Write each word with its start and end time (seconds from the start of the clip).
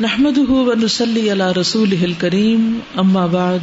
نحمده 0.00 0.50
ونسلي 0.50 1.30
على 1.30 1.52
رسوله 1.52 2.04
الكريم، 2.04 2.80
أما 2.98 3.26
بعد، 3.26 3.60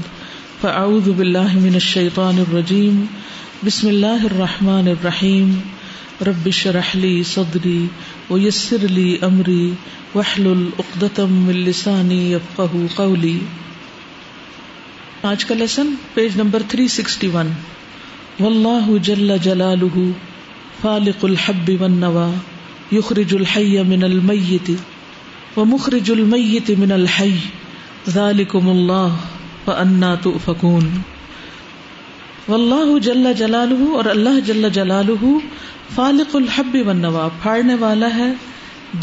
فأعوذ 0.62 1.12
بالله 1.12 1.60
من 1.60 1.76
الشيطان 1.76 2.38
الرجيم. 2.40 3.08
بسم 3.66 3.90
الله 3.90 4.26
الرحمن 4.26 4.88
الرحيم. 4.88 5.62
رب 6.22 6.48
اشرح 6.48 6.96
لي 6.96 7.24
صدري 7.24 7.88
ويسر 8.30 8.78
لي 8.78 9.20
أمري، 9.24 9.76
واحلل 10.16 10.70
عقدة 10.80 11.26
من 11.26 11.66
لساني 11.66 12.32
يفقهوا 12.32 12.88
آج 15.24 15.46
کا 15.46 15.56
لیسن 15.56 15.88
پیج 16.16 16.38
نمبر 16.38 16.62
361 16.62 17.54
والله 18.40 18.98
جل 18.98 19.40
جلاله 19.40 20.12
فالق 20.84 21.26
الحب 21.26 21.78
والنوى، 21.82 22.34
يخرج 22.92 23.36
الحي 23.36 23.84
من 23.84 24.04
الميت 25.58 25.74
ومخرج 25.74 26.12
المیت 26.12 26.72
من 26.78 26.92
الحی 26.92 27.38
ذالکم 28.10 28.70
اللہ 28.70 29.16
فانا 29.66 30.16
تؤفکون 30.16 30.90
واللہ 32.48 33.00
جل 33.00 33.34
جلالہ 33.38 33.90
اور 33.92 34.06
اللہ 34.06 34.40
جل 34.46 34.70
جلالہ 34.74 35.26
فالق 35.96 36.36
الحب 36.36 36.78
والنوا 36.86 37.28
پھاڑنے 37.42 37.76
والا 37.76 38.08
ہے 38.16 38.34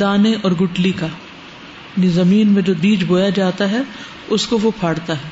دانے 0.00 0.34
اور 0.42 0.52
گٹلی 0.52 0.90
کا۔ 0.90 1.06
یعنی 1.96 2.08
زمین 2.08 2.48
میں 2.48 2.62
جو 2.62 2.74
بیج 2.80 3.04
بویا 3.04 3.28
جاتا 3.28 3.70
ہے، 3.70 3.80
اس 4.28 4.46
کو 4.46 4.58
وہ 4.62 4.70
پھاڑتا 4.80 5.12
ہے۔ 5.12 5.28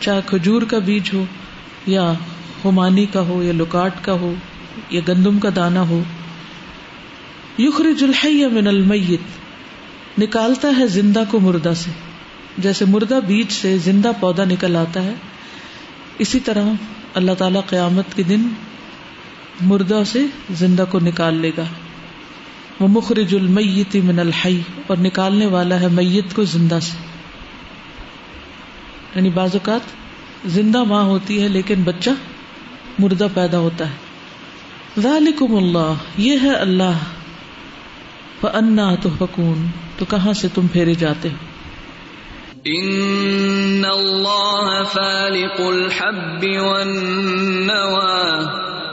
چاہے 0.00 0.20
کھجور 0.26 0.62
کا 0.62 0.78
بیج 0.78 1.10
ہو، 1.14 1.24
یا 1.86 2.12
ہمانی 2.64 3.06
کا 3.06 3.20
ہو، 3.20 3.42
یا 3.42 3.52
لکاٹ 3.52 3.92
کا 4.02 4.12
ہو، 4.12 4.34
یا 4.90 5.00
گندم 5.08 5.38
کا 5.38 5.48
دانا 5.56 5.88
ہو۔ 5.88 6.02
یخرج 7.58 8.04
الحی 8.04 8.46
من 8.46 8.66
المیت 8.66 9.43
نکالتا 10.18 10.68
ہے 10.78 10.86
زندہ 10.86 11.22
کو 11.30 11.40
مردہ 11.40 11.72
سے۔ 11.76 11.90
جیسے 12.58 12.84
مردہ 12.84 13.18
بیج 13.26 13.52
سے 13.52 13.78
زندہ 13.78 14.12
پودا 14.20 14.44
نکل 14.44 14.76
آتا 14.76 15.02
ہے، 15.02 15.14
اسی 16.18 16.40
طرح 16.40 16.62
اللہ 17.14 17.32
تعالی 17.38 17.58
قیامت 17.66 18.16
کے 18.16 18.22
دن 18.22 18.48
مردہ 19.60 20.02
سے 20.06 20.26
زندہ 20.50 20.84
کو 20.90 20.98
نکال 20.98 21.34
لے 21.34 21.50
گا۔ 21.58 21.64
وہ 22.80 22.88
مخرج 22.88 23.34
المیت 23.34 23.96
من 23.96 24.18
الحی 24.18 24.60
اور 24.86 24.96
نکالنے 24.96 25.46
والا 25.46 25.80
ہے 25.80 25.88
میت 25.88 26.34
کو 26.34 26.44
زندہ 26.44 26.78
سے۔ 26.82 26.96
یعنی 29.14 29.30
بعض 29.30 29.50
اوقات 29.52 29.80
زندہ 30.46 30.84
ماں 30.84 31.02
ہوتی 31.02 31.42
ہے 31.42 31.48
لیکن 31.48 31.82
بچہ 31.82 32.10
مردہ 32.98 33.26
پیدا 33.34 33.58
ہوتا 33.58 33.90
ہے۔ 33.90 33.94
ذالکم 35.00 35.56
اللہ 35.56 35.94
یہ 36.18 36.36
ہے 36.42 36.54
اللہ۔ 36.54 36.98
فانا 38.44 38.94
تحفکون 39.02 39.66
تو 39.98 40.04
کہاں 40.04 40.32
سے 40.32 40.48
تم 40.54 40.66
پھیرے 40.66 40.94
جاتے 40.94 41.28
ہو؟ 41.28 41.36
ان 42.64 43.84
اللہ 43.84 44.82
فالق 44.92 45.60
الحب 45.60 46.44
والنوى، 46.60 48.44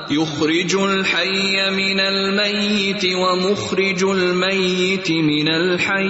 يخرج 0.10 0.76
الحي 0.82 1.70
من 1.70 2.00
الميت 2.00 3.06
ومخرج 3.16 4.04
الميت 4.04 5.12
من 5.12 5.48
الحي. 5.48 6.10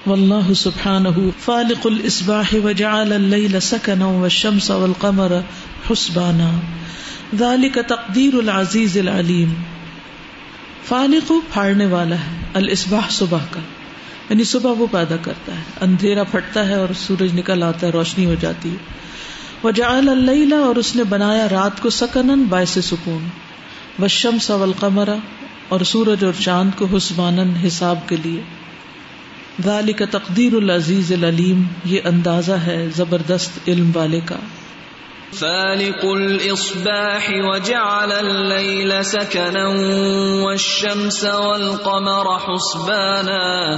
واللہ 0.07 0.53
سبحانہ 0.53 1.09
فالق 1.39 1.87
الاسباح 1.87 2.55
وجعل 2.63 3.13
اللیل 3.13 3.59
سکنا 3.59 4.05
والشمس 4.05 4.71
والقمر 4.71 5.31
حسبانا. 5.91 6.51
ذالک 7.37 7.79
تقدیر 7.87 8.33
العزیز 8.33 8.97
العلیم. 8.97 9.53
فالق 10.85 11.31
پھاڑنے 11.53 11.85
والا 11.85 12.15
ہے، 12.15 12.45
الاسباح 12.53 13.09
صبح 13.09 13.37
کا۔ 13.51 13.59
یعنی 14.29 14.43
صبح 14.43 14.71
وہ 14.71 14.87
پیدا 14.91 15.15
کرتا 15.21 15.53
ہے، 15.53 15.61
اندھیرا 15.81 16.23
پھٹتا 16.23 16.67
ہے 16.67 16.73
اور 16.73 16.87
سورج 16.97 17.39
نکل 17.39 17.63
آتا 17.63 17.87
ہے، 17.87 17.91
روشنی 17.91 18.25
ہو 18.25 18.35
جاتی 18.41 18.69
ہے۔ 18.69 18.77
وجعل 19.63 20.09
اللیل 20.09 20.53
اور 20.53 20.75
اس 20.75 20.95
نے 20.95 21.03
بنایا 21.03 21.47
رات 21.51 21.81
کو 21.81 21.89
سکنن 21.89 22.43
باعث 22.43 22.77
سکون۔ 22.83 23.27
والشمس 23.99 24.49
والقمر 24.49 25.09
اور 25.67 25.79
سورج 25.79 26.25
اور 26.25 26.33
چاند 26.39 26.71
کو 26.77 26.87
حسبانن 26.97 27.53
حساب 27.67 28.09
کے 28.09 28.15
لیے۔ 28.23 28.41
ذالک 29.63 30.01
تقدیر 30.11 30.53
العزیز 30.53 31.11
العلیم 31.11 31.63
یہ 31.85 31.99
اندازہ 32.03 32.51
ہے 32.51 32.87
زبردست 32.95 33.51
علم 33.67 33.91
والے 33.93 34.19
کا۔ 34.25 34.35
فالق 35.33 36.03
الاصباح 36.03 37.27
وجعل 37.29 38.11
الليل 38.11 39.03
سكنا 39.03 39.67
والشمس 40.43 41.23
والقمر 41.23 42.37
حسبانا 42.37 43.75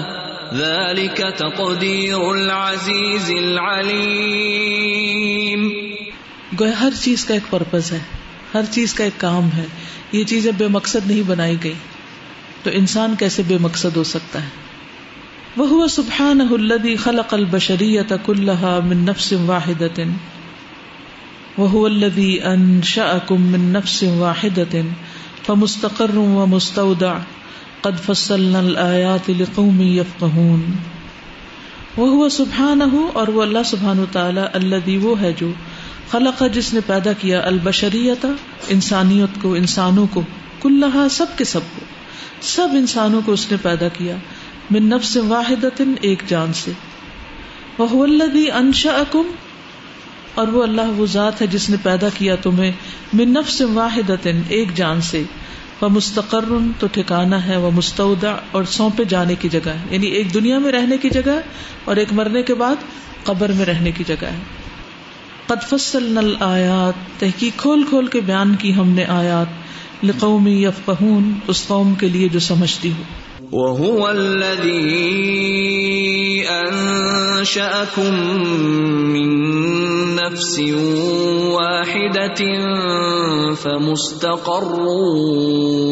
ذلك 0.57 1.21
تقدير 1.37 2.19
العزيز 2.19 3.29
العليم 3.29 5.69
گویا 6.59 6.73
ہر 6.81 6.93
چیز 7.01 7.25
کا 7.25 7.33
ایک 7.33 7.43
پرپز 7.49 7.91
ہے 7.91 7.99
ہر 8.53 8.61
چیز 8.71 8.93
کا 8.93 9.03
ایک 9.03 9.13
کام 9.17 9.49
ہے 9.57 9.65
یہ 10.11 10.23
چیزیں 10.23 10.51
بے 10.57 10.67
مقصد 10.67 11.07
نہیں 11.07 11.23
بنائی 11.27 11.57
گئی۔ 11.63 11.73
تو 12.63 12.69
انسان 12.73 13.15
کیسے 13.19 13.43
بے 13.47 13.57
مقصد 13.57 13.97
ہو 13.97 14.03
سکتا 14.03 14.43
ہے؟ 14.43 14.66
وہ 15.57 15.87
سبحان 15.87 16.41
الدی 16.41 16.95
خلق 16.95 17.33
البشریت 17.33 18.11
کلحا 18.25 18.79
من 18.85 18.97
نفس 18.97 19.33
واحد 19.45 19.99
وہ 21.57 21.85
الدی 21.85 22.41
ان 22.41 22.51
انشأکم 22.51 23.41
من 23.41 23.65
نفس 23.73 24.03
واحد 24.17 24.59
فمستقر 25.45 26.15
و 26.17 26.45
مستودع 26.45 27.13
قد 27.81 28.03
فصلنا 28.05 28.59
الآیات 28.59 29.29
لقوم 29.29 29.81
یفقہون 29.81 30.71
وہ 31.97 32.29
سبحانہ 32.29 32.93
اور 33.13 33.27
وہ 33.27 33.41
اللہ 33.41 33.63
سبحانہ 33.65 34.01
تعالی 34.11 34.41
الذي 34.53 34.97
وہ 34.97 35.19
ہے 35.21 35.33
جو 35.37 35.51
خلق 36.11 36.43
جس 36.53 36.73
نے 36.73 36.79
پیدا 36.85 37.13
کیا 37.13 37.41
البشریت، 37.45 38.25
انسانیت 38.67 39.41
کو، 39.41 39.53
انسانوں 39.53 40.07
کو، 40.13 40.21
کلہا 40.61 41.09
سب 41.09 41.37
کے 41.37 41.43
سب 41.43 41.75
کو، 41.75 41.85
سب 42.41 42.67
انسانوں 42.71 43.21
کو 43.25 43.31
اس 43.31 43.51
نے 43.51 43.57
پیدا 43.61 43.87
کیا۔ 43.87 44.15
من 44.71 44.89
نفس 44.89 45.17
واحد 45.17 45.81
ایک 46.01 46.23
جان 46.27 46.53
سے۔ 46.53 46.71
وہ 47.77 48.03
الذی 48.03 48.51
انشأکم، 48.51 49.21
اور 50.35 50.47
وہ 50.47 50.63
اللہ 50.63 50.81
وہ 50.81 51.05
ذات 51.05 51.41
ہے 51.41 51.47
جس 51.47 51.69
نے 51.69 51.77
پیدا 51.83 52.07
کیا 52.17 52.35
تمہیں۔ 52.35 52.71
من 53.13 53.29
نفس 53.29 53.61
واحد 53.61 54.27
ایک 54.47 54.75
جان 54.75 55.01
سے۔ 55.01 55.23
وہ 55.81 55.89
مستقر 55.89 56.45
تو 56.79 56.87
ٹھکانا 56.91 57.45
ہے 57.45 57.57
وہ 57.57 57.71
مستعودہ 57.71 58.35
اور 58.51 58.63
سونپے 58.63 59.03
جانے 59.05 59.35
کی 59.35 59.49
جگہ 59.49 59.69
ہے۔ 59.69 59.77
یعنی 59.89 60.07
ایک 60.07 60.33
دنیا 60.33 60.59
میں 60.59 60.71
رہنے 60.71 60.97
کی 60.97 61.09
جگہ 61.09 61.39
اور 61.85 61.95
ایک 61.95 62.13
مرنے 62.13 62.41
کے 62.41 62.53
بعد 62.53 62.75
قبر 63.23 63.51
میں 63.51 63.65
رہنے 63.65 63.91
کی 63.91 64.03
جگہ 64.07 64.25
ہے۔ 64.25 64.37
قد 65.47 65.69
فصلنا 65.69 66.19
الآیات، 66.19 67.19
تحقیق 67.19 67.59
کھول 67.59 67.83
کھول 67.83 68.07
کے 68.07 68.21
بیان 68.21 68.55
کی 68.55 68.75
ہم 68.75 68.89
نے 68.89 69.05
آیات۔ 69.05 69.67
لقومی 70.05 70.63
یفقہون، 70.63 71.33
اس 71.47 71.67
قوم 71.67 71.93
کے 71.93 72.09
لیے 72.09 72.29
جو 72.29 72.39
سمجھتی 72.39 72.91
ہو۔ 72.91 73.03
وهو 73.51 74.07
الذي 74.07 75.23
انشاكم 76.47 78.13
من 79.13 79.47
نفس 80.15 80.59
واحده 81.43 82.43
فمستقر 83.61 84.75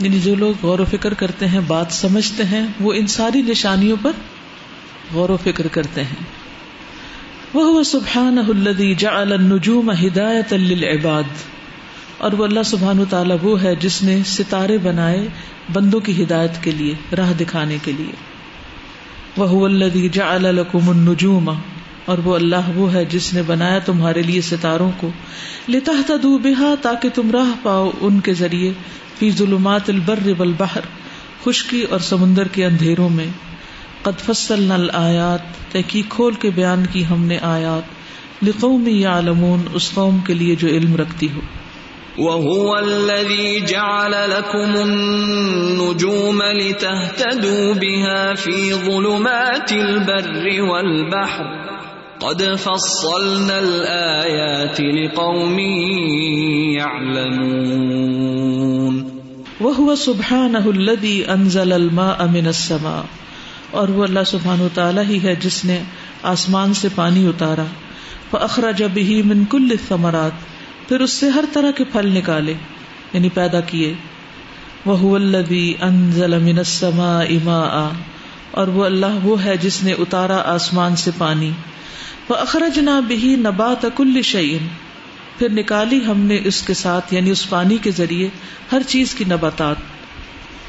یعنی 0.00 0.18
جو 0.20 0.34
لوگ 0.34 0.52
غور 0.62 0.78
و 0.78 0.84
فکر 0.84 1.14
کرتے 1.14 1.46
ہیں، 1.46 1.60
بات 1.66 1.86
سمجھتے 1.90 2.44
ہیں، 2.44 2.66
وہ 2.80 2.92
ان 2.92 3.06
ساری 3.06 3.42
نشانیوں 3.42 3.96
پر 4.02 4.12
غور 5.14 5.28
و 5.28 5.36
فکر 5.44 5.66
کرتے 5.66 6.00
ہیں۔ 6.00 6.37
وہ 7.54 7.82
سبحان 7.82 8.38
الدی 8.38 8.94
جا 8.94 9.20
النجوم 9.20 9.90
ہدایت 9.90 10.52
للعباد۔ 10.52 11.22
اور 12.18 12.32
وہ 12.32 12.44
اللہ 12.44 12.62
سبحان 12.64 13.04
تعالیٰ 13.10 13.36
وہ 13.42 13.62
ہے 13.62 13.74
جس 13.76 14.02
نے 14.02 14.18
ستارے 14.26 14.78
بنائے 14.78 15.28
بندوں 15.72 16.00
کی 16.00 16.22
ہدایت 16.22 16.62
کے 16.62 16.70
لیے، 16.70 16.94
راہ 17.18 17.32
دکھانے 17.40 17.78
کے 17.84 17.92
لیے۔ 17.92 18.12
وہ 19.36 19.64
الدی 19.64 20.08
جا 20.08 20.34
الکم 20.34 20.90
النجوم۔ 20.90 21.50
اور 22.04 22.18
وہ 22.18 22.34
اللہ 22.34 22.70
وہ 22.74 22.94
ہے 22.94 23.04
جس 23.04 23.34
نے 23.34 23.42
بنایا 23.42 23.78
تمہارے 23.78 24.22
لیے 24.22 24.40
ستاروں 24.40 24.90
کو۔ 24.96 25.10
لتا 25.68 26.12
دو 26.22 26.38
بہا 26.38 26.74
تاکہ 26.82 27.08
تم 27.14 27.30
راہ 27.30 27.54
پاؤ 27.62 27.90
ان 28.00 28.20
کے 28.20 28.34
ذریعے۔ 28.34 28.72
فی 29.18 29.30
ظلمات 29.30 29.90
البر 29.90 30.18
والبحر۔ 30.38 30.80
خشکی 31.44 31.82
اور 31.82 31.98
سمندر 31.98 32.48
کے 32.48 32.66
اندھیروں 32.66 33.08
میں۔ 33.08 33.26
قد 34.08 34.20
فصلنا 34.20 34.74
الآیات 34.74 35.72
تحقیق 35.72 36.08
کھول 36.08 36.34
کے 36.34 36.50
بیان 36.50 36.82
کی 36.92 37.04
ہم 37.10 37.24
نے 37.24 37.38
آیات۔ 37.42 37.98
لقوم 38.44 38.88
یعلمون 38.88 39.62
اس 39.74 39.90
قوم 39.94 40.18
کے 40.18 40.34
لیے 40.34 40.54
جو 40.54 40.68
علم 40.68 40.96
رکھتی 40.96 41.32
ہو۔ 41.32 41.40
وهو 42.18 42.74
الذي 42.74 43.66
جعل 43.66 44.10
لكم 44.10 44.58
النجوم 44.58 46.42
لتهتدوا 46.42 47.72
بها 47.72 48.34
في 48.34 48.72
ظلمات 48.72 49.72
البر 49.72 50.60
والبحر 50.60 51.44
قد 52.18 52.42
فصلنا 52.62 53.56
الآيات 53.56 54.80
لقوم 54.80 55.58
يعلمون۔ 56.72 59.18
وہ 59.60 59.96
سبحانہ 59.96 60.58
الذي 60.58 61.22
انزل 61.28 61.72
الماء 61.72 62.30
من 62.30 62.46
السماء۔ 62.46 63.02
اور 63.70 63.88
وہ 63.88 64.04
اللہ 64.04 64.24
سبحانہ 64.26 64.62
تعالیٰ 64.74 65.04
ہی 65.04 65.22
ہے 65.22 65.34
جس 65.34 65.64
نے 65.64 65.82
آسمان 66.22 66.74
سے 66.74 66.88
پانی 66.94 67.26
اتارا۔ 67.26 67.64
فاخرج 68.30 68.82
به 68.82 69.20
من 69.24 69.44
كل 69.44 69.68
الثمرات۔ 69.70 70.30
پھر 70.88 71.00
اس 71.00 71.12
سے 71.12 71.28
ہر 71.28 71.44
طرح 71.52 71.70
کے 71.70 71.84
پھل 71.84 72.08
نکالے 72.08 72.54
یعنی 73.12 73.28
پیدا 73.28 73.60
کیے۔ 73.60 73.94
وہ 74.84 75.16
الذي 75.16 75.72
انزل 75.80 76.38
من 76.38 76.58
السماء 76.58 77.24
ماء۔ 77.44 77.88
اور 78.50 78.68
وہ 78.68 78.84
اللہ 78.84 79.18
وہ 79.22 79.44
ہے 79.44 79.56
جس 79.56 79.82
نے 79.82 79.92
اتارا 79.92 80.42
آسمان 80.44 80.96
سے 80.96 81.10
پانی۔ 81.18 81.50
فاخرجنا 82.26 83.00
به 83.00 83.34
نبات 83.40 83.86
كل 83.96 84.22
شيء۔ 84.22 84.58
پھر 85.38 85.48
نکالی 85.50 86.04
ہم 86.06 86.20
نے 86.20 86.40
اس 86.44 86.62
کے 86.62 86.74
ساتھ 86.74 87.14
یعنی 87.14 87.30
اس 87.30 87.48
پانی 87.48 87.76
کے 87.76 87.90
ذریعے، 87.90 88.28
ہر 88.72 88.82
چیز 88.86 89.14
کی 89.14 89.24
نباتات۔ 89.24 89.76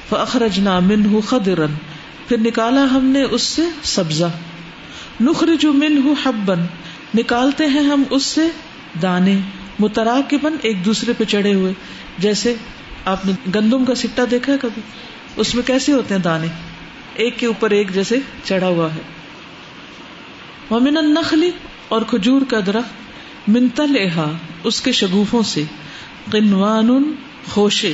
فاخرجنا 0.10 0.80
منه 0.80 1.20
خضرا۔ 1.28 1.66
پھر 2.30 2.38
نکالا 2.38 2.84
ہم 2.84 3.06
نے 3.06 3.22
اس 3.22 3.42
سے 3.42 3.62
سبزہ۔ 3.84 4.26
نخرج 5.22 5.66
منه 5.66 6.12
حبا۔ 6.24 6.54
نکالتے 7.16 7.66
ہیں 7.66 7.82
ہم 7.82 8.04
اس 8.10 8.24
سے 8.24 8.48
دانے۔ 9.02 9.40
متراکبن 9.80 10.56
ایک 10.62 10.86
دوسرے 10.86 11.14
پہ 11.18 11.24
چڑھے 11.24 11.54
ہوئے۔ 11.54 11.74
جیسے 12.18 12.56
آپ 13.06 13.26
نے 13.26 13.32
گندم 13.56 13.86
کا 13.86 13.96
سٹا 13.96 14.24
دیکھا 14.32 14.54
ہے 14.54 14.58
کبھی؟ 14.62 14.82
اس 15.36 15.56
میں 15.56 15.64
کیسے 15.64 15.94
ہوتے 15.94 16.16
ہیں 16.16 16.22
دانے؟ 16.22 16.48
ایک 17.14 17.40
کے 17.40 17.46
اوپر 17.46 17.72
ایک 17.72 17.94
جیسے 17.94 18.20
چڑھا 18.44 18.68
ہوا 18.68 18.88
ہے۔ 18.96 19.02
ومن 20.72 20.98
النخل 20.98 21.50
اور 21.88 22.02
کھجور 22.02 22.42
کا 22.48 22.60
درخت 22.66 23.50
منتل 23.50 23.98
احا 24.00 24.32
اس 24.64 24.82
کے 24.82 24.92
شگوفوں 24.92 25.44
سے 25.44 25.64
قنوان 26.32 27.14
خوشے 27.52 27.94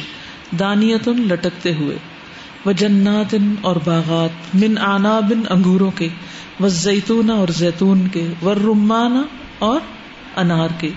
دانیت 0.60 1.08
لٹکتے 1.08 1.74
ہوئے۔ 1.74 1.98
و 2.66 2.72
جنات 2.72 3.36
اور 3.62 3.76
باغات 3.86 4.56
من 4.56 4.78
آنا 4.78 5.20
بن 5.20 5.42
انگوروں 5.50 5.92
کے، 5.92 6.08
و 6.60 6.68
زیتون 6.68 7.30
اور 7.30 7.48
زیتون 7.48 8.08
کے 8.08 8.28
ور 8.42 8.56
رمانہ 8.56 9.22
اور 9.60 9.80
انار 10.36 10.70
کے۔ 10.80 10.90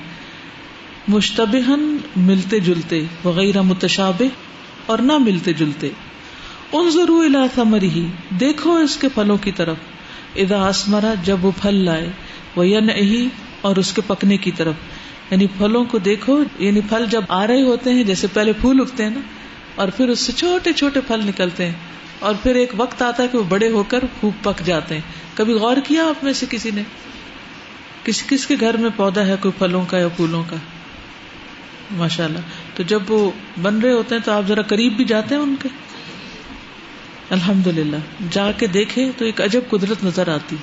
مشتبہن 1.08 1.96
ملتے 2.16 2.60
جلتے 2.60 3.02
وغیرہ 3.24 3.62
متشابہ 3.62 4.24
اور 4.86 4.98
نہ 4.98 5.18
ملتے 5.18 5.52
جلتے۔ 5.52 5.88
ان 6.72 6.90
ضرور 6.90 7.24
الا 7.24 7.62
ہی 7.82 8.06
دیکھو 8.30 8.76
اس 8.76 8.96
کے 8.96 9.08
پھلوں 9.08 9.36
کی 9.36 9.52
طرف۔ 9.52 9.76
ادا 10.36 10.68
آسمرا 10.68 11.14
جب 11.24 11.44
وہ 11.44 11.50
پھل 11.62 11.74
لائے 11.74 12.12
وہ 12.56 12.66
ی 12.66 13.26
اور 13.60 13.76
اس 13.76 13.92
کے 13.92 14.02
پکنے 14.06 14.36
کی 14.36 14.50
طرف۔ 14.50 14.74
یعنی 15.30 15.46
پھلوں 15.46 15.84
کو 15.84 15.98
دیکھو 15.98 16.42
یعنی 16.58 16.80
پھل 16.80 17.04
جب 17.10 17.20
آ 17.28 17.46
رہے 17.46 17.62
ہوتے 17.62 17.92
ہیں، 17.92 18.04
جیسے 18.04 18.26
پہلے 18.32 18.52
پھول 18.52 18.80
اگتے 18.80 19.02
ہیں 19.02 19.10
نا 19.10 19.20
اور 19.78 19.88
پھر 19.88 20.08
اس 20.08 20.20
سے 20.20 20.32
چھوٹے 20.32 20.72
چھوٹے 20.72 21.00
پھل 21.00 21.20
نکلتے 21.26 21.66
ہیں 21.66 21.72
اور 22.18 22.34
پھر 22.42 22.54
ایک 22.54 22.72
وقت 22.76 23.02
آتا 23.02 23.22
ہے 23.22 23.28
کہ 23.28 23.38
وہ 23.38 23.42
بڑے 23.42 23.68
ہو 23.68 23.82
کر 23.82 23.98
خوب 24.20 24.32
پک 24.42 24.64
جاتے 24.64 24.94
ہیں۔ 24.94 25.02
کبھی 25.34 25.54
غور 25.54 25.76
کیا 25.84 26.04
آپ 26.04 26.24
میں 26.24 26.32
سے 26.32 26.46
کسی 26.50 26.70
نے؟ 26.74 26.82
کسی 28.04 28.24
کس 28.28 28.46
کے 28.46 28.56
گھر 28.60 28.76
میں 28.76 28.90
پودا 28.96 29.26
ہے 29.26 29.34
کوئی 29.40 29.52
پھلوں 29.58 29.84
کا 29.88 29.98
یا 29.98 30.08
پھولوں 30.08 30.42
کا؟ 30.50 30.56
ماشاء 31.90 32.24
اللہ 32.24 32.38
تو 32.74 32.82
جب 32.82 33.02
وہ 33.08 33.30
بن 33.62 33.78
رہے 33.78 33.92
ہوتے 33.92 34.14
ہیں 34.14 34.22
تو 34.22 34.32
آپ 34.32 34.42
ذرا 34.48 34.62
قریب 34.62 34.92
بھی 34.92 35.04
جاتے 35.04 35.34
ہیں 35.34 35.42
ان 35.42 35.54
کے؟ 35.62 35.68
الحمد 37.30 37.66
للہ 37.66 37.96
جا 38.30 38.52
کے 38.52 38.66
دیکھے 38.66 39.10
تو 39.16 39.24
ایک 39.24 39.40
عجب 39.40 39.60
قدرت 39.70 40.04
نظر 40.04 40.28
آتی۔ 40.28 40.56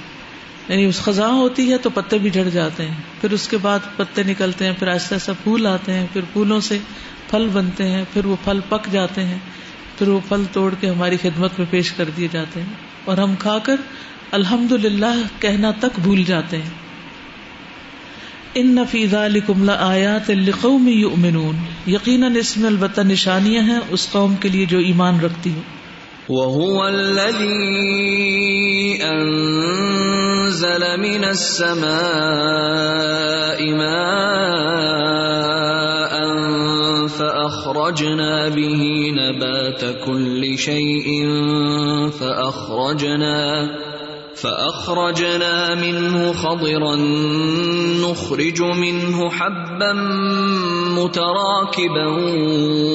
یعنی 0.70 0.86
اس 0.86 1.00
خزاں 1.00 1.32
ہوتی 1.32 1.72
ہے 1.72 1.78
تو 1.78 1.90
پتے 1.90 2.18
بھی 2.18 2.30
جھڑ 2.30 2.50
جاتے 2.50 2.88
ہیں۔ 2.88 2.96
پھر 3.22 3.32
اس 3.32 3.48
کے 3.48 3.58
بعد 3.58 3.80
پتے 3.96 4.24
نکلتے 4.24 4.66
ہیں، 4.66 4.74
پھر 4.80 4.88
ایسا 4.88 5.16
ایسا 5.16 5.34
پھول 5.44 5.68
آتے 5.68 5.94
ہیں، 5.94 6.08
پھر 6.14 6.22
پھولوں 6.34 6.60
سے 6.60 6.78
پھل 7.30 7.50
بنتے 7.54 7.90
ہیں، 7.90 8.04
پھر 8.14 8.26
وہ 8.26 8.36
پھل 8.44 8.60
پک 8.70 8.92
جاتے 8.92 9.24
ہیں، 9.24 9.38
پھر 9.98 10.08
وہ 10.08 10.20
پھل 10.28 10.44
توڑ 10.52 10.74
کے 10.80 10.90
ہماری 10.90 11.18
خدمت 11.22 11.52
میں 11.58 11.68
پیش 11.70 11.92
کر 11.92 12.10
دیے 12.18 12.28
جاتے 12.32 12.62
ہیں۔ 12.62 12.74
اور 13.06 13.18
ہم 13.18 13.34
کھا 13.40 13.58
کر 13.64 13.76
الحمد 14.32 14.72
للہ 14.72 15.22
کہنا 15.40 15.72
تک 15.80 16.00
بھول 16.04 16.24
جاتے 16.24 16.58
ہیں۔ 16.58 16.70
ان 18.54 18.76
نفیز 18.76 19.14
علیکم 19.14 19.72
آیات 19.80 20.30
القوم 20.30 20.88
یؤمنون 20.88 21.56
یقیناً 21.88 22.36
اس 22.36 22.58
میں 22.58 22.70
البتہ 22.70 23.02
نشانیاں 23.02 23.64
ہیں 23.64 23.80
اس 23.90 24.12
قوم 24.12 24.36
کے 24.36 24.50
لیے 24.50 24.66
جو 24.66 24.78
ایمان 24.78 25.20
رکھتی 25.20 25.50
ہوں 25.50 25.76
وهو 26.30 26.84
الذي 26.84 27.54
أنزل 29.04 30.98
من 30.98 31.26
السماء 31.26 33.76
ماء 33.76 35.75
فأخرجنا 37.08 38.50
به 38.50 38.82
نبات 39.12 39.82
كل 40.06 40.58
شيء 40.58 41.30
فأخرجنا 42.20 43.70
فأخرجنا 44.36 45.76
منه 45.76 46.34
خضرا 46.34 46.96
نخرج 48.06 48.62
منه 48.62 49.30
حبا 49.30 49.94
متراكبا 50.98 52.08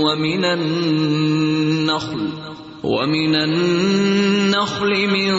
ومن 0.04 0.44
النخل 0.44 2.28
ومن 2.82 3.34
النخل 3.34 5.08
من 5.08 5.32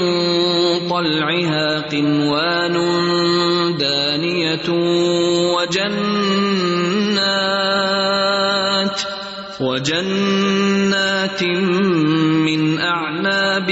طلعها 0.89 1.79
قنوان 1.79 2.77
دانية 3.77 4.69
وجنات 5.55 6.20
وجنات 9.61 11.43
من 11.43 12.79
أعناب 12.79 13.69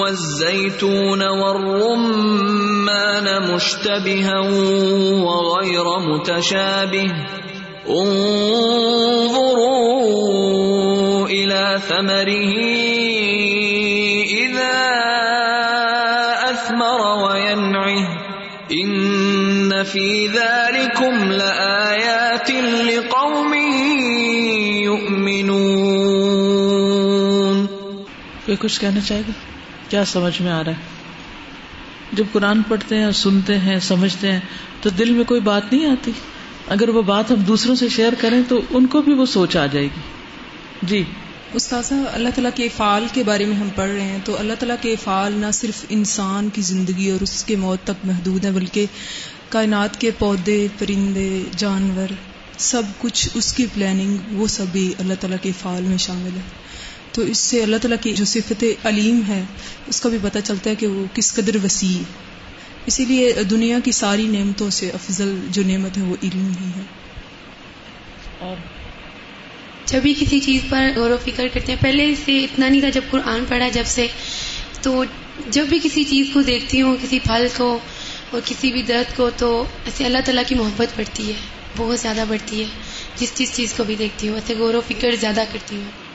والزيتون 0.00 1.22
والرمان 1.22 3.26
مشتبها 3.54 4.40
وغير 5.20 5.98
متشابه. 5.98 7.12
انظروا 7.88 8.46
إلى 11.28 11.80
ثمره 11.88 12.52
إذا 14.24 14.78
أثمر 16.50 17.00
وينعه. 17.24 18.06
إن 18.72 19.84
في 19.84 20.26
ذلكم 20.26 20.55
کوئی 28.56 28.68
کچھ 28.68 28.80
کہنا 28.80 29.00
چاہے 29.00 29.20
گا؟ 29.20 29.32
کیا 29.88 30.04
سمجھ 30.04 30.42
میں 30.42 30.52
آ 30.52 30.64
رہا 30.64 30.70
ہے؟ 30.70 30.96
جب 32.12 32.24
قرآن 32.32 32.62
پڑھتے 32.62 32.98
ہیں، 32.98 33.10
سنتے 33.10 33.58
ہیں، 33.58 33.78
سمجھتے 33.78 34.32
ہیں، 34.32 34.40
تو 34.80 34.90
دل 34.90 35.10
میں 35.10 35.24
کوئی 35.24 35.40
بات 35.40 35.72
نہیں 35.72 35.86
آتی۔ 35.86 36.12
اگر 36.68 36.88
وہ 36.88 37.02
بات 37.02 37.30
ہم 37.30 37.36
دوسروں 37.36 37.74
سے 37.74 37.88
شیئر 37.88 38.12
کریں 38.20 38.40
تو 38.48 38.60
ان 38.70 38.86
کو 38.86 39.02
بھی 39.02 39.14
وہ 39.14 39.26
سوچ 39.26 39.56
آ 39.56 39.66
جائے 39.66 39.86
گی۔ 39.86 40.00
جی۔ 40.82 41.04
استاذہ، 41.54 41.94
اللہ 41.94 42.28
تعالیٰ 42.28 42.50
کے 42.54 42.64
افعال 42.64 43.06
کے 43.12 43.22
بارے 43.22 43.44
میں 43.44 43.56
ہم 43.56 43.68
پڑھ 43.74 43.90
رہے 43.90 44.00
ہیں 44.00 44.18
تو 44.24 44.38
اللہ 44.38 44.52
تعالیٰ 44.52 44.76
کے 44.80 44.92
افعال 44.92 45.32
نہ 45.32 45.50
صرف 45.52 45.84
انسان 45.88 46.48
کی 46.48 46.62
زندگی 46.62 47.10
اور 47.10 47.22
اس 47.22 47.44
کے 47.44 47.56
موت 47.56 47.78
تک 47.84 48.06
محدود 48.06 48.44
ہیں، 48.44 48.52
بلکہ 48.52 48.86
کائنات 49.48 50.00
کے 50.00 50.10
پودے، 50.18 50.66
پرندے، 50.78 51.42
جانور، 51.56 52.12
سب 52.58 52.82
کچھ 52.98 53.28
اس 53.34 53.52
کی 53.52 53.66
پلاننگ 53.74 54.16
وہ 54.32 54.46
سب 54.46 54.64
بھی 54.72 54.94
اللہ 54.98 55.14
تعالیٰ 55.20 55.38
کے 55.42 55.48
افعال 55.48 55.82
میں 55.82 55.96
شامل 55.96 56.30
ہے 56.36 56.40
تو 57.16 57.22
اس 57.22 57.38
سے 57.38 57.62
اللہ 57.62 57.76
تعالیٰ 57.76 57.98
کی 58.00 58.12
جو 58.12 58.24
صفت 58.24 58.64
علیم 58.84 59.20
ہے، 59.28 59.42
اس 59.86 60.00
کا 60.00 60.08
بھی 60.08 60.18
پتہ 60.22 60.38
چلتا 60.44 60.70
ہے 60.70 60.74
کہ 60.74 60.86
وہ 60.86 61.04
کس 61.14 61.34
قدر 61.34 61.56
وسیع 61.64 62.02
اسی 62.86 63.04
لیے 63.04 63.32
دنیا 63.50 63.78
کی 63.84 63.92
ساری 63.92 64.26
نعمتوں 64.26 64.70
سے 64.70 64.90
افضل 64.90 65.38
جو 65.50 65.62
نعمت 65.66 65.98
ہے، 65.98 66.02
وہ 66.02 66.16
علم 66.22 66.52
ہی 66.60 66.68
ہے۔ 66.76 66.82
اور 68.38 68.56
جب 69.84 70.02
بھی 70.02 70.14
کسی 70.20 70.40
چیز 70.40 70.60
پر 70.68 70.90
غور 70.96 71.10
و 71.10 71.16
فکر 71.24 71.46
کرتے 71.52 71.72
ہیں، 71.72 71.82
پہلے 71.82 72.14
سے 72.24 72.44
اتنا 72.44 72.68
نہیں 72.68 72.80
تھا 72.80 72.88
جب 72.88 73.00
قرآن 73.10 73.44
پڑھا، 73.48 73.68
جب 73.68 73.82
سے 73.86 74.06
تو 74.82 75.04
جب 75.50 75.66
بھی 75.66 75.78
کسی 75.82 76.04
چیز 76.04 76.26
کو 76.32 76.42
دیکھتی 76.42 76.82
ہوں، 76.82 76.96
کسی 77.02 77.18
پھل 77.18 77.46
کو 77.56 77.78
اور 78.30 78.40
کسی 78.44 78.72
بھی 78.72 78.82
درد 78.82 79.16
کو، 79.16 79.30
تو 79.36 79.64
ایسے 79.84 80.04
اللہ 80.04 80.18
تعالیٰ 80.24 80.42
کی 80.46 80.54
محبت 80.54 80.88
بڑھتی 80.96 81.28
ہے، 81.28 81.34
بہت 81.76 82.00
زیادہ 82.00 82.24
بڑھتی 82.28 82.60
ہے، 82.60 82.66
جس 83.16 83.32
جس 83.34 83.56
چیز 83.56 83.74
کو 83.76 83.84
بھی 83.84 83.94
دیکھتی 83.94 84.28
ہوں، 84.28 84.34
ایسے 84.34 84.54
غور 84.54 84.74
و 84.74 84.80
فکر 84.88 85.16
زیادہ 85.20 85.44
کرتی 85.52 85.76
ہوں۔ 85.76 86.05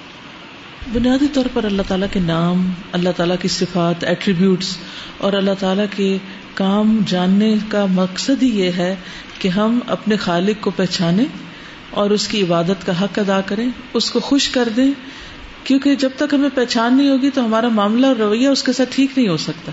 بنیادی 0.87 1.27
طور 1.33 1.45
پر 1.53 1.63
اللہ 1.63 1.81
تعالیٰ 1.87 2.07
کے 2.11 2.19
نام، 2.19 2.71
اللہ 2.91 3.09
تعالیٰ 3.17 3.35
کی 3.41 3.47
صفات 3.47 4.03
ایٹریبیوٹس 4.03 4.77
اور 5.17 5.33
اللہ 5.33 5.51
تعالیٰ 5.59 5.85
کے 5.95 6.17
کام 6.53 7.01
جاننے 7.07 7.55
کا 7.67 7.85
مقصد 7.85 8.43
ہی 8.43 8.59
یہ 8.59 8.71
ہے 8.71 8.95
کہ 9.39 9.47
ہم 9.47 9.79
اپنے 9.87 10.15
خالق 10.15 10.63
کو 10.63 10.69
پہچانے 10.69 11.25
اور 11.89 12.09
اس 12.09 12.27
کی 12.27 12.41
عبادت 12.41 12.85
کا 12.85 13.03
حق 13.03 13.19
ادا 13.19 13.41
کریں، 13.41 13.69
اس 13.93 14.11
کو 14.11 14.19
خوش 14.19 14.49
کر 14.49 14.69
دیں۔ 14.75 14.91
کیونکہ 15.63 15.95
جب 15.95 16.09
تک 16.15 16.33
ہمیں 16.33 16.49
پہچان 16.55 16.97
نہیں 16.97 17.09
ہوگی 17.09 17.29
تو 17.29 17.45
ہمارا 17.45 17.67
معاملہ 17.67 18.05
اور 18.05 18.15
رویہ 18.15 18.47
اس 18.47 18.63
کے 18.63 18.73
ساتھ 18.73 18.89
ٹھیک 18.95 19.17
نہیں 19.17 19.27
ہو 19.27 19.37
سکتا۔ 19.37 19.71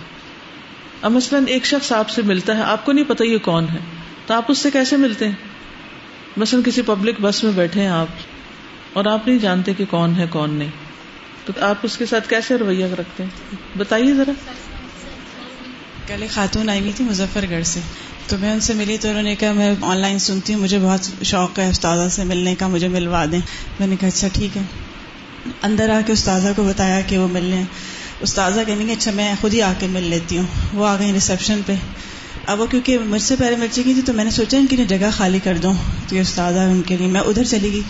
اب 1.02 1.12
مثلاً 1.12 1.44
ایک 1.46 1.66
شخص 1.66 1.92
آپ 1.92 2.10
سے 2.10 2.22
ملتا 2.22 2.56
ہے، 2.56 2.62
آپ 2.62 2.84
کو 2.84 2.92
نہیں 2.92 3.04
پتا 3.08 3.24
یہ 3.24 3.38
کون 3.38 3.66
ہے، 3.72 3.78
تو 4.26 4.34
آپ 4.34 4.44
اس 4.48 4.58
سے 4.58 4.70
کیسے 4.70 4.96
ملتے 4.96 5.24
ہیں؟ 5.24 5.34
مثلاً 6.36 6.62
کسی 6.62 6.82
پبلک 6.82 7.14
بس 7.20 7.44
میں 7.44 7.52
بیٹھے 7.52 7.80
ہیں 7.80 7.88
آپ 7.88 8.06
اور 8.92 9.04
آپ 9.04 9.28
نہیں 9.28 9.38
جانتے 9.38 9.74
کہ 9.74 9.84
کون 9.90 10.16
ہے، 10.16 10.26
کون 10.30 10.54
نہیں۔ 10.54 10.87
تو 11.54 11.64
آپ 11.64 11.76
اس 11.82 11.96
کے 11.98 12.06
ساتھ 12.06 12.28
کیسے 12.28 12.56
رویہ 12.56 12.84
رکھتے 12.84 13.22
ہیں؟ 13.22 13.56
بتائیے 13.78 14.14
ذرا۔ 14.14 14.32
کل 16.06 16.22
ایک 16.22 16.30
خاتون 16.30 16.68
آئی 16.68 16.80
ہوئی 16.80 16.92
تھی 16.96 17.04
مظفر 17.04 17.44
گڑھ 17.50 17.66
سے۔ 17.66 17.80
تو 18.26 18.36
میں 18.38 18.52
ان 18.52 18.60
سے 18.60 18.74
ملی 18.74 18.98
تو 18.98 19.08
انہوں 19.08 19.22
نے 19.22 19.34
کہا، 19.34 19.52
میں 19.52 19.74
آن 19.80 19.96
لائن 19.96 20.18
سنتی 20.18 20.54
ہوں، 20.54 20.60
مجھے 20.60 20.78
بہت 20.78 21.24
شوق 21.24 21.58
ہے 21.58 21.68
استاذہ 21.68 22.08
سے 22.08 22.24
ملنے 22.24 22.54
کا، 22.54 22.66
مجھے 22.66 22.88
ملوا 22.88 23.24
دیں۔ 23.32 23.40
میں 23.78 23.86
نے 23.86 23.96
کہا 24.00 24.08
اچھا 24.08 24.28
ٹھیک 24.32 24.56
ہے۔ 24.56 24.62
اندر 25.62 25.90
آ 25.90 26.00
کے 26.06 26.12
استاذہ 26.12 26.48
کو 26.56 26.64
بتایا 26.64 27.00
کہ 27.00 27.18
وہ 27.18 27.28
ملنے 27.28 27.62
استاذہ 28.20 28.60
کہنے 28.66 28.84
کہ 28.84 28.92
اچھا 28.92 29.10
میں 29.10 29.34
خود 29.40 29.54
ہی 29.54 29.62
آ 29.62 29.72
کے 29.78 29.86
مل 29.86 30.02
لیتی 30.02 30.38
ہوں۔ 30.38 30.44
وہ 30.72 30.86
آ 30.86 30.96
گئی 30.98 31.12
ریسیپشن 31.12 31.60
پہ۔ 31.66 31.74
اب 32.46 32.60
وہ 32.60 32.66
کیونکہ 32.66 32.98
مجھ 32.98 33.22
سے 33.22 33.36
پہلے 33.36 33.56
مل 33.56 33.66
چکی 33.72 33.94
تھی، 33.94 34.02
تو 34.06 34.12
میں 34.12 34.24
نے 34.24 34.30
سوچا 34.30 34.58
ان 34.58 34.66
کی 34.66 34.76
جگہ 34.76 35.10
خالی 35.12 35.38
کر 35.44 35.56
دوں، 35.56 35.74
تو 36.08 36.16
یہ 36.16 36.20
استاذہ 36.20 36.58
ان 36.58 36.82
کے 36.82 36.96
لیے۔ 36.96 37.06
میں 37.06 37.20
ادھر 37.20 37.44
چلی 37.44 37.72
گئی۔ 37.72 37.82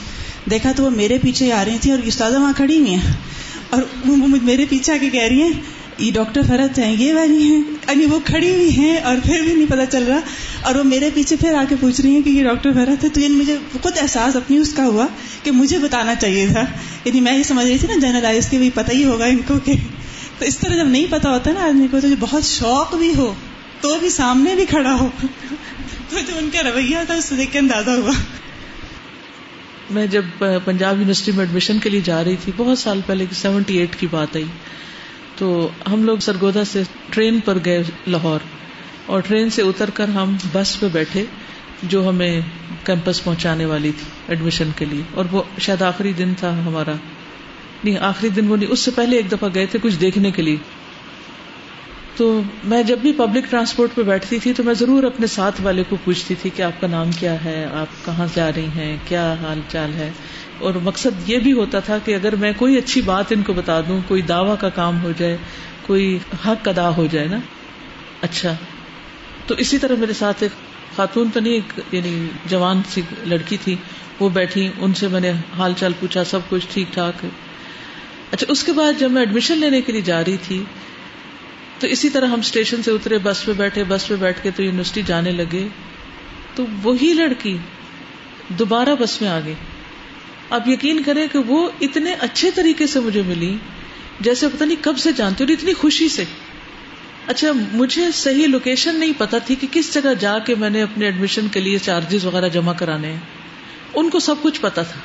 دیکھا 0.51 0.73
تو 0.77 0.85
وہ 0.85 0.91
میرے 0.91 1.19
پیچھے 1.19 1.53
آ 1.53 1.65
رہی 1.65 1.79
تھی 1.81 1.91
اور 1.91 1.99
استاذہ 1.99 2.37
وہاں 2.37 2.53
کھڑی 2.57 2.79
ہوئی 2.79 2.95
ہیں۔ 2.95 3.13
اور 3.71 3.83
وہ 4.07 4.17
میرے 4.43 4.65
پیچھے 4.71 4.93
آ 4.93 4.97
کے 5.01 5.11
کہہ 5.11 5.23
رہی 5.23 5.43
ہیں 5.43 5.53
یہ 5.99 6.13
ڈاکٹر 6.13 6.41
فرت 6.49 6.79
ہیں 6.79 6.93
یہ 6.93 7.15
والی 7.15 7.43
ہیں. 7.43 7.59
یعنی 7.59 8.05
وہ 8.05 8.21
کھڑی 8.25 8.55
ہوئی 8.55 8.71
ہیں 8.77 8.97
اور 8.97 9.17
پھر 9.25 9.41
بھی 9.41 9.55
نہیں 9.55 9.67
پتا 9.67 9.87
چل 9.87 10.03
رہا۔ 10.03 10.21
اور 10.63 10.75
وہ 10.75 10.83
میرے 10.83 11.11
پیچھے 11.15 11.37
پھر 11.37 11.55
آ 11.55 11.65
کے 11.69 11.75
پوچھ 11.81 12.01
رہی 12.01 12.11
ہیں 12.11 12.23
کہ 12.23 12.31
یہ 12.31 12.43
ڈاکٹر 12.43 12.73
فرت 12.73 13.05
ہے، 13.05 13.09
تو 13.09 13.21
یعنی 13.21 13.35
مجھے 13.35 13.57
خود 13.83 13.93
احساس 14.01 14.37
اپنی 14.37 14.57
اس 14.57 14.75
کا 14.75 14.85
ہوا 14.85 15.07
کہ 15.43 15.51
مجھے 15.51 15.79
بتانا 15.79 16.15
چاہیے 16.15 16.47
تھا۔ 16.47 16.65
یعنی 17.05 17.21
میں 17.21 17.39
یہ 17.39 17.43
سمجھ 17.43 17.67
رہی 17.67 17.79
تھی 17.79 17.89
نا 17.89 18.09
جنرلائز 18.09 18.49
کے، 18.49 18.59
بھی 18.59 18.71
پتہ 18.75 18.93
ہی 18.93 19.05
ہوگا 19.05 19.25
ان 19.25 19.39
کو 19.47 19.55
کہ۔ 19.65 19.73
تو 20.39 20.45
اس 20.45 20.59
طرح 20.59 20.77
جب 20.77 20.87
نہیں 20.87 21.07
پتا 21.11 21.31
ہوتا 21.31 21.53
نا 21.53 21.65
آدمی 21.65 21.87
کو، 21.91 22.01
تو 22.01 22.09
بہت 22.21 22.45
شوق 22.45 22.95
بھی 22.95 23.13
ہو، 23.17 23.35
تو 23.81 23.97
بھی 24.01 24.11
سامنے 24.11 24.55
بھی 24.55 24.65
کھڑا 24.65 24.95
ہو۔ 24.95 25.09
تو 26.09 26.19
جو 26.19 26.39
ان 26.39 26.49
کا 26.53 26.71
رویہ 26.71 26.97
تھا، 27.07 27.15
اس 27.15 27.25
سے 27.25 27.35
دیکھ 27.35 27.53
کے 27.53 27.59
اندازہ 27.59 27.91
ہوا۔ 27.91 28.13
میں 29.91 30.07
جب 30.07 30.25
پنجاب 30.65 30.97
یونیورسٹی 30.97 31.33
میں 31.33 31.41
ایڈمیشن 31.41 31.79
کے 31.79 31.91
لیے 31.91 32.01
جا 32.05 32.25
رہی 32.25 32.37
تھی، 32.37 32.53
بہت 32.57 32.79
سال 32.79 33.01
پہلے 33.07 33.25
سیونٹی 33.33 33.79
ایٹ 33.79 33.97
کی 33.97 34.07
بات 34.11 34.37
آئی۔ 34.37 34.45
تو 35.37 35.69
ہم 35.93 36.05
لوگ 36.05 36.19
سرگودا 36.19 36.65
سے 36.65 36.83
ٹرین 37.11 37.41
پر 37.41 37.59
گئے 37.65 37.83
لاہور 38.07 38.41
اور 39.07 39.21
ٹرین 39.21 39.51
سے 39.51 39.63
اتر 39.63 39.91
کر 39.91 40.09
ہم 40.09 40.37
بس 40.53 40.81
پہ 40.81 40.87
بیٹھے، 40.93 41.25
جو 41.83 42.09
ہمیں 42.09 42.41
کیمپس 42.85 43.25
پہنچانے 43.25 43.65
والی 43.65 43.91
تھی 43.99 44.05
ایڈمیشن 44.29 44.69
کے 44.77 44.85
لیے۔ 44.85 45.03
اور 45.15 45.25
وہ 45.31 45.43
شاید 45.59 45.83
آخری 45.83 46.13
دن 46.13 46.35
تھا 46.39 46.65
ہمارا۔ 46.65 46.93
نہیں، 47.85 47.99
آخری 47.99 48.29
دن 48.29 48.49
وہ 48.49 48.57
نہیں، 48.57 48.71
اس 48.71 48.81
سے 48.81 48.91
پہلے 48.91 49.17
ایک 49.17 49.33
دفعہ 49.33 49.49
گئے 49.55 49.67
تھے 49.67 49.79
کچھ 49.83 49.97
دیکھنے 50.01 50.31
کے 50.31 50.43
لیے۔ 50.43 50.57
تو 52.19 52.43
میں 52.65 52.83
جب 52.83 52.99
بھی 52.99 53.13
پبلک 53.13 53.45
ٹرانسپورٹ 53.51 53.95
پہ 53.95 54.03
بیٹھتی 54.03 54.39
تھی 54.39 54.53
تو 54.53 54.63
میں 54.63 54.75
ضرور 54.75 55.03
اپنے 55.03 55.27
ساتھ 55.27 55.61
والے 55.61 55.83
کو 55.89 55.97
پوچھتی 56.05 56.35
تھی 56.35 56.51
کہ 56.57 56.63
آپ 56.63 56.81
کا 56.81 56.87
نام 56.87 57.11
کیا 57.13 57.45
ہے، 57.45 57.67
آپ 57.73 58.05
کہاں 58.05 58.27
جا 58.35 58.51
رہی 58.57 58.67
ہیں، 58.77 58.97
کیا 59.09 59.35
حال 59.43 59.61
چال 59.69 59.91
ہے؟ 59.95 60.11
اور 60.59 60.75
مقصد 60.75 61.31
یہ 61.31 61.39
بھی 61.39 61.53
ہوتا 61.53 61.81
تھا 61.81 61.99
کہ 62.05 62.15
اگر 62.15 62.37
میں 62.37 62.53
کوئی 62.57 62.77
اچھی 62.77 63.01
بات 63.01 63.25
ان 63.31 63.43
کو 63.43 63.53
بتا 63.53 63.81
دوں، 63.81 64.01
کوئی 64.09 64.23
دعوی 64.23 64.51
کا 64.61 64.69
کام 64.69 65.03
ہو 65.03 65.13
جائے، 65.19 65.37
کوئی 65.83 66.19
حق 66.47 66.69
ادا 66.69 66.97
ہو 66.97 67.07
جائے 67.11 67.29
نا؟ 67.29 67.39
اچھا۔ 68.23 68.55
تو 69.47 69.55
اسی 69.55 69.79
طرح 69.79 69.95
میرے 69.99 70.13
ساتھ 70.13 70.43
ایک 70.43 70.53
خاتون 70.97 71.29
تو 71.35 71.41
نہیں، 71.41 71.53
ایک 71.53 71.95
یعنی 71.95 72.27
جوان 72.47 72.81
سی 72.91 73.03
لڑکی 73.27 73.57
تھی، 73.65 73.77
وہ 74.21 74.29
بیٹھی، 74.29 74.69
ان 74.79 74.95
سے 74.95 75.09
میں 75.09 75.21
نے 75.21 75.33
حال 75.59 75.73
چال 75.77 75.93
پوچھا، 76.01 76.25
سب 76.25 76.41
کچھ 76.49 76.67
ٹھیک 76.71 76.95
ٹھاک۔ 76.95 77.27
اچھا 78.33 78.47
اس 78.49 78.65
کے 78.65 78.73
بعد 78.73 78.93
جب 79.01 79.11
میں 79.11 79.23
ایڈمیشن 79.23 79.59
لینے 79.59 79.81
کے 79.81 79.93
لیے 79.93 80.01
جا 80.01 80.25
رہی 80.25 80.37
تھی 80.37 80.65
تو 81.79 81.87
اسی 81.87 82.11
طرح 82.11 82.27
ہم 82.27 82.39
اسٹیشن 82.39 82.83
سے 82.83 82.91
اترے، 82.91 83.19
بس 83.19 83.45
پہ 83.45 83.53
بیٹھے، 83.53 83.85
بس 83.85 84.09
پہ 84.09 84.15
بیٹھ 84.15 84.43
کے 84.43 84.51
تو 84.51 84.63
یونیورسٹی 84.63 85.03
جانے 85.07 85.31
لگے۔ 85.31 85.69
تو 86.55 86.67
وہی 86.83 87.13
لڑکی 87.13 87.57
دوبارہ 88.49 88.89
بس 89.01 89.23
میں 89.23 89.29
آ 89.29 89.41
گئی 89.45 89.55
آپ 90.51 90.69
یقین 90.69 91.03
کریں 91.03 91.27
کہ 91.33 91.39
وہ 91.39 91.71
اتنے 91.81 92.15
اچھے 92.21 92.51
طریقے 92.51 92.87
سے 92.87 93.01
مجھے 93.01 93.23
ملی، 93.27 93.57
جیسے 94.21 94.49
پتا 94.49 94.65
نہیں 94.65 94.85
کب 94.85 94.99
سے 94.99 95.13
جانتی، 95.13 95.45
اور 95.45 95.53
اتنی 95.53 95.73
خوشی 95.73 96.09
سے۔ 96.09 96.25
اچھا 97.27 97.49
مجھے 97.73 98.03
صحیح 98.15 98.47
لوکیشن 98.47 99.01
نہیں 99.01 99.13
پتا 99.19 99.39
تھی 99.39 99.55
کہ 99.55 99.67
کس 99.71 99.95
جگہ 99.95 100.15
جا 100.21 100.39
کے 100.39 100.55
میں 100.55 100.71
نے 100.71 100.83
اپنے 100.83 101.05
ایڈمیشن 101.05 101.49
کے 101.49 101.61
لیے 101.61 101.79
چارجز 101.79 102.25
وغیرہ 102.25 102.49
جمع 102.49 102.73
کرانے 102.73 103.13
ہیں۔ 103.13 103.21
ان 103.95 104.11
کو 104.11 104.19
سب 104.19 104.35
کچھ 104.43 104.61
پتا 104.61 104.83
تھا۔ 104.83 105.01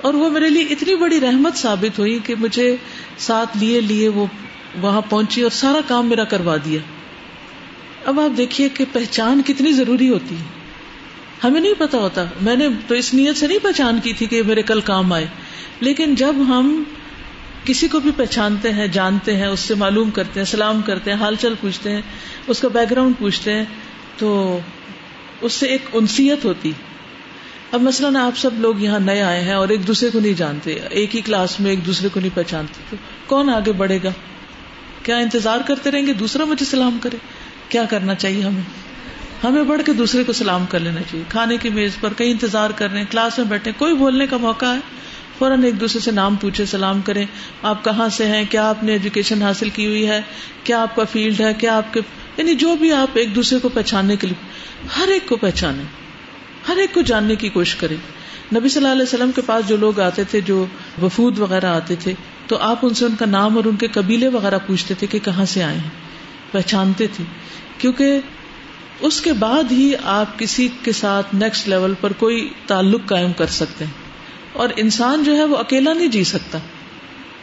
اور 0.00 0.14
وہ 0.14 0.30
میرے 0.30 0.48
لیے 0.48 0.62
اتنی 0.62 0.94
بڑی 0.94 1.20
رحمت 1.20 1.56
ثابت 1.56 1.98
ہوئی 1.98 2.18
کہ 2.24 2.34
مجھے 2.34 2.76
ساتھ 3.18 3.56
لیے 3.56 3.80
لیے 3.80 4.08
وہ 4.08 4.26
وہاں 4.80 5.00
پہنچی 5.08 5.42
اور 5.42 5.50
سارا 5.50 5.80
کام 5.88 6.08
میرا 6.08 6.24
کروا 6.24 6.56
دیا۔ 6.64 6.80
اب 8.04 8.20
آپ 8.20 8.36
دیکھیے 8.36 8.68
کہ 8.68 8.84
پہچان 8.92 9.42
کتنی 9.46 9.72
ضروری 9.72 10.08
ہوتی 10.08 10.34
ہے۔ 10.34 10.44
ہمیں 11.44 11.60
نہیں 11.60 11.74
پتا 11.78 11.98
ہوتا۔ 11.98 12.24
میں 12.42 12.56
نے 12.56 12.68
تو 12.86 12.94
اس 12.94 13.14
نیت 13.14 13.36
سے 13.36 13.46
نہیں 13.46 13.58
پہچان 13.62 13.98
کی 14.02 14.12
تھی 14.12 14.26
کہ 14.26 14.42
میرے 14.42 14.62
کل 14.62 14.80
کام 14.80 15.12
آئے۔ 15.12 15.26
لیکن 15.80 16.14
جب 16.14 16.34
ہم 16.48 16.82
کسی 17.64 17.88
کو 17.88 18.00
بھی 18.00 18.10
پہچانتے 18.16 18.72
ہیں، 18.72 18.86
جانتے 18.86 19.36
ہیں، 19.36 19.46
اس 19.46 19.60
سے 19.60 19.74
معلوم 19.74 20.10
کرتے 20.10 20.40
ہیں، 20.40 20.44
سلام 20.44 20.82
کرتے 20.82 21.12
ہیں، 21.12 21.18
حال 21.18 21.36
چال 21.36 21.54
پوچھتے 21.60 21.90
ہیں، 21.90 22.02
اس 22.46 22.60
کا 22.60 22.68
بیک 22.68 22.90
گراؤنڈ 22.90 23.14
پوچھتے 23.18 23.52
ہیں، 23.52 23.64
تو 24.16 24.58
اس 25.40 25.52
سے 25.52 25.66
ایک 25.66 25.82
انسیت 25.92 26.44
ہوتی۔ 26.44 26.72
اب 27.72 27.80
مثلاً 27.82 28.16
آپ 28.16 28.38
سب 28.38 28.50
لوگ 28.60 28.74
یہاں 28.78 29.00
نئے 29.00 29.22
آئے 29.22 29.40
ہیں 29.40 29.54
اور 29.54 29.68
ایک 29.68 29.86
دوسرے 29.86 30.10
کو 30.10 30.20
نہیں 30.20 30.32
جانتے، 30.32 30.72
ایک 30.90 31.16
ہی 31.16 31.20
کلاس 31.20 31.60
میں 31.60 31.70
ایک 31.70 31.86
دوسرے 31.86 32.08
کو 32.12 32.20
نہیں 32.20 32.36
پہچانتے، 32.36 32.82
تو 32.90 32.96
کون 33.26 33.50
آگے 33.50 33.72
بڑھے 33.72 33.98
گا؟ 34.04 34.10
کیا 35.06 35.16
انتظار 35.16 35.58
کرتے 35.66 35.90
رہیں 35.90 36.06
گے؟ 36.06 36.12
دوسرا 36.12 36.44
مجھے 36.44 36.64
سلام 36.64 36.98
کرے۔ 37.02 37.16
کیا 37.68 37.84
کرنا 37.84 38.14
چاہیے 38.14 38.42
ہمیں؟ 38.42 38.62
ہمیں 39.44 39.62
بڑھ 39.62 39.82
کے 39.86 39.92
دوسرے 39.92 40.24
کو 40.24 40.32
سلام 40.32 40.66
کر 40.66 40.80
لینا 40.80 41.00
چاہیے۔ 41.00 41.24
کھانے 41.28 41.56
کی 41.56 41.68
میز 41.68 41.92
پر 42.00 42.12
کہیں 42.12 42.30
انتظار 42.30 42.70
کر 42.70 42.90
رہے 42.90 42.98
ہیں، 42.98 43.06
کلاس 43.10 43.38
میں 43.38 43.46
بیٹھے 43.46 43.72
کوئی 43.78 43.94
بولنے 43.94 44.26
کا 44.26 44.36
موقع 44.36 44.66
ہے؟ 44.66 44.78
فوراً 45.38 45.64
ایک 45.64 45.80
دوسرے 45.80 46.00
سے 46.00 46.10
نام 46.10 46.36
پوچھے، 46.36 46.66
سلام 46.66 47.00
کریں۔ 47.02 47.26
آپ 47.62 47.84
کہاں 47.84 48.08
سے 48.08 48.26
ہیں؟ 48.26 48.44
کیا 48.50 48.68
آپ 48.68 48.84
نے 48.84 48.92
ایجوکیشن 48.92 49.42
حاصل 49.42 49.70
کی 49.70 49.86
ہوئی 49.86 50.08
ہے؟ 50.08 50.22
کیا 50.64 50.82
آپ 50.82 50.96
کا 50.96 51.04
فیلڈ 51.04 51.40
ہے؟ 51.40 51.54
کیا 51.54 51.76
آپ 51.76 51.92
کے 51.92 52.00
یعنی 52.36 52.54
جو 52.54 52.76
بھی 52.76 52.92
آپ 52.92 53.08
ایک 53.14 53.34
دوسرے 53.34 53.58
کو 53.58 53.68
پہچاننے 53.68 54.16
کے 54.16 54.26
لیے 54.26 54.48
ہر 54.98 55.08
ایک 55.08 55.28
کو 55.28 55.36
پہچانے۔ 55.36 55.82
ہر 56.68 56.76
ایک 56.76 56.94
کو 56.94 57.00
جاننے 57.00 57.34
کی 57.36 57.48
کوشش 57.48 57.74
کریں۔ 57.74 57.96
نبی 58.54 58.68
صلی 58.68 58.82
اللہ 58.82 58.92
علیہ 58.92 59.02
وسلم 59.02 59.30
کے 59.32 59.40
پاس 59.46 59.68
جو 59.68 59.76
لوگ 59.76 60.00
آتے 60.00 60.24
تھے، 60.24 60.40
جو 60.40 60.66
وفود 61.02 61.38
وغیرہ 61.38 61.66
آتے 61.66 61.94
تھے 61.96 62.14
تو 62.46 62.58
آپ 62.58 62.78
ان 62.82 62.94
سے 62.94 63.04
ان 63.04 63.16
کا 63.16 63.26
نام 63.26 63.56
اور 63.56 63.64
ان 63.64 63.76
کے 63.76 63.86
قبیلے 63.86 64.28
وغیرہ 64.28 64.58
پوچھتے 64.66 64.94
تھے 64.94 65.06
کہ 65.06 65.18
کہاں 65.18 65.44
سے 65.44 65.62
آئے 65.62 65.78
ہیں۔ 65.78 65.90
پہچانتے 66.52 67.06
تھے۔ 67.06 67.24
کیونکہ 67.78 68.20
اس 69.00 69.20
کے 69.20 69.32
بعد 69.32 69.72
ہی 69.72 69.92
آپ 70.04 70.38
کسی 70.38 70.68
کے 70.82 70.92
ساتھ 70.92 71.34
نیکسٹ 71.34 71.68
لیول 71.68 71.94
پر 72.00 72.12
کوئی 72.12 72.48
تعلق 72.66 73.00
قائم 73.06 73.32
کر 73.32 73.46
سکتے 73.46 73.84
ہیں۔ 73.84 73.92
اور 74.52 74.68
انسان 74.76 75.24
جو 75.24 75.36
ہے 75.36 75.44
وہ 75.44 75.56
اکیلا 75.56 75.92
نہیں 75.92 76.08
جی 76.08 76.24
سکتا۔ 76.24 76.58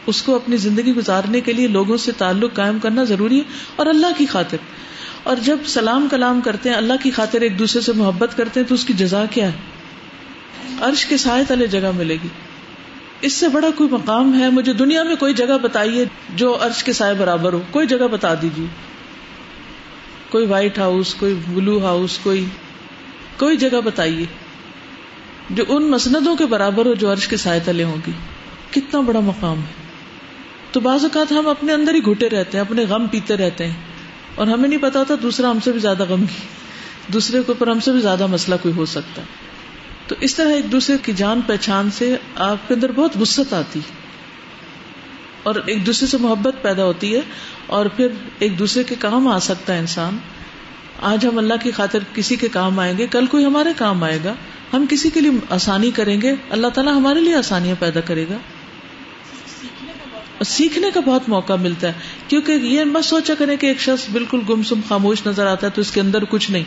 اس 0.06 0.22
کو 0.22 0.36
اپنی 0.36 0.56
زندگی 0.56 0.94
گزارنے 0.94 1.40
کے 1.40 1.52
لیے 1.52 1.68
لوگوں 1.68 1.96
سے 1.96 2.12
تعلق 2.12 2.54
قائم 2.54 2.78
کرنا 2.78 3.04
ضروری 3.04 3.38
ہے 3.38 3.44
اور 3.76 3.86
اللہ 3.86 4.06
کی 4.18 4.26
خاطر۔ 4.26 4.56
اور 5.22 5.36
جب 5.36 5.58
سلام 5.66 6.08
کلام 6.10 6.40
کرتے 6.40 6.68
ہیں، 6.68 6.76
اللہ 6.76 6.92
کی 7.02 7.10
خاطر 7.10 7.40
ایک 7.40 7.58
دوسرے 7.58 7.80
سے 7.80 7.92
محبت 7.92 8.36
کرتے 8.36 8.60
ہیں، 8.60 8.66
تو 8.66 8.74
اس 8.74 8.84
کی 8.84 8.92
جزا 8.92 9.24
کیا 9.30 9.46
ہے؟ 9.46 9.52
عرش 10.80 11.06
کے 11.06 11.16
سائے 11.16 11.44
تلے 11.48 11.66
جگہ 11.66 11.90
ملے 11.96 12.14
گی۔ 12.14 12.28
اس 13.24 13.32
سے 13.32 13.48
بڑا 13.48 13.68
کوئی 13.76 13.90
مقام 13.90 14.40
ہے؟ 14.40 14.50
مجھے 14.50 14.72
دنیا 14.72 15.02
میں 15.02 15.16
کوئی 15.16 15.34
جگہ 15.34 15.58
بتائیے 15.62 16.04
جو 16.34 16.58
عرش 16.60 16.84
کے 16.84 16.92
سائے 16.92 17.14
برابر 17.14 17.52
ہو۔ 17.52 17.60
کوئی 17.70 17.86
جگہ 17.86 18.08
بتا 18.10 18.34
دیجیے۔ 18.34 18.66
کوئی 20.30 20.46
وائٹ 20.46 20.78
ہاؤس 20.78 21.14
کوئی 21.14 21.34
بلو 21.48 21.84
ہاؤس 21.84 22.18
کوئی 22.18 22.44
کوئی 23.38 23.56
جگہ 23.56 23.80
بتائیے 23.84 24.26
جو 25.50 25.64
ان 25.68 25.90
مسندوں 25.90 26.36
کے 26.36 26.46
برابر 26.46 26.86
ہو 26.86 26.94
جو 26.94 27.12
عرش 27.12 27.28
کے 27.28 27.36
سائے 27.36 27.60
تلے 27.64 27.84
ہوں 27.84 27.96
گی۔ 28.06 28.12
کتنا 28.70 29.00
بڑا 29.00 29.20
مقام 29.20 29.58
ہے۔ 29.58 29.82
تو 30.72 30.80
بعض 30.80 31.02
اوقات 31.02 31.32
ہم 31.32 31.48
اپنے 31.48 31.72
اندر 31.72 31.94
ہی 31.94 32.00
گھٹے 32.00 32.28
رہتے 32.28 32.58
ہیں، 32.58 32.64
اپنے 32.64 32.84
غم 32.84 33.06
پیتے 33.06 33.36
رہتے 33.36 33.66
ہیں۔ 33.66 33.80
اور 34.34 34.46
ہمیں 34.46 34.68
نہیں 34.68 34.82
پتا 34.82 34.98
ہوتا 34.98 35.14
دوسرا 35.22 35.50
ہم 35.50 35.58
سے 35.64 35.72
بھی 35.72 35.80
زیادہ 35.80 36.04
غم 36.04 36.26
کی، 36.26 36.46
دوسرے 37.12 37.38
کے 37.38 37.52
اوپر 37.52 37.66
ہم 37.66 37.80
سے 37.80 37.92
بھی 37.92 38.00
زیادہ 38.00 38.26
مسئلہ 38.26 38.56
کوئی 38.62 38.74
ہو 38.74 38.84
سکتا 38.84 39.22
ہے۔ 39.22 39.53
تو 40.06 40.14
اس 40.20 40.34
طرح 40.34 40.50
ایک 40.50 40.72
دوسرے 40.72 40.96
کی 41.02 41.12
جان 41.12 41.40
پہچان 41.46 41.90
سے 41.90 42.16
آپ 42.36 42.68
کے 42.68 42.74
اندر 42.74 42.92
بہت 42.92 43.16
وسط 43.20 43.54
آتی 43.54 43.80
اور 45.42 45.54
ایک 45.66 45.86
دوسرے 45.86 46.08
سے 46.08 46.18
محبت 46.18 46.62
پیدا 46.62 46.84
ہوتی 46.84 47.14
ہے 47.14 47.20
اور 47.66 47.86
پھر 47.86 48.08
ایک 48.38 48.58
دوسرے 48.58 48.84
کے 48.84 48.94
کام 48.98 49.28
آ 49.28 49.38
سکتا 49.38 49.74
ہے 49.74 49.78
انسان۔ 49.78 50.18
آج 51.02 51.26
ہم 51.26 51.38
اللہ 51.38 51.54
کی 51.62 51.70
خاطر 51.70 51.98
کسی 52.14 52.36
کے 52.36 52.48
کام 52.48 52.78
آئیں 52.78 52.98
گے، 52.98 53.06
کل 53.06 53.26
کوئی 53.26 53.44
ہمارے 53.44 53.68
کام 53.76 54.04
آئے 54.04 54.18
گا۔ 54.24 54.34
ہم 54.72 54.86
کسی 54.90 55.10
کے 55.10 55.20
لیے 55.20 55.30
آسانی 55.50 55.90
کریں 55.90 56.22
گے، 56.22 56.34
اللہ 56.50 56.66
تعالیٰ 56.66 56.94
ہمارے 56.94 57.20
لیے 57.20 57.34
آسانیاں 57.34 57.74
پیدا 57.78 58.00
کرے 58.00 58.24
گا۔ 58.30 58.36
سیکھنے 60.44 60.90
کا 60.94 61.00
بہت 61.00 61.28
موقع 61.28 61.52
ملتا 61.52 61.88
ہے، 61.88 61.92
کیونکہ 62.28 62.52
یہ 62.52 62.84
مت 62.84 63.04
سوچا 63.04 63.34
کریں 63.38 63.56
کہ 63.56 63.66
ایک 63.66 63.80
شخص 63.80 64.10
بالکل 64.12 64.40
گمسم 64.48 64.80
خاموش 64.88 65.26
نظر 65.26 65.46
آتا 65.46 65.66
ہے 65.66 65.72
تو 65.72 65.80
اس 65.80 65.90
کے 65.90 66.00
اندر 66.00 66.24
کچھ 66.24 66.50
نہیں۔ 66.50 66.64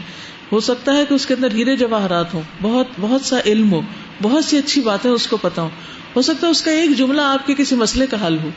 ہو 0.51 0.59
سکتا 0.59 0.93
ہے 0.93 1.05
کہ 1.09 1.13
اس 1.13 1.25
کے 1.25 1.33
اندر 1.33 1.51
ہیرے 1.51 1.75
جواہرات 1.75 2.33
ہوں، 2.33 2.41
بہت 2.61 2.87
بہت 2.99 3.21
سا 3.21 3.39
علم 3.45 3.71
ہو، 3.71 3.81
بہت 4.21 4.45
سی 4.45 4.57
اچھی 4.57 4.81
باتیں 4.81 5.11
اس 5.11 5.27
کو 5.27 5.37
پتا 5.37 5.61
ہوں۔ 5.61 5.69
ہو 6.15 6.21
سکتا 6.21 6.47
ہے 6.47 6.51
اس 6.51 6.61
کا 6.61 6.71
ایک 6.71 6.97
جملہ 6.97 7.21
آپ 7.21 7.47
کے 7.47 7.53
کسی 7.57 7.75
مسئلے 7.75 8.07
کا 8.07 8.27
حل 8.27 8.37
ہو۔ 8.43 8.49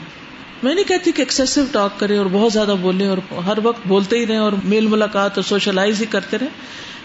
میں 0.62 0.74
نہیں 0.74 0.84
کہتی 0.84 1.12
کہ 1.12 1.22
ایکسیسو 1.22 1.60
ٹاک 1.72 2.00
کرے 2.00 2.16
اور 2.16 2.26
بہت 2.32 2.52
زیادہ 2.52 2.74
بولے 2.80 3.06
اور 3.06 3.18
ہر 3.46 3.58
وقت 3.62 3.86
بولتے 3.86 4.18
ہی 4.18 4.26
رہے 4.26 4.36
اور 4.36 4.52
میل 4.64 4.86
ملاقات 4.86 5.30
اور 5.38 5.42
سوشلائز 5.42 6.00
ہی 6.00 6.06
کرتے 6.06 6.38
رہے 6.38 6.46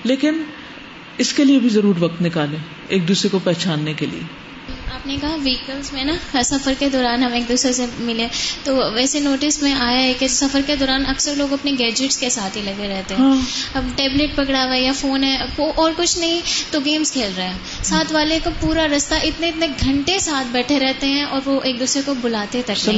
لیکن 0.03 0.43
اس 1.17 1.33
کے 1.33 1.43
لیے 1.43 1.59
بھی 1.59 1.69
ضرور 1.69 1.93
وقت 1.99 2.21
نکالیں 2.21 2.57
ایک 2.87 3.07
دوسرے 3.07 3.29
کو 3.29 3.39
پہچاننے 3.43 3.93
کے 3.93 4.05
لیے۔ 4.05 4.44
آپ 4.95 5.07
نے 5.07 5.17
کہا 5.21 5.35
ویکلس 5.43 5.93
میں 5.93 6.03
نا 6.03 6.43
سفر 6.43 6.73
کے 6.79 6.89
دوران 6.89 7.23
ہم 7.23 7.33
ایک 7.33 7.49
دوسرے 7.49 7.73
سے 7.73 7.85
ملے۔ 7.99 8.27
تو 8.63 8.91
ویسے 8.93 9.19
نوٹس 9.19 9.61
میں 9.61 9.73
آیا 9.73 10.01
ہے 10.01 10.13
کہ 10.19 10.27
سفر 10.27 10.61
کے 10.67 10.75
دوران 10.75 11.03
اکثر 11.07 11.35
لوگ 11.35 11.53
اپنے 11.53 11.71
گیجٹس 11.79 12.17
کے 12.17 12.29
ساتھ 12.29 12.57
ہی 12.57 12.61
لگے 12.61 12.87
رہتے 12.87 13.15
ہیں۔ 13.15 13.21
ہاں۔ 13.21 13.41
اب 13.73 13.85
ٹیبلٹ 13.95 14.35
پکڑا 14.35 14.65
ہوا 14.65 14.75
ہے 14.75 14.81
یا 14.81 14.91
فون 14.91 15.23
ہے 15.23 15.37
اور 15.75 15.91
کچھ 15.97 16.17
نہیں 16.19 16.41
تو 16.71 16.79
گیمز 16.85 17.11
کھیل 17.11 17.29
رہے 17.37 17.47
ہیں۔ 17.47 17.57
ساتھ 17.83 18.13
والے 18.13 18.39
کو 18.43 18.49
پورا 18.59 18.87
رستہ 18.87 19.15
اتنے 19.23 19.47
اتنے 19.47 19.67
گھنٹے 19.81 20.19
ساتھ 20.19 20.47
بیٹھے 20.51 20.79
رہتے 20.79 21.07
ہیں 21.07 21.23
اور 21.23 21.41
وہ 21.45 21.61
ایک 21.63 21.79
دوسرے 21.79 22.01
کو 22.05 22.13
بلاتے 22.21 22.61
تک 22.65 22.89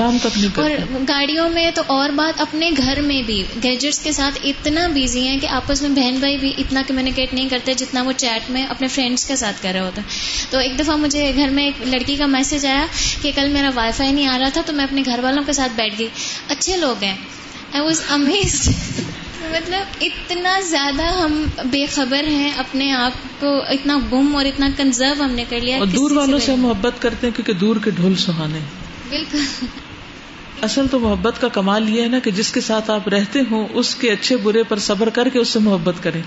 اور 0.56 0.70
گاڑیوں 1.08 1.50
میں 1.50 1.72
تو 1.76 1.82
اور 1.88 2.10
بات 2.10 2.42
اپنے 2.42 2.70
گھر 2.78 3.02
میں 3.02 3.22
بھی 3.22 3.44
گیجٹس 3.64 4.00
کے 4.00 4.12
ساتھ 4.12 4.40
اتنا 4.44 4.88
بزی 4.88 5.28
ہیں 5.28 5.40
کہ 5.40 5.48
آپس 5.48 5.82
میں 5.82 5.90
بہن 5.90 6.16
بھائی 6.20 6.38
بھی 6.38 6.54
اتنا 6.58 6.82
کمیونیکیٹ 6.88 7.34
نہیں 7.34 7.50
کرتے 7.50 7.74
جتنا 7.74 8.02
وہ 8.02 8.12
چیٹ 8.18 8.50
میں 8.50 8.66
اپنے 8.66 8.88
فرینڈس 8.88 9.26
کے 9.26 9.36
ساتھ 9.36 9.64
کر 9.64 9.70
رہے 9.74 9.80
ہوتے 9.80 10.02
ہیں۔ 10.02 10.08
تو 10.50 10.58
ایک 10.58 10.80
دفعہ 10.80 10.96
مجھے 10.96 11.32
گھر 11.36 11.50
میں 11.50 11.64
ایک 11.64 11.87
لڑکی 11.88 12.16
کا 12.16 12.26
میسج 12.26 12.66
آیا 12.66 12.86
کہ 13.22 13.32
کل 13.36 13.50
میرا 13.50 13.70
وائی 13.76 13.92
فائی 13.92 14.12
نہیں 14.12 14.28
آ 14.28 14.40
رہا 14.40 14.50
تھا 14.50 14.62
تو 14.66 14.74
میں 14.74 14.84
اپنے 14.84 15.02
گھر 15.06 15.20
والوں 15.24 15.44
کے 15.44 15.54
ساتھ 15.54 15.72
بیٹھ 15.76 15.96
گئی۔ 16.00 16.08
اچھے 16.50 16.78
لوگ 16.78 17.04
ہیں۔ 17.04 17.18
آئی 17.74 17.82
واز 17.82 18.02
امیز 18.10 18.70
مطلب 19.42 19.82
اتنا 20.02 20.60
زیادہ 20.60 21.04
ہم 21.04 21.46
بے 21.66 21.86
خبر 21.86 22.24
ہیں 22.24 22.52
اپنے 22.58 22.92
آپ 22.92 23.12
کو 23.40 23.62
اتنا 23.70 23.98
گم 24.12 24.36
اور 24.36 24.46
اتنا 24.46 24.70
کنزرو 24.78 25.24
ہم 25.24 25.32
نے 25.32 25.44
کر 25.50 25.60
لیا 25.60 25.78
اور 25.78 25.88
دور 25.88 26.12
والوں 26.12 26.40
سے 26.40 26.56
محبت 26.56 27.02
کرتے 27.02 27.28
ہیں 27.28 27.36
کیونکہ 27.36 27.54
دور 27.54 27.76
کے 27.84 27.92
ڈھول 27.92 28.16
سہانے 28.16 28.60
بالکل۔ 29.10 29.66
اصل 30.62 30.86
تو 30.92 31.00
محبت 31.00 31.42
کا 31.42 31.48
کمال 31.48 31.90
یہ 31.90 32.02
ہے 32.02 32.08
نا 32.08 32.20
کہ 32.20 32.32
جس 32.32 32.52
کے 32.52 32.62
ساتھ 32.62 32.92
آپ 32.92 33.08
رہتے 33.08 33.40
ہوں 33.52 33.68
اس 33.74 33.96
کے 33.96 34.12
اچھے 34.12 34.38
برے 34.38 34.64
پر 34.64 34.80
صبر 34.80 35.10
کر 35.10 35.30
کے 35.30 35.40
اس 35.40 35.48
سے 35.48 35.60
محبت 35.60 35.96
کریں۔ 36.04 36.22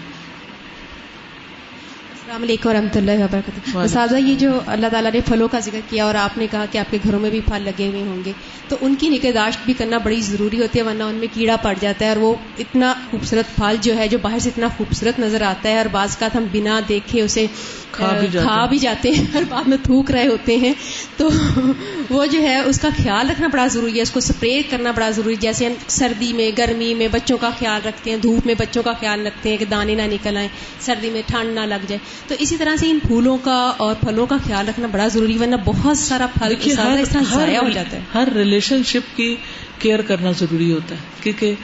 السلام 2.30 2.42
علیکم 2.42 2.68
و 2.68 2.72
رحمۃ 2.72 2.96
اللہ 2.96 3.24
وبرکاتہ۔ 3.24 3.78
اساتذہ 3.78 4.16
یہ 4.16 4.34
جو 4.34 4.50
اللہ 4.66 4.86
تعالیٰ 4.90 5.12
نے 5.12 5.20
پھلوں 5.26 5.48
کا 5.48 5.58
ذکر 5.58 5.80
کیا 5.88 6.04
اور 6.04 6.14
آپ 6.14 6.38
نے 6.38 6.46
کہا 6.50 6.64
کہ 6.70 6.78
آپ 6.78 6.90
کے 6.90 6.98
گھروں 7.04 7.20
میں 7.20 7.30
بھی 7.30 7.40
پھل 7.40 7.62
لگے 7.62 7.86
ہوئے 7.86 8.02
ہوں 8.02 8.24
گے 8.24 8.32
تو 8.68 8.76
ان 8.80 8.94
کی 8.94 9.08
نگہداشت 9.08 9.58
بھی 9.64 9.72
کرنا 9.72 9.98
بڑی 9.98 10.20
ضروری 10.20 10.60
ہوتی 10.60 10.78
ہے 10.78 10.84
ورنہ 10.84 11.02
ان 11.02 11.14
میں 11.14 11.28
کیڑا 11.34 11.56
پڑ 11.56 11.74
جاتا 11.80 12.04
ہے 12.04 12.10
اور 12.10 12.16
وہ 12.16 12.34
اتنا 12.58 12.92
خوبصورت 13.10 13.56
پھل 13.56 13.76
جو 13.80 13.96
ہے 13.96 14.08
جو 14.08 14.18
باہر 14.22 14.38
سے 14.38 14.48
اتنا 14.48 14.68
خوبصورت 14.76 15.18
نظر 15.18 15.42
آتا 15.42 15.68
ہے 15.68 15.78
اور 15.78 15.86
بعض 15.92 16.16
کا 16.16 16.28
ہم 16.34 16.44
بنا 16.52 16.80
دیکھے 16.88 17.20
اسے 17.20 17.46
کھا 17.92 18.10
بھی۔ 18.20 18.28
بھی 18.68 18.78
جاتے 18.78 19.10
ہیں 19.10 19.24
اور 19.34 19.42
بعد 19.48 19.68
میں 19.68 19.76
تھوک 19.82 20.10
رہے 20.10 20.26
ہوتے 20.26 20.56
ہیں۔ 20.56 20.72
تو 21.16 21.28
وہ 22.10 22.26
جو 22.26 22.42
ہے 22.42 22.58
اس 22.60 22.80
کا 22.80 22.88
خیال 22.96 23.30
رکھنا 23.30 23.46
بڑا 23.46 23.66
ضروری 23.66 23.96
ہے 23.96 24.02
اس 24.02 24.10
کو 24.10 24.18
اسپرے 24.18 24.62
کرنا 24.70 24.90
بڑا 24.90 25.10
ضروری 25.10 25.34
ہے۔ 25.34 25.40
جیسے 25.40 25.66
ہم 25.66 25.72
سردی 25.88 26.32
میں 26.32 26.50
گرمی 26.58 26.94
میں 26.94 27.08
بچوں 27.10 27.38
کا 27.38 27.50
خیال 27.58 27.86
رکھتے 27.86 28.10
ہیں 28.10 28.16
دھوپ 28.16 28.46
میں 28.46 28.54
بچوں 28.58 28.82
کا 28.82 28.92
خیال 28.92 29.26
رکھتے 29.26 29.50
ہیں 29.50 29.56
کہ 29.56 29.64
دانے 29.64 29.94
نہ 29.94 30.02
نکل 30.02 30.36
آئیں 30.36 30.48
سردی 30.80 31.10
میں 31.10 31.22
ٹھنڈ 31.26 31.54
نہ 31.54 31.60
لگ 31.60 31.86
جائے۔ 31.88 31.98
تو 32.28 32.34
اسی 32.38 32.56
طرح 32.56 32.76
سے 32.76 32.90
ان 32.90 32.98
پھولوں 33.06 33.38
کا 33.38 33.72
اور 33.76 33.94
پھلوں 33.94 34.26
کا 34.26 34.36
خیال 34.46 34.68
رکھنا 34.68 34.86
بڑا 34.86 35.08
ضروری 35.08 35.38
ورنہ 35.38 35.56
بہت 35.64 35.98
سارا 35.98 36.26
پھل 36.38 36.54
اس 36.60 36.74
طرح 36.74 37.22
ضائع 37.34 37.58
ہو 37.60 37.68
جاتا 37.68 37.96
ہے۔ 37.96 38.00
ہر 38.14 38.28
ریلیشن 38.34 38.82
شپ 38.84 39.16
کی 39.16 39.36
کیئر 39.78 40.00
کرنا 40.02 40.30
ضروری 40.30 40.72
ہوتا 40.72 40.94
ہے 40.94 41.00
کیونکہ 41.22 41.54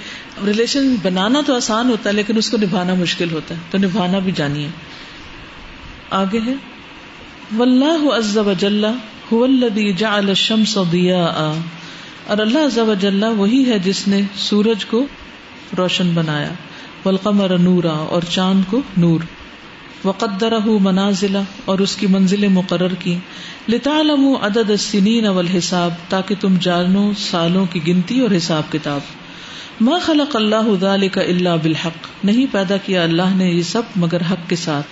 ریلیشن 0.47 0.97
بنانا 1.03 1.41
تو 1.47 1.57
آسان 1.57 1.91
ہوتا 1.91 2.09
ہے 2.11 2.15
لیکن 2.15 2.37
اس 2.37 2.51
کو 2.51 2.57
نبھانا 2.57 2.95
مشکل 2.95 3.33
ہوتا 3.33 3.55
ہے۔ 3.55 3.61
تو 3.71 3.79
نبھانا 3.79 4.19
بھی 4.19 4.33
جانیے۔ 4.33 4.69
آگے 6.11 6.41
ہے 6.47 6.55
واللہ 7.57 8.15
عز 8.15 8.39
وجل 8.39 8.85
هو 9.33 9.45
الذی 9.45 9.93
جعل 9.93 10.29
الشمس 10.29 10.79
ضیاء 10.93 11.53
اور 12.27 12.39
اللہ 12.39 12.59
عز 12.59 12.79
وجل 12.79 13.25
وہی 13.25 13.71
ہے 13.71 13.79
جس 13.79 14.09
نے 14.09 14.23
سورج 14.37 14.85
کو 14.85 15.07
روشن 15.79 16.11
بنایا 16.15 16.53
والقمر 17.05 17.59
نورا 17.59 17.93
اور 17.93 18.23
چاند 18.31 18.63
کو 18.71 18.81
نور۔ 18.97 19.21
وقدرہ 20.07 20.69
منازلہ 20.81 21.39
اور 21.65 21.79
اس 21.79 21.97
کی 21.97 22.07
منزلیں 22.07 22.49
مقرر 22.49 22.95
کی۔ 22.95 23.17
لتعلموا 23.69 24.47
عدد 24.47 24.71
السنین 24.71 25.27
والحساب، 25.27 25.91
تاکہ 26.09 26.35
تم 26.41 26.55
جانو 26.61 27.11
سالوں 27.19 27.67
کی 27.73 27.81
گنتی 27.89 28.21
اور 28.21 28.37
حساب 28.37 28.73
کتاب۔ 28.73 29.01
ما 29.81 29.99
خلق 30.03 30.37
اللہ 30.37 30.75
ذلك 30.81 31.19
الا 31.19 31.57
بالحق۔ 31.57 32.25
نہیں 32.25 32.47
پیدا 32.53 32.77
کیا 32.77 33.03
اللہ 33.03 33.37
نے 33.37 33.45
یہ 33.45 33.63
سب 33.63 33.83
مگر 33.97 34.21
حق 34.31 34.51
کے 34.51 34.57
ساتھ۔ 34.57 34.87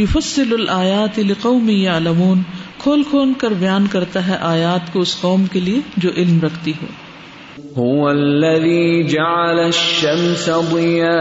یفصل 0.00 0.52
الآیات 0.52 1.18
لقوم 1.18 1.68
یعلمون۔ 1.68 2.42
کھول 2.78 3.02
کھول 3.02 3.32
کر 3.38 3.50
بیان 3.50 3.86
کرتا 3.86 4.26
ہے 4.26 4.36
آیات 4.40 4.92
کو 4.92 5.00
اس 5.00 5.20
قوم 5.20 5.46
کے 5.46 5.60
لیے 5.60 5.80
جو 5.96 6.10
علم 6.16 6.40
رکھتی 6.40 6.72
ہو۔ 6.82 6.86
هو 7.80 8.08
الذي 8.08 9.02
جعل 9.02 9.58
الشمس 9.58 10.50
ضياء 10.72 11.14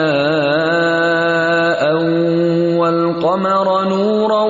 والقمر 3.23 3.87
نورا 3.89 4.43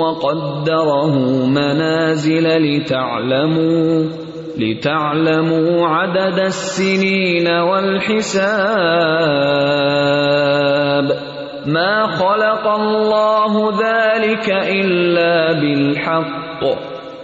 وقدره 0.00 1.14
منازل 1.46 2.46
لتعلموا 2.46 4.04
لتعلموا 4.58 5.86
عدد 5.86 6.38
السنين 6.38 7.48
والحساب 7.48 8.44
ما 11.66 12.06
خلق 12.06 12.66
الله 12.66 13.70
ذلك 13.70 14.50
إلا 14.50 15.52
بالحق 15.60 16.64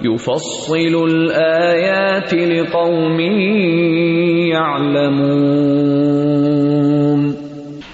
يفصل 0.03 1.05
الآيات 1.09 2.35
لقوم 2.35 3.21
يعلمون 4.51 5.91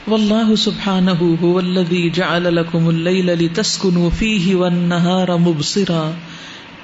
واللہ 0.08 0.54
سبحانہ 0.54 1.10
هو 1.10 1.58
الذی 1.58 2.00
جعل 2.10 2.54
لکم 2.54 2.86
اللیل 2.86 3.30
لتسکنوا 3.38 4.08
فیہ 4.18 4.54
والنہار 4.54 5.28
مبصرا 5.36 6.10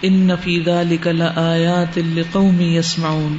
ان 0.02 0.30
فی 0.44 0.58
ذلک 0.66 1.06
لآیات 1.06 1.98
لقوم 2.14 2.60
یسمعون 2.60 3.36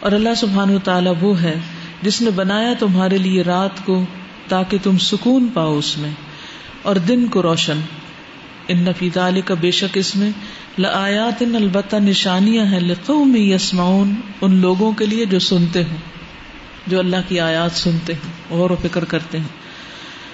اور 0.00 0.12
اللہ 0.12 0.34
سبحانہ 0.36 0.78
تعالی 0.84 1.10
وہ 1.20 1.30
ہے 1.42 1.54
جس 2.02 2.20
نے 2.22 2.30
بنایا 2.30 2.72
تمہارے 2.78 3.18
لیے 3.18 3.42
رات 3.42 3.84
کو 3.84 4.04
تاکہ 4.48 4.78
تم 4.82 4.98
سکون 4.98 5.48
پاؤ 5.54 5.78
اس 5.78 5.98
میں 5.98 6.10
اور 6.82 6.96
دن 6.96 7.26
کو 7.26 7.42
روشن۔ 7.42 7.80
ان 8.68 8.92
فی 8.98 9.08
ذلک 9.14 9.52
بے 9.60 9.70
شک 9.70 9.98
اس 9.98 10.16
میں 10.16 10.30
لآیات 10.78 11.42
البتہ 11.42 11.96
نشانیاں 11.96 12.66
ہیں 12.66 12.80
لقوم 12.80 13.34
یسمعون 13.36 14.14
ان 14.40 14.56
لوگوں 14.56 14.92
کے 14.92 15.06
لیے 15.06 15.24
جو 15.24 15.38
سنتے 15.38 15.82
ہوں۔ 15.82 16.15
جو 16.86 16.98
اللہ 16.98 17.16
کی 17.28 17.40
آیات 17.40 17.72
سنتے 17.72 18.14
ہیں، 18.14 18.54
غور 18.54 18.70
و 18.70 18.76
فکر 18.82 19.04
کرتے 19.04 19.38
ہیں۔ 19.38 19.66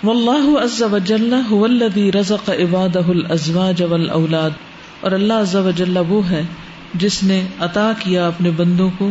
واللہ 0.05 0.59
عز 0.59 0.83
وجل 0.83 1.35
هو 1.51 1.65
الذی 1.65 2.12
رزق 2.12 2.51
عبادہ 2.51 2.99
الازواج 2.99 3.83
والاولاد۔ 3.83 4.51
اور 5.01 5.12
اللہ 5.12 5.33
عز 5.33 5.57
وجل 5.57 5.97
وہ 6.09 6.31
ہے 6.31 6.43
جس 6.95 7.23
نے 7.23 7.47
عطا 7.61 7.93
کیا 7.99 8.27
اپنے 8.27 8.51
بندوں 8.51 8.91
کو 8.99 9.11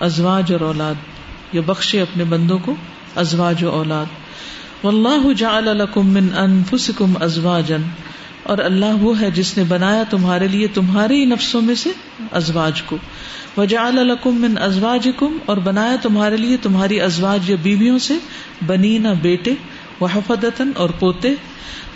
ازواج 0.00 0.52
اور 0.52 0.60
اولاد۔ 0.60 0.94
یا 1.52 1.60
بخشے 1.66 2.00
اپنے 2.00 2.24
بندوں 2.24 2.58
کو 2.58 2.74
ازواج 3.16 3.64
و 3.64 3.70
اولاد۔ 3.70 4.06
واللہ 4.84 5.32
جعل 5.32 5.64
لکم 5.64 6.06
من 6.06 6.26
انفسکم 6.36 7.12
ازواجا۔ 7.20 7.76
اور 8.44 8.58
اللہ 8.58 8.94
وہ 9.00 9.20
ہے 9.20 9.30
جس 9.30 9.58
نے 9.58 9.64
بنایا 9.64 10.02
تمہارے 10.10 10.48
لیے 10.48 10.66
تمہارے 10.66 11.16
ہی 11.16 11.24
نفسوں 11.24 11.62
میں 11.62 11.74
سے 11.74 11.90
ازواج 12.32 12.82
کو۔ 12.82 12.96
وجعل 13.56 13.94
لکم 13.94 14.40
من 14.40 14.54
ازواجکم 14.62 15.38
اور 15.46 15.56
بنایا 15.56 15.96
تمہارے 16.02 16.36
لیے 16.36 16.56
تمہاری 16.56 17.00
ازواج 17.00 17.50
یا 17.50 17.56
بیویوں 17.62 17.98
سے 17.98 18.14
بنینا 18.66 19.12
بیٹے 19.12 19.54
وحفدتن 20.00 20.70
اور 20.76 20.90
پوتے۔ 20.90 21.34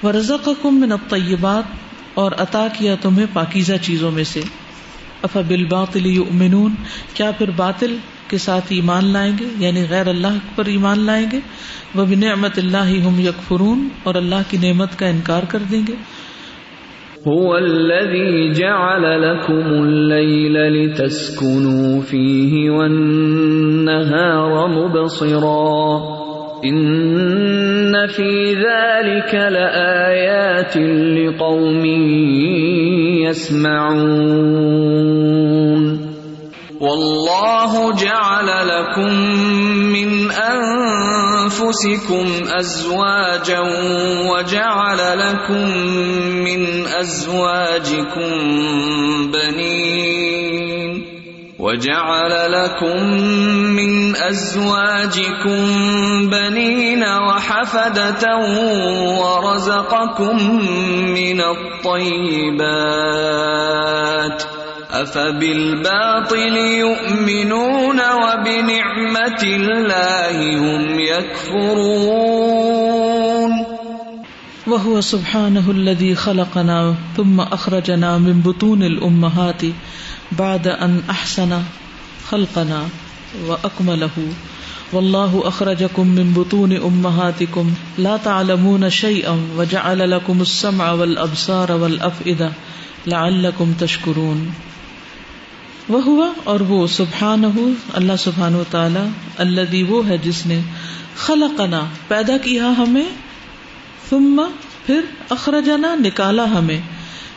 ورزقکم 0.02 0.80
من 0.80 0.92
الطیبات 0.92 1.64
اور 2.14 2.32
عطا 2.38 2.66
کیا 2.78 2.94
تمہیں 3.02 3.26
پاکیزہ 3.32 3.72
چیزوں 3.82 4.10
میں 4.10 4.24
سے۔ 4.24 4.40
افا 5.22 5.40
بالباطل 5.40 6.06
یؤمنون 6.06 6.74
کیا 7.14 7.30
پھر 7.30 7.50
باطل 7.50 7.96
کے 8.28 8.38
ساتھ 8.38 8.64
ایمان 8.68 9.04
لائیں 9.04 9.32
گے؟ 9.40 9.44
یعنی 9.58 9.84
غیر 9.90 10.06
اللہ 10.06 10.38
پر 10.54 10.64
ایمان 10.64 10.98
لائیں 10.98 11.26
گے؟ 11.32 11.40
وہ 11.94 12.04
بنعمت 12.04 12.58
اللہ 12.58 13.06
ہم 13.06 13.20
یکفرون 13.20 13.88
اور 14.02 14.14
اللہ 14.14 14.50
کی 14.50 14.56
نعمت 14.56 14.98
کا 14.98 15.06
انکار 15.06 15.42
کر 15.42 15.58
دیں 15.58 15.82
گے۔ 15.88 15.94
هو 17.28 17.56
الذي 17.56 18.52
جعل 18.52 19.22
لكم 19.22 19.84
الليل 19.84 20.54
لتسكنوا 20.54 22.02
فيه 22.02 22.70
والنهار 22.70 24.68
مبصرا. 24.68 26.00
إن 26.64 28.06
في 28.06 28.54
ذلك 28.54 29.34
لآيات 29.34 30.76
لقوم 31.16 31.84
يسمعون. 33.28 34.78
والله 36.80 37.92
جعل 37.94 38.48
لكم 38.68 39.12
من 39.92 40.30
انفسكم 41.48 42.26
ازواجا 42.58 43.60
وجعل 44.30 45.00
لكم 45.18 45.68
من 46.44 46.86
ازواجكم 46.86 48.30
بنين 49.32 51.04
وجعل 51.58 52.52
لكم 52.52 52.96
من 53.76 54.16
ازواجكم 54.16 55.64
بنين 56.30 57.02
وحفدة 57.04 58.36
ورزقكم 59.20 60.36
من 61.14 61.40
الطيبات 61.40 62.98
افبالباطل 64.90 66.56
يؤمنون 66.56 68.00
وبنعمة 68.00 69.42
الله 69.42 70.58
هم 70.58 71.00
يكفرون 71.00 72.38
وهو 74.66 75.00
سبحانه 75.00 75.70
الذي 75.70 76.14
خلقنا 76.14 76.94
ثم 77.16 77.40
اخرجنا 77.40 78.18
من 78.18 78.40
بطون 78.40 78.82
الامهات 78.82 79.62
بعد 80.32 80.68
ان 80.68 81.02
احسن 81.10 81.62
خلقنا 82.30 82.82
واكمله 83.46 84.10
والله 84.92 85.42
اخرجكم 85.44 86.06
من 86.06 86.32
بطون 86.36 86.72
امهاتكم 86.72 87.74
لا 87.98 88.16
تعلمون 88.16 88.90
شيئا 88.90 89.40
وجعل 89.56 90.10
لكم 90.10 90.40
السمع 90.40 90.92
والابصار 90.92 91.72
والافئده 91.72 92.52
لعلكم 93.06 93.72
تشكرون 93.72 94.52
وہ 95.88 96.02
ہوا 96.02 96.32
اور 96.44 96.60
وہ 96.60 96.86
سبحان 96.86 97.44
ہو 97.44 97.72
اللہ 97.92 98.12
سبحان 98.18 98.54
و 98.54 98.64
تعالی 98.70 99.08
اللہ 99.36 99.90
وہ 99.90 100.08
ہے 100.08 100.18
جس 100.18 100.46
نے 100.46 100.60
خلقنا، 101.16 101.80
پیدا 102.08 102.36
کیا 102.36 102.72
ہمیں، 102.78 103.08
ثم 104.10 104.40
پھر 104.86 105.00
اخرجنا، 105.28 105.94
نکالا 105.94 106.44
ہمیں، 106.44 106.80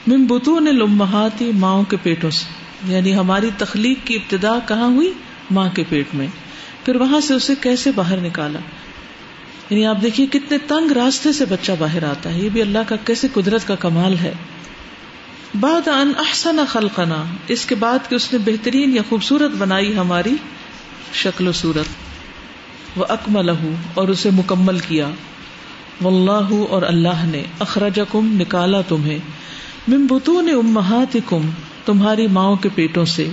من 0.08 0.26
بطون 0.26 0.68
الامہاتی، 0.68 1.52
ماؤں 1.56 1.84
کے 1.84 1.98
پیٹوں 2.04 2.30
سے۔ 2.30 2.46
یعنی 2.94 3.16
ہماری 3.16 3.50
تخلیق 3.58 3.98
کی 4.06 4.16
ابتدا 4.16 4.60
کہاں 4.68 4.88
ہوئی؟ 4.88 5.14
ماں 5.52 5.70
کے 5.74 5.84
پیٹ 5.90 6.06
میں۔ 6.14 6.28
پھر 6.86 6.96
وہاں 6.96 7.20
سے 7.20 7.34
اسے 7.34 7.54
کیسے 7.62 7.92
باہر 7.96 8.18
نکالا؟ 8.18 8.60
یعنی 9.70 9.86
آپ 9.86 9.98
دیکھیے 10.02 10.28
کتنے 10.28 10.58
تنگ 10.58 10.92
راستے 10.92 11.32
سے 11.32 11.46
بچہ 11.46 11.72
باہر 11.80 12.04
آتا 12.04 12.34
ہے۔ 12.34 12.40
یہ 12.40 12.50
بھی 12.50 12.62
اللہ 12.62 12.80
کا 12.88 12.96
کیسے 12.96 13.28
قدرت 13.34 13.68
کا 13.68 13.76
کمال 13.76 14.16
ہے۔ 14.18 14.34
بعد 15.60 15.88
ان 15.88 16.12
احسن 16.18 16.60
خلقنا، 16.68 17.24
اس 17.48 17.66
کے 17.66 17.76
بعد 17.76 18.10
کہ 18.10 18.16
اس 18.16 18.34
نے 18.34 18.40
بہترین 18.46 18.96
یا 18.96 19.02
خوبصورت 19.10 19.52
بنائی 19.58 19.98
ہماری 19.98 20.36
شکل 21.14 21.48
و 21.48 21.52
صورت۔ 21.52 21.86
وہ 22.98 23.06
اکمل 23.10 23.50
اور 23.94 24.08
اسے 24.08 24.30
مکمل 24.34 24.80
کیا۔ 24.80 25.10
واللہ 26.02 26.66
اور 26.70 26.82
اللہ 26.82 27.26
نے، 27.26 27.44
اخرجکم، 27.60 28.42
نکالا 28.42 28.82
تمہیں۔ 28.82 29.18
من 29.88 30.06
بطون 30.06 30.50
امہاتکم، 30.50 31.50
تمہاری 31.86 32.28
ماؤں 32.28 32.56
کے 32.56 32.70
پیٹوں 32.76 33.06
سے۔ 33.06 33.30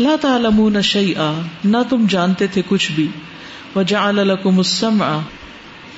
لا 0.00 0.16
تعلمون 0.20 0.82
شیئا، 0.82 1.40
نہ 1.64 1.76
تم 1.90 2.06
جانتے 2.08 2.46
تھے 2.46 2.62
کچھ 2.68 2.92
بھی۔ 2.92 3.08
وجعل 3.76 4.14
لکم 4.14 4.58
السمع، 4.58 5.18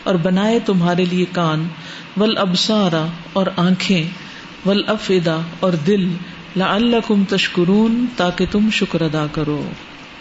اور 0.02 0.14
بنائے 0.14 0.58
تمہارے 0.58 1.04
لیے 1.04 1.24
کان۔ 1.32 1.68
والابصار، 2.16 3.06
اور 3.32 3.46
آنکھیں۔ 3.56 4.27
ولافدا 4.68 5.40
اور 5.60 5.72
دل 5.72 6.08
لعلکم 6.56 7.24
تشکرون 7.24 8.06
تاکہ 8.16 8.46
تم 8.50 8.70
شکر 8.72 9.00
ادا 9.00 9.26
کرو۔ 9.32 9.64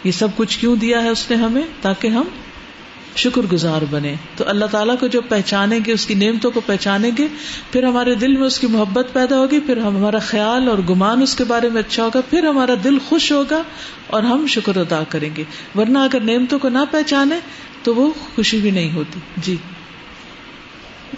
یہ 0.04 0.10
سب 0.10 0.28
کچھ 0.36 0.58
کیوں 0.58 0.76
دیا 0.76 1.02
ہے 1.02 1.08
اس 1.08 1.30
نے 1.30 1.36
ہمیں؟ 1.36 1.62
تاکہ 1.80 2.08
ہم 2.08 2.24
شکر 3.16 3.42
گزار 3.52 3.82
بنے 3.90 4.14
تو 4.36 4.44
اللہ 4.46 4.64
تعالیٰ 4.64 4.94
کو 5.00 5.06
جب 5.06 5.22
پہچانیں 5.28 5.80
گے، 5.86 5.92
اس 5.92 6.06
کی 6.06 6.14
نعمتوں 6.14 6.50
کو 6.50 6.60
پہچانیں 6.66 7.10
گے، 7.18 7.26
پھر 7.72 7.82
ہمارے 7.82 8.14
دل 8.14 8.36
میں 8.36 8.46
اس 8.46 8.58
کی 8.58 8.66
محبت 8.66 9.06
پیدا 9.12 9.38
ہوگی، 9.38 9.60
پھر 9.60 9.76
ہمارا 9.76 10.18
خیال 10.18 10.68
اور 10.68 10.78
گمان 10.90 11.22
اس 11.22 11.34
کے 11.34 11.44
بارے 11.44 11.68
میں 11.68 11.82
اچھا 11.82 12.04
ہوگا، 12.04 12.20
پھر 12.30 12.44
ہمارا 12.44 12.74
دل 12.84 12.98
خوش 13.08 13.32
ہوگا 13.32 13.62
اور 14.06 14.22
ہم 14.22 14.46
شکر 14.46 14.76
ادا 14.76 15.02
کریں 15.08 15.30
گے۔ 15.36 15.44
ورنہ 15.74 15.98
اگر 15.98 16.20
نعمتوں 16.20 16.58
کو 16.58 16.68
نہ 16.68 16.78
پہچانے 16.90 17.36
تو 17.82 17.94
وہ 17.94 18.10
خوشی 18.34 18.58
بھی 18.58 18.70
نہیں 18.70 18.92
ہوتی۔ 18.92 19.20
جی۔ 19.36 19.56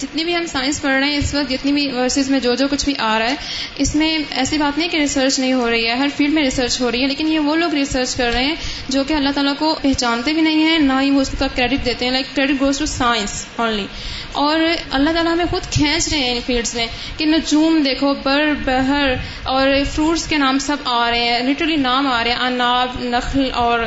جتنی 0.01 0.25
بھی 0.25 0.37
ہم 0.37 0.47
سائنس 0.47 0.81
پڑھ 0.83 0.93
رہے 0.93 1.11
ہیں، 1.11 1.17
اس 1.17 1.35
وقت 1.35 1.51
جتنی 1.51 1.73
بھی 1.73 1.87
ورسز 1.93 2.31
میں 2.31 2.41
جو 2.41 2.55
جو 2.55 2.69
کچھ 2.71 2.85
بھی 2.85 2.95
آ 2.99 3.19
رہا 3.19 3.31
ہے، 3.31 3.35
اس 3.77 3.95
میں 3.95 4.17
ایسی 4.31 4.59
بات 4.59 4.79
نہیں 4.79 4.89
کہ 4.89 4.97
ریسرچ 4.97 5.39
نہیں 5.39 5.53
ہو 5.53 5.71
رہی 5.71 5.87
ہے، 5.87 5.95
ہر 5.95 6.09
فیلڈ 6.17 6.35
میں 6.35 6.43
ریسرچ 6.43 6.81
ہو 6.81 6.91
رہی 6.91 7.03
ہے، 7.03 7.07
لیکن 7.07 7.29
یہ 7.29 7.39
وہ 7.41 7.57
لوگ 7.57 7.75
ریسرچ 7.75 8.15
کر 8.17 8.33
رہے 8.33 8.45
ہیں 8.45 8.55
جو 8.89 9.05
کہ 9.05 9.15
اللہ 9.15 9.31
تعالیٰ 9.35 9.55
کو 9.59 9.75
پہچانتے 9.83 10.33
بھی 10.33 10.43
نہیں 10.43 10.65
ہیں، 10.65 10.79
نہ 10.79 11.01
ہی 11.01 11.11
وہ 11.11 11.21
اس 11.21 11.31
کا 11.39 11.47
کریڈٹ 11.55 11.85
دیتے 11.85 12.05
ہیں 12.05 12.13
like 12.13 12.35
credit 12.35 12.61
goes 12.61 12.79
to 12.79 12.87
science 12.87 13.45
only 13.57 13.87
اور 14.33 14.61
اللہ 14.91 15.11
تعالیٰ 15.11 15.33
ہمیں 15.33 15.45
خود 15.51 15.71
کھینچ 15.73 16.09
رہے 16.09 16.19
ہیں 16.19 16.31
ان 16.31 16.41
فیلڈس 16.47 16.75
میں 16.75 16.87
کہ 17.17 17.27
نجوم 17.27 17.81
دیکھو، 17.83 18.13
بر، 18.25 18.53
بہر 18.65 19.15
اور 19.45 19.69
فروٹس 19.95 20.27
کے 20.27 20.39
نام 20.39 20.59
سب 20.59 20.77
آ 20.85 21.11
رہے 21.11 21.25
ہیں 21.25 21.41
لٹرلی 21.41 21.77
نام 21.77 22.07
آ 22.07 22.23
رہے 22.25 22.31
ہیں، 22.31 22.47
اناب، 22.47 23.03
نخل 23.05 23.49
اور 23.55 23.81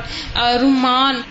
رومان 0.62 1.22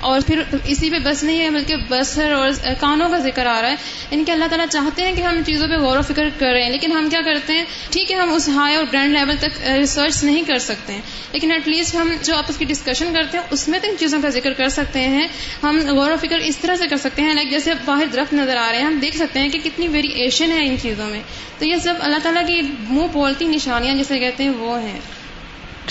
اور 0.00 0.20
پھر 0.26 0.42
اسی 0.64 0.90
پہ 0.90 0.98
بس 0.98 1.22
نہیں 1.24 1.40
ہے، 1.40 1.50
بلکہ 1.50 1.76
بسر 1.88 2.32
اور 2.32 2.50
کانوں 2.80 3.08
کا 3.08 3.18
ذکر 3.18 3.46
آ 3.46 3.60
رہا 3.62 3.70
ہے۔ 3.70 3.76
ان 4.10 4.24
کے 4.24 4.32
اللہ 4.32 4.44
تعالیٰ 4.44 4.66
چاہتے 4.70 5.02
ہیں 5.02 5.14
کہ 5.16 5.22
ہم 5.22 5.40
چیزوں 5.46 5.68
پہ 5.68 5.76
غور 5.76 5.98
و 5.98 6.02
فکر 6.02 6.28
کریں، 6.38 6.68
لیکن 6.70 6.92
ہم 6.92 7.08
کیا 7.10 7.20
کرتے 7.24 7.52
ہیں؟ 7.52 7.64
ٹھیک 7.90 8.12
ہے، 8.12 8.16
ہم 8.16 8.32
اس 8.34 8.48
ہائی 8.48 8.74
اور 8.74 8.84
گرینڈ 8.92 9.12
لیول 9.12 9.36
تک 9.36 9.60
ریسرچ 9.68 10.22
نہیں 10.24 10.42
کر 10.42 10.58
سکتے 10.58 10.92
ہیں، 10.92 11.00
لیکن 11.32 11.52
ایٹ 11.52 11.68
لیسٹ 11.68 11.94
ہم 11.94 12.12
جو 12.22 12.36
آپس 12.36 12.58
کی 12.58 12.64
ڈسکشن 12.64 13.14
کرتے 13.14 13.38
ہیں، 13.38 13.44
اس 13.50 13.68
میں 13.68 13.78
تو 13.78 13.88
ان 13.88 13.96
چیزوں 13.98 14.20
کا 14.22 14.28
ذکر 14.28 14.52
کر 14.52 14.68
سکتے 14.68 15.00
ہیں۔ 15.00 15.26
ہم 15.62 15.80
غور 15.88 16.10
و 16.10 16.16
فکر 16.22 16.38
اس 16.38 16.56
طرح 16.56 16.76
سے 16.76 16.86
کر 16.86 16.96
سکتے 16.96 17.22
ہیں 17.22 17.34
لائک 17.34 17.50
جیسے 17.50 17.72
باہر 17.84 18.06
درخت 18.12 18.34
نظر 18.34 18.56
آ 18.56 18.68
رہے 18.70 18.78
ہیں، 18.78 18.84
ہم 18.84 18.98
دیکھ 19.02 19.16
سکتے 19.16 19.40
ہیں 19.40 19.48
کہ 19.48 19.58
کتنی 19.64 19.88
ویریشن 19.88 20.52
ہے 20.52 20.66
ان 20.66 20.76
چیزوں 20.82 21.06
میں۔ 21.06 21.20
تو 21.58 21.64
یہ 21.64 21.76
سب 21.76 21.94
اللہ 22.00 22.16
تعالیٰ 22.22 22.46
کی 22.46 22.60
منہ 22.88 23.06
بولتی 23.12 23.44
نشانیاں 23.46 23.94
جسے 23.94 24.18
کہتے 24.18 24.44
ہیں، 24.44 24.50
وہ 24.50 24.80
ہیں۔ 24.82 25.00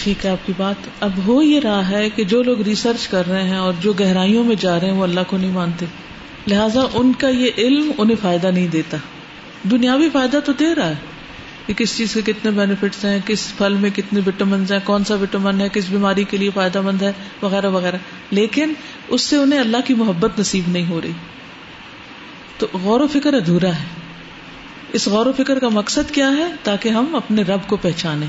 ٹھیک 0.05 0.25
ہے 0.25 0.29
آپ 0.29 0.47
کی 0.47 0.53
بات۔ 0.57 0.75
اب 0.99 1.11
ہو 1.27 1.41
یہ 1.41 1.59
رہا 1.59 1.89
ہے 1.89 2.09
کہ 2.09 2.23
جو 2.23 2.43
لوگ 2.43 2.61
ریسرچ 2.61 3.07
کر 3.07 3.27
رہے 3.27 3.43
ہیں 3.43 3.57
اور 3.57 3.73
جو 3.79 3.93
گہرائیوں 3.93 4.43
میں 4.43 4.55
جا 4.59 4.79
رہے 4.79 4.87
ہیں 4.87 4.97
وہ 4.97 5.03
اللہ 5.03 5.19
کو 5.27 5.37
نہیں 5.37 5.51
مانتے۔ 5.51 5.85
لہٰذا 6.47 6.81
ان 6.93 7.13
کا 7.13 7.29
یہ 7.29 7.51
علم 7.57 7.91
انہیں 7.97 8.15
فائدہ 8.21 8.47
نہیں 8.47 8.67
دیتا۔ 8.67 8.97
دنیاوی 9.71 10.09
فائدہ 10.13 10.39
تو 10.45 10.53
دے 10.53 10.75
رہا 10.75 10.89
ہے 10.89 10.95
کہ 11.67 11.73
کس 11.73 11.97
چیز 11.97 12.13
کے 12.13 12.33
کتنے 12.33 12.51
بینیفٹس 12.51 13.05
ہیں، 13.05 13.19
کس 13.25 13.57
پھل 13.57 13.73
میں 13.73 13.89
کتنے 13.89 14.19
وٹامنس 14.27 14.71
ہیں، 14.71 14.79
کون 14.83 15.03
سا 15.03 15.15
وٹامن 15.15 15.61
ہے، 15.61 15.67
کس 15.73 15.89
بیماری 15.89 16.23
کے 16.23 16.37
لیے 16.37 16.49
فائدہ 16.49 16.81
مند 16.81 17.01
ہے، 17.01 17.11
وغیرہ 17.41 17.69
وغیرہ۔ 17.69 17.97
لیکن 18.31 18.73
اس 19.07 19.21
سے 19.21 19.35
انہیں 19.35 19.59
اللہ 19.59 19.77
کی 19.85 19.93
محبت 19.93 20.39
نصیب 20.39 20.63
نہیں 20.67 20.89
ہو 20.89 21.01
رہی۔ 21.01 21.11
تو 22.57 22.67
غور 22.73 22.99
و 22.99 23.07
فکر 23.07 23.33
ادھورا 23.33 23.69
ہے۔ 23.69 23.85
اس 24.93 25.07
غور 25.07 25.25
و 25.25 25.31
فکر 25.37 25.59
کا 25.59 25.69
مقصد 25.69 26.11
کیا 26.11 26.31
ہے؟ 26.37 26.47
تاکہ 26.63 26.89
ہم 26.89 27.15
اپنے 27.15 27.41
رب 27.41 27.59
کو 27.67 27.77
پہچانے 27.77 28.25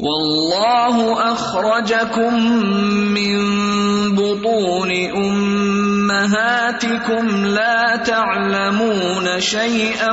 والله 0.00 1.32
اخرجكم 1.32 2.34
من 3.12 3.38
بطون 4.16 4.90
امهاتكم 6.10 7.24
لا 7.46 7.96
تعلمون 7.96 9.40
شيئا 9.40 10.12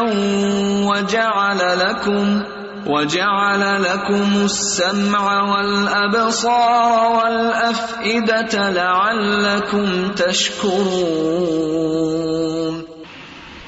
وجعل 0.91 1.79
لكم 1.79 2.43
وجعل 2.87 3.83
لكم 3.83 4.45
السمع 4.45 5.41
والابصار 5.55 6.91
والافئده 7.17 8.69
لعلكم 8.69 10.11
تشكرون. 10.11 11.67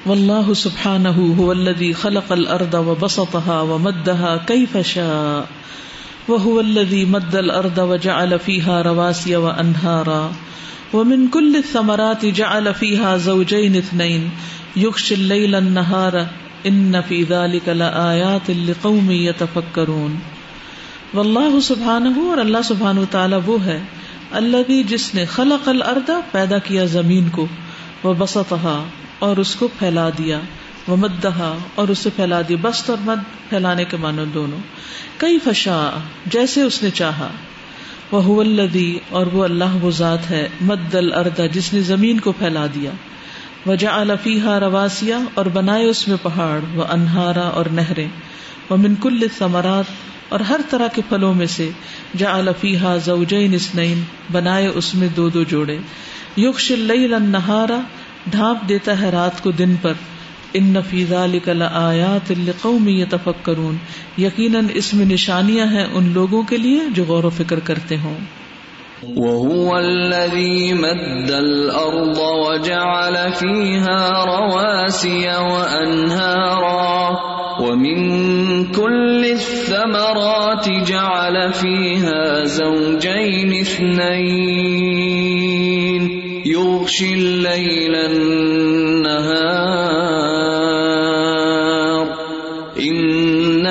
والله 0.05 0.53
سبحانه 0.53 1.35
هو 1.39 1.51
الذي 1.51 1.93
خلق 1.93 2.31
الارض 2.31 2.73
وبسطها 2.73 3.61
ومدها 3.61 4.37
كيف 4.47 4.77
شاء. 4.77 5.47
وهو 6.29 6.59
الذي 6.59 7.05
مد 7.05 7.35
الارض 7.35 7.79
وجعل 7.79 8.37
فيها 8.45 8.81
رواسي 8.81 9.35
وانهارا 9.35 10.29
ومن 10.93 11.27
كل 11.27 11.55
الثمرات 11.55 12.25
جعل 12.35 12.67
فيها 12.79 13.17
زوجين 13.17 13.75
اثنين. 13.75 14.27
يغشي 14.77 15.15
الليل 15.15 15.55
النهار. 15.55 16.13
ان 16.63 16.91
في 17.07 17.23
ذلك 17.23 17.69
لآيات 17.69 18.49
لقوم 18.49 19.11
يتفكرون. 19.11 20.15
والله 21.13 21.59
سبحانه 21.59 22.29
اور 22.29 22.37
اللہ 22.37 22.57
سبحانہ 22.63 22.99
تعالی 23.11 23.35
وہ 23.45 23.65
ہے 23.65 23.79
اللہ 24.31 24.87
جس 24.87 25.15
نے 25.15 25.25
خلق 25.25 25.69
الارض 25.69 26.11
پیدا 26.31 26.57
کیا 26.57 26.85
زمین 26.85 27.29
کو 27.29 27.47
وہ 28.03 28.13
بسطها 28.17 28.83
اور 29.19 29.37
اس 29.37 29.55
کو 29.55 29.67
پھیلا 29.79 30.09
دیا۔ 30.17 30.39
وہ 30.87 30.95
مدہا 30.95 31.57
اور 31.75 31.87
اسے 31.87 32.09
پھیلا 32.15 32.41
دیا 32.49 32.57
بست 32.61 32.89
اور 32.89 32.97
مد 33.01 33.49
پھیلانے 33.49 33.85
کے 33.85 33.97
معنی 33.97 34.23
دونوں۔ 34.33 34.57
کئی 35.17 35.39
فشا 35.39 35.99
جیسے 36.25 36.61
اس 36.61 36.83
نے 36.83 36.89
چاہا۔ 36.89 37.27
وہ 38.11 38.41
الدی 38.41 38.99
اور 39.09 39.25
وہ 39.25 39.43
اللہ 39.43 39.75
وہ 39.81 39.91
ذات 39.91 40.31
ہے، 40.31 40.47
مد 40.61 40.95
الردا 40.95 41.45
جس 41.45 41.73
نے 41.73 41.79
زمین 41.81 42.19
کو 42.19 42.31
پھیلا 42.31 42.65
دیا۔ 42.65 42.91
وجا 43.65 43.95
الفیحا 43.95 44.59
رواسیا 44.59 45.17
اور 45.33 45.45
بنائے 45.45 45.85
اس 45.85 46.07
میں 46.07 46.17
پہاڑ۔ 46.21 46.59
وہ 46.75 46.83
انہارا، 46.89 47.47
اور 47.47 47.65
نہریں۔ 47.65 48.07
وہ 48.69 48.77
منکل 48.77 49.27
ثمرات 49.37 49.83
اور 50.29 50.39
ہر 50.39 50.59
طرح 50.69 50.87
کے 50.87 51.01
پھلوں 51.09 51.33
میں 51.33 51.45
سے۔ 51.45 51.69
جا 52.17 52.37
الفیحا 52.37 52.97
زوجین 52.97 53.53
اسنین 53.53 54.03
بنائے 54.31 54.67
اس 54.67 54.95
میں 54.95 55.07
دو 55.07 55.29
دو 55.29 55.43
جوڑے۔ 55.43 55.77
یوکش 56.35 56.71
النہارا، 56.71 57.79
ڈھانپ 58.27 58.69
دیتا 58.69 59.01
ہے 59.01 59.09
رات 59.09 59.43
کو 59.43 59.51
دن 59.51 59.75
پر۔ 59.81 59.93
ان 60.53 60.63
نفیزہ 60.63 61.27
لکل 61.33 61.63
آیات 61.73 62.31
قومی 62.61 63.03
تفکرون 63.09 63.77
یقیناً 64.17 64.65
اس 64.73 64.93
میں 64.93 65.05
نشانیاں 65.05 65.65
ہیں 65.65 65.85
ان 65.93 66.09
لوگوں 66.13 66.43
کے 66.43 66.57
لیے 66.57 66.79
جو 66.95 67.03
غور 67.07 67.23
و 67.23 67.29
فکر 67.29 67.59
کرتے 67.59 67.95
ہوں۔ 68.03 68.17
وهو 69.17 69.75
الذي 69.75 70.73
مد 70.73 71.31
الأرض 71.31 72.19
وجعل 72.19 73.17
فيها 73.37 74.25
رواسي 74.25 75.27
وأنهارا 75.51 77.09
ومن 77.59 78.65
كل 78.65 79.25
الثمرات 79.25 80.69
جعل 80.87 81.53
فيها 81.53 82.43
زوجين 82.43 83.53
اثنين 83.53 84.89
يغشي 86.45 87.13
الليل 87.13 87.95
النهار 87.95 90.28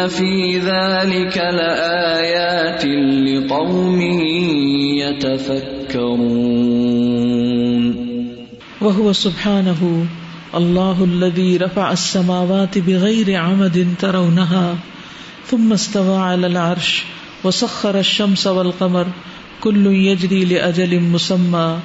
في 0.08 0.58
ذلك 0.58 1.36
لآيات 1.36 2.84
لقوم 3.28 4.00
يتفكرون 5.02 6.48
وهو 8.80 9.12
سبحانه 9.12 10.06
الله 10.54 11.04
الذي 11.04 11.56
رفع 11.56 11.92
السماوات 11.92 12.78
بغير 12.78 13.36
عمد 13.36 13.94
ترونها 13.98 14.76
ثم 15.46 15.72
استوى 15.72 16.16
على 16.16 16.46
العرش 16.46 17.04
وسخر 17.44 17.98
الشمس 17.98 18.46
والقمر 18.46 19.06
كل 19.60 19.86
يجري 19.86 20.44
لأجل 20.44 21.00
مسمى 21.00 21.78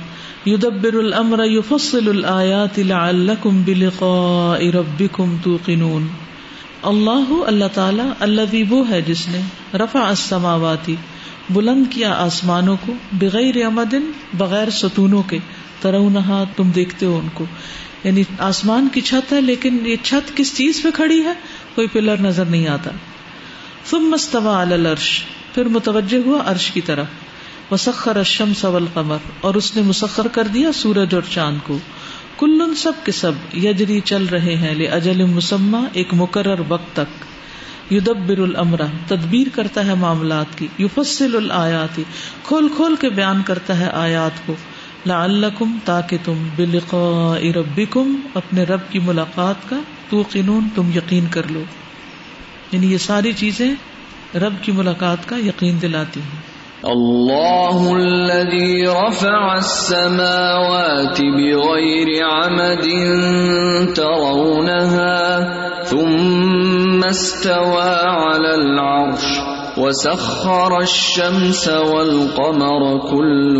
يدبر 0.45 0.99
الأمر 0.99 1.43
يفصل 1.43 2.09
الآيات 2.09 2.79
لعلكم 2.79 3.63
بلقاء 3.63 4.69
ربكم 4.69 5.37
توقنون 5.43 6.09
اللہ 6.83 7.31
اللہ 7.47 7.73
تعالی 7.73 8.03
اللہ 8.19 8.55
وہ 8.69 8.87
ہے 8.89 9.01
جس 9.01 9.27
نے 9.27 9.41
رفع 9.77 10.05
السماواتی 10.05 10.95
بلند 11.49 11.85
کیا 11.89 12.13
آسمانوں 12.15 12.75
کو 12.85 12.93
بغیر 13.19 13.63
امدن 13.65 14.11
بغیر 14.37 14.69
ستونوں 14.73 15.21
کے 15.29 15.39
ترونہا 15.81 16.43
تم 16.55 16.69
دیکھتے 16.71 17.05
ہو 17.05 17.17
ان 17.17 17.27
کو 17.33 17.45
یعنی 18.03 18.23
آسمان 18.43 18.87
کی 18.93 19.01
چھت 19.01 19.33
ہے 19.33 19.41
لیکن 19.41 19.79
یہ 19.85 19.95
چھت 20.03 20.35
کس 20.37 20.55
چیز 20.57 20.81
پہ 20.83 20.91
کھڑی 20.93 21.23
ہے 21.23 21.33
کوئی 21.75 21.87
پلر 21.87 22.21
نظر 22.21 22.45
نہیں 22.47 22.67
آتا 22.67 22.91
ثم 23.89 24.13
استوى 24.13 24.55
على 24.55 24.73
العرش 24.73 25.09
پھر 25.53 25.67
متوجہ 25.69 26.17
ہوا 26.25 26.41
عرش 26.45 26.69
کی 26.71 26.81
طرف 26.81 27.71
وسخر 27.71 28.15
الشمس 28.17 28.63
والقمر 28.65 29.29
اور 29.41 29.55
اس 29.55 29.75
نے 29.75 29.81
مسخر 29.81 30.27
کر 30.31 30.47
دیا 30.49 30.71
سورج 30.75 31.13
اور 31.15 31.29
چاند 31.29 31.57
کو 31.63 31.77
کلن 32.43 32.75
سب 32.75 32.91
کے 33.03 33.11
سب 33.11 33.31
یجری 33.53 33.99
چل 33.99 34.25
رہے 34.25 34.55
ہیں 34.55 34.75
لے 34.75 34.87
اجل 34.87 35.25
مسمہ 35.25 35.77
ایک 35.93 36.07
مقرر 36.11 36.61
وقت 36.67 36.95
تک۔ 36.95 37.23
یدبر 37.93 38.37
الامر، 38.37 38.81
تدبیر 39.07 39.47
کرتا 39.53 39.85
ہے 39.85 39.93
معاملات 39.93 40.57
کی۔ 40.57 40.67
یفصل 40.79 41.35
الآیات، 41.35 41.99
کھول 42.43 42.67
کھول 42.75 42.95
کے 42.95 43.09
بیان 43.09 43.41
کرتا 43.45 43.79
ہے 43.79 43.89
آیات 43.89 44.31
کو۔ 44.45 44.55
لعلکم 45.05 45.77
تاکہ 45.85 46.17
تم 46.23 46.47
بلقاء 46.55 47.51
ربکم، 47.51 48.15
اپنے 48.33 48.63
رب 48.63 48.79
کی 48.89 48.99
ملاقات 48.99 49.69
کا 49.69 49.79
توقنون، 50.09 50.67
تم 50.75 50.89
یقین 50.95 51.25
کر 51.31 51.41
لو۔ 51.49 51.63
یعنی 52.71 52.91
یہ 52.91 52.97
ساری 52.97 53.33
چیزیں 53.33 53.73
رب 54.37 54.53
کی 54.61 54.71
ملاقات 54.71 55.29
کا 55.29 55.37
یقین 55.37 55.81
دلاتی 55.81 56.19
ہیں۔ 56.19 56.52
الله 56.83 57.95
الذي 57.95 58.87
رفع 58.87 59.57
السماوات 59.57 61.21
بغير 61.21 62.07
عمد 62.23 62.85
ترونها 63.95 65.23
ثم 65.83 67.03
استوى 67.03 67.93
على 68.03 68.55
العرش 68.55 69.23
وسخر 69.77 70.79
الشمس 70.79 71.69
والقمر 71.69 72.97
كل 73.11 73.55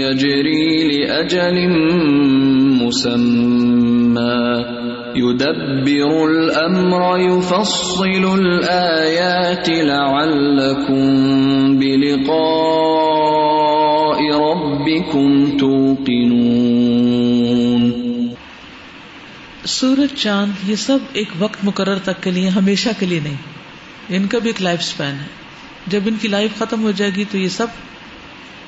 يجري 0.00 0.88
لأجل 0.88 1.68
مسمى 2.80 4.64
يدبر 5.16 7.18
يفصل 7.18 8.24
الآيات 8.24 9.68
لعلكم 9.68 11.76
بلقاء 11.76 14.38
ربكم 14.38 15.58
توقنون. 15.58 17.90
سورج، 19.64 20.16
چاند، 20.16 20.70
یہ 20.70 20.76
سب 20.76 20.98
ایک 21.12 21.28
وقت 21.38 21.56
مقرر 21.62 21.98
تک 21.98 22.22
کے 22.22 22.30
لیے، 22.30 22.48
ہمیشہ 22.48 22.88
کے 22.98 23.06
لیے 23.06 23.20
نہیں۔ 23.20 23.36
ان 24.08 24.26
کا 24.26 24.38
بھی 24.38 24.48
ایک 24.48 24.62
لائف 24.62 24.82
سپین 24.82 25.06
ہے۔ 25.06 25.26
جب 25.86 26.00
ان 26.06 26.14
کی 26.20 26.28
لائف 26.28 26.58
ختم 26.58 26.82
ہو 26.82 26.90
جائے 26.90 27.10
گی 27.16 27.24
تو 27.30 27.38
یہ 27.38 27.48
سب 27.48 27.66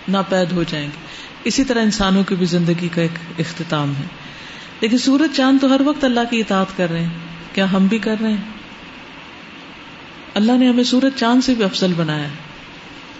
ناپید 0.08 0.52
ہو 0.52 0.64
جائیں 0.68 0.86
گے۔ 0.86 1.06
اسی 1.44 1.64
طرح 1.64 1.82
انسانوں 1.82 2.24
کی 2.24 2.34
بھی 2.34 2.46
زندگی 2.46 2.88
کا 2.88 3.02
ایک 3.02 3.18
اختتام 3.38 3.90
ہے۔ 3.90 4.25
لیکن 4.80 4.98
سورج 4.98 5.36
چاند 5.36 5.58
تو 5.60 5.74
ہر 5.74 5.80
وقت 5.84 6.04
اللہ 6.04 6.20
کی 6.30 6.40
اطاعت 6.40 6.66
کر 6.76 6.90
رہے 6.90 7.02
ہیں۔ 7.02 7.10
کیا 7.54 7.72
ہم 7.72 7.86
بھی 7.86 7.98
کر 7.98 8.14
رہے 8.20 8.30
ہیں؟ 8.30 8.56
اللہ 10.34 10.52
نے 10.52 10.68
ہمیں 10.68 10.84
سورج 10.84 11.12
چاند 11.16 11.44
سے 11.44 11.54
بھی 11.54 11.64
افضل 11.64 11.92
بنایا 11.96 12.24
ہے۔ 12.24 12.46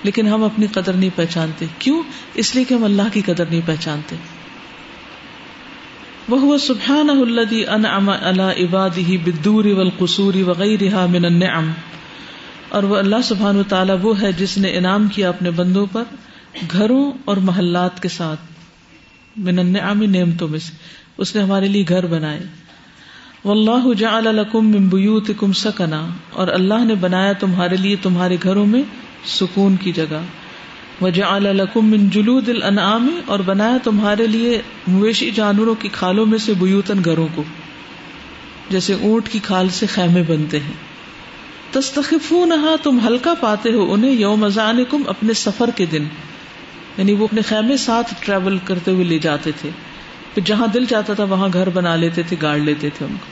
لیکن 0.03 0.29
ہم 0.29 0.45
اپنی 0.45 0.67
قدر 0.67 0.93
نہیں 0.93 1.11
پہچانتے۔ 1.15 1.67
کیوں؟ 1.79 2.03
اس 2.35 2.55
لیے 2.55 2.65
کہ 2.65 2.75
ہم 2.75 2.85
اللہ 2.85 3.03
کی 3.13 3.23
قدر 3.27 3.45
نہیں 3.51 3.61
پہچانتے۔ 3.67 4.17
وہ 6.29 6.59
سبحان 6.59 7.11
الدی 7.11 7.67
انعم 7.67 8.09
اللہ 8.09 8.43
عبادی 8.43 9.17
بدور 9.17 9.65
والقصور 9.65 10.35
وغیرہ 10.35 11.07
من 11.07 11.25
النعم۔ 11.25 11.71
اور 12.69 12.83
وہ 12.83 12.97
اللہ 12.97 13.17
سبحان 13.25 13.57
و 13.57 13.63
تعالیٰ 13.63 13.97
وہ 14.03 14.23
ہے 14.23 14.33
جس 14.33 14.59
نے 14.59 14.77
انعام 14.77 15.09
کیا 15.09 15.29
اپنے 15.29 15.51
بندوں 15.51 15.87
پر، 15.93 16.03
گھروں 16.73 17.13
اور 17.25 17.37
محلات 17.37 18.03
کے 18.03 18.09
ساتھ۔ 18.09 18.41
من 19.37 19.59
النعم، 19.59 20.03
نعمتوں 20.03 20.49
میں 20.49 20.59
سے۔ 20.59 21.06
اس 21.19 21.35
نے 21.37 21.43
ہمارے 21.43 21.69
لیے 21.69 21.85
گھر 21.89 22.07
بنائے۔ 22.07 22.41
واللہ 23.45 23.95
جعل 23.99 24.25
لکم 24.25 24.71
من 24.71 24.89
بیوتکم 24.89 25.53
سکنا 25.53 26.07
اور 26.33 26.49
اللہ 26.49 26.85
نے 26.85 26.95
بنایا 26.95 27.33
تمہارے 27.33 27.77
لیے 27.77 27.97
تمہارے 28.03 28.37
گھروں 28.43 28.67
میں 28.67 28.83
سکون 29.27 29.77
کی 29.77 29.93
جگہ۔ 29.93 30.21
وجعل 31.01 31.43
لکم 31.43 31.87
من 31.87 32.09
جلود 32.09 32.49
الانعام 32.49 33.21
اور 33.27 33.39
بنایا 33.39 33.77
تمہارے 33.85 34.27
لیے 34.27 34.63
مویشی 34.87 35.31
جانوروں 35.31 35.75
کی 35.75 35.89
کھالوں 35.93 36.27
میں 36.27 36.39
سے 36.39 36.55
بیوتن 36.55 37.01
گھروں 37.05 37.27
کو، 37.35 37.43
جیسے 38.71 38.95
اونٹ 38.95 39.29
کی 39.29 39.39
کھال 39.39 39.69
سے 39.69 39.87
خیمے 39.87 40.23
بنتے 40.23 40.61
ہیں۔ 40.61 40.77
تستخفونہا 41.73 42.75
تم 42.83 42.99
ہلکا 43.07 43.35
پاتے 43.41 43.73
ہو 43.73 43.93
انہیں 43.93 44.13
یوم 44.13 44.45
ازانکم 44.45 45.03
اپنے 45.07 45.33
سفر 45.33 45.71
کے 45.75 45.87
دن 45.87 46.05
یعنی 46.97 47.13
وہ 47.13 47.25
اپنے 47.25 47.43
خیمے 47.43 47.77
ساتھ 47.77 48.15
ٹریول 48.21 48.59
کرتے 48.65 48.91
ہوئے 48.91 49.05
لے 49.05 49.19
جاتے 49.19 49.51
تھے۔ 49.61 49.71
پھر 50.37 50.45
جہاں 50.45 50.67
دل 50.67 50.85
چاہتا 50.85 51.15
تھا 51.15 51.25
وہاں 51.25 51.49
گھر 51.53 51.69
بنا 51.71 51.97
لیتے 51.97 52.23
تھے، 52.23 52.37
گاڑ 52.43 52.59
لیتے 52.59 52.91
تھے 52.91 53.07
ان 53.07 53.17
کو۔ 53.21 53.27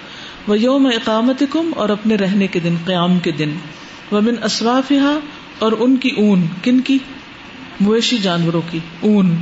وہ 0.52 0.58
یوم 0.58 0.86
اقامت 0.86 1.42
کم 1.50 1.70
اور 1.76 1.88
اپنے 1.88 2.14
رہنے 2.16 2.46
کے 2.46 2.60
دن، 2.60 2.74
قیام 2.86 3.18
کے 3.18 3.30
دن۔ 3.30 3.50
وہ 4.10 4.20
من 4.20 4.34
اسواف 4.44 4.92
اور 5.58 5.72
ان 5.78 5.96
کی 5.96 6.10
اون۔ 6.10 6.46
کن 6.62 6.80
کی؟ 6.80 6.98
مویشی 7.80 8.18
جانوروں 8.18 8.62
کی۔ 8.70 8.78
اون۔ 9.00 9.36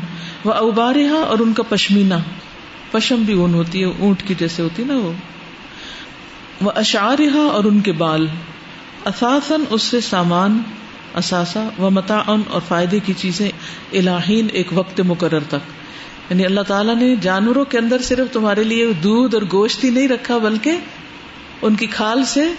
وہ 0.45 0.53
اوبارہ 0.53 1.09
اور 1.09 1.39
ان 1.39 1.53
کا 1.53 1.63
پشمینہ۔ 1.63 2.15
پشم 2.91 3.17
بھی 3.17 3.35
اون 3.35 3.55
ہوتی 3.55 3.81
ہے، 3.81 3.85
اونٹ 3.85 4.23
کی 4.27 4.35
جیسے 4.39 4.63
ہوتی 4.63 4.85
نا 4.85 4.97
وہ۔ 4.97 5.13
وہ 6.61 6.71
اشعارہ 6.75 7.37
اور 7.37 7.65
ان 7.65 7.81
کے 7.81 7.93
بال۔ 7.93 8.27
اثاثن 9.05 9.65
اس 9.71 9.83
سے 9.83 10.01
سامان، 10.01 10.63
اثاثہ۔ 11.15 11.81
و 11.81 11.91
متعن 11.91 12.41
اور 12.51 12.61
فائدے 12.69 12.99
کی 13.07 13.13
چیزیں 13.17 13.51
الہین 13.93 14.47
ایک 14.53 14.67
وقت 14.73 15.01
مقرر 15.01 15.41
تک۔ 15.41 15.83
یعنی 16.31 16.45
اللہ 16.45 16.61
تعالیٰ 16.61 16.97
نے 16.97 17.15
جانوروں 17.21 17.65
کے 17.65 17.79
اندر 17.79 18.03
صرف 18.03 18.33
تمہارے 18.33 18.65
لیے 18.65 18.93
دودھ 18.93 19.35
اور 19.35 19.43
گوشت 19.53 19.85
ہی 19.85 19.91
نہیں 19.91 20.09
رکھا، 20.09 20.39
بلکہ 20.39 20.73
ان 21.63 21.75
کی 21.75 21.87
کھال 21.87 22.25
سے 22.25 22.53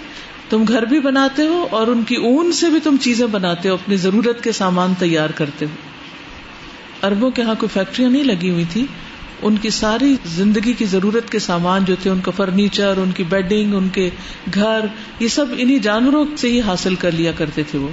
تم 0.49 0.63
گھر 0.67 0.85
بھی 0.85 0.99
بناتے 0.99 1.47
ہو 1.47 1.67
اور 1.71 1.87
ان 1.87 2.03
کی 2.03 2.15
اون 2.15 2.51
سے 2.51 2.69
بھی 2.69 2.79
تم 2.79 2.95
چیزیں 3.01 3.27
بناتے 3.27 3.69
ہو، 3.69 3.73
اپنی 3.73 3.95
ضرورت 3.95 4.43
کے 4.43 4.51
سامان 4.51 4.93
تیار 4.99 5.29
کرتے 5.29 5.65
ہو۔ 5.65 5.75
اربوں 7.03 7.31
کے 7.31 7.41
یہاں 7.41 7.55
کوئی 7.59 7.69
فیکٹریاں 7.73 8.09
نہیں 8.09 8.23
لگی 8.23 8.49
ہوئی 8.49 8.63
تھی 8.71 8.85
ان 9.41 9.55
کی 9.55 9.69
ساری 9.69 10.15
زندگی 10.25 10.73
کی 10.73 10.85
ضرورت 10.85 11.31
کے 11.31 11.39
سامان 11.39 11.85
جو 11.85 11.95
تھے، 12.01 12.09
ان 12.09 12.19
کا 12.19 12.31
فرنیچر، 12.31 12.93
ان 12.97 13.11
کی 13.11 13.23
بیڈنگ، 13.23 13.75
ان 13.75 13.89
کے 13.89 14.09
گھر، 14.53 14.79
یہ 15.19 15.27
سب 15.27 15.45
انہیں 15.57 15.79
جانوروں 15.79 16.25
سے 16.37 16.51
ہی 16.51 16.61
حاصل 16.61 16.95
کر 16.95 17.11
لیا 17.11 17.31
کرتے 17.37 17.63
تھے 17.63 17.79
وہ۔ 17.79 17.89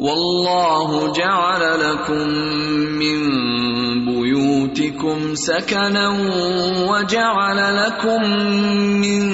واللہ 0.00 0.92
جعل 1.16 1.62
لكم 1.80 2.28
من 3.00 3.24
بیوتکم 4.04 5.34
سکنا 5.40 6.04
وجعل 6.90 7.60
لكم 7.76 8.24
من 9.02 9.26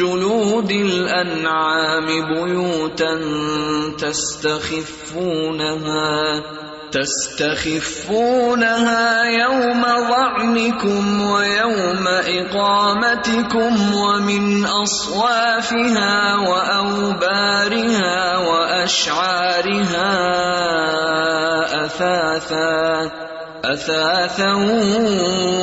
جلود 0.00 0.70
الانعام 0.70 2.10
بیوتا 2.28 3.14
تستخفونها 4.04 5.86
تستخفونها 6.96 9.04
يوم 9.24 9.82
ظعنكم 10.08 11.20
ويوم 11.20 12.04
إقامتكم 12.08 13.94
ومن 13.94 14.64
أصوافها 14.64 16.36
وأوبارها 16.48 18.36
وأشعارها 18.36 20.12
أثاثا 21.84 23.10
أثاثا 23.64 24.52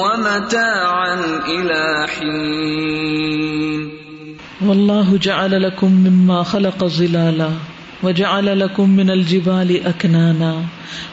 ومتاعا 0.01 1.13
إلى 1.47 2.07
حين. 2.07 3.91
والله 4.67 5.17
جعل 5.17 5.63
لكم 5.63 5.91
مما 5.91 6.43
خلق 6.43 6.85
ظلالا 6.85 7.49
وجعل 8.03 8.59
لكم 8.59 8.89
من 8.89 9.09
الجبال 9.09 9.83
أكنانا، 9.83 10.61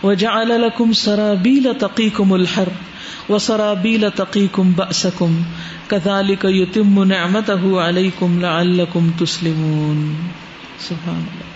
وجعل 0.02 0.62
لكم 0.62 0.92
سرابيل 0.92 1.74
تقيكم 1.78 2.34
الحر، 2.34 2.68
وسرابيل 3.28 4.10
تقيكم 4.10 4.72
بأسكم، 4.72 5.42
كذلك 5.88 6.44
يتم 6.44 7.02
نعمته 7.02 7.80
عليكم 7.80 8.40
لعلكم 8.40 9.10
تسلمون. 9.18 10.14
سبحان 10.88 11.16
اللہ. 11.16 11.50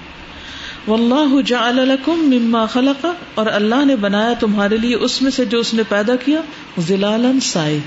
واللہ 0.90 1.42
جعل 1.42 1.76
لکم 1.76 2.12
مما 2.12 2.66
خلق، 2.66 3.06
اور 3.34 3.46
اللہ 3.46 3.84
نے 3.84 3.96
بنایا 3.96 4.32
تمہارے 4.40 4.76
لیے 4.76 4.94
اس 4.94 5.22
میں 5.22 5.30
سے 5.30 5.44
جو 5.44 5.58
اس 5.58 5.74
نے 5.74 5.82
پیدا 5.88 6.16
کیا، 6.16 6.40
ظلالن 6.80 7.40
سائے. 7.40 7.78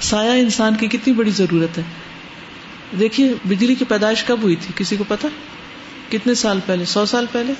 سایہ 0.00 0.30
انسان 0.30 0.74
کی 0.74 0.86
کتنی 0.86 1.14
بڑی 1.14 1.30
ضرورت 1.30 1.78
ہے. 1.78 1.82
دیکھیے 2.98 3.34
بجلی 3.44 3.74
کی 3.74 3.84
پیدائش 3.84 4.24
کب 4.24 4.38
ہوئی 4.42 4.56
تھی؟ 4.56 4.72
کسی 4.76 4.96
کو 4.96 5.04
پتا؟ 5.08 5.28
کتنے 6.10 6.34
سال 6.34 6.60
پہلے؟ 6.66 6.84
سو 6.84 7.06
سال 7.06 7.26
پہلے؟ 7.32 7.52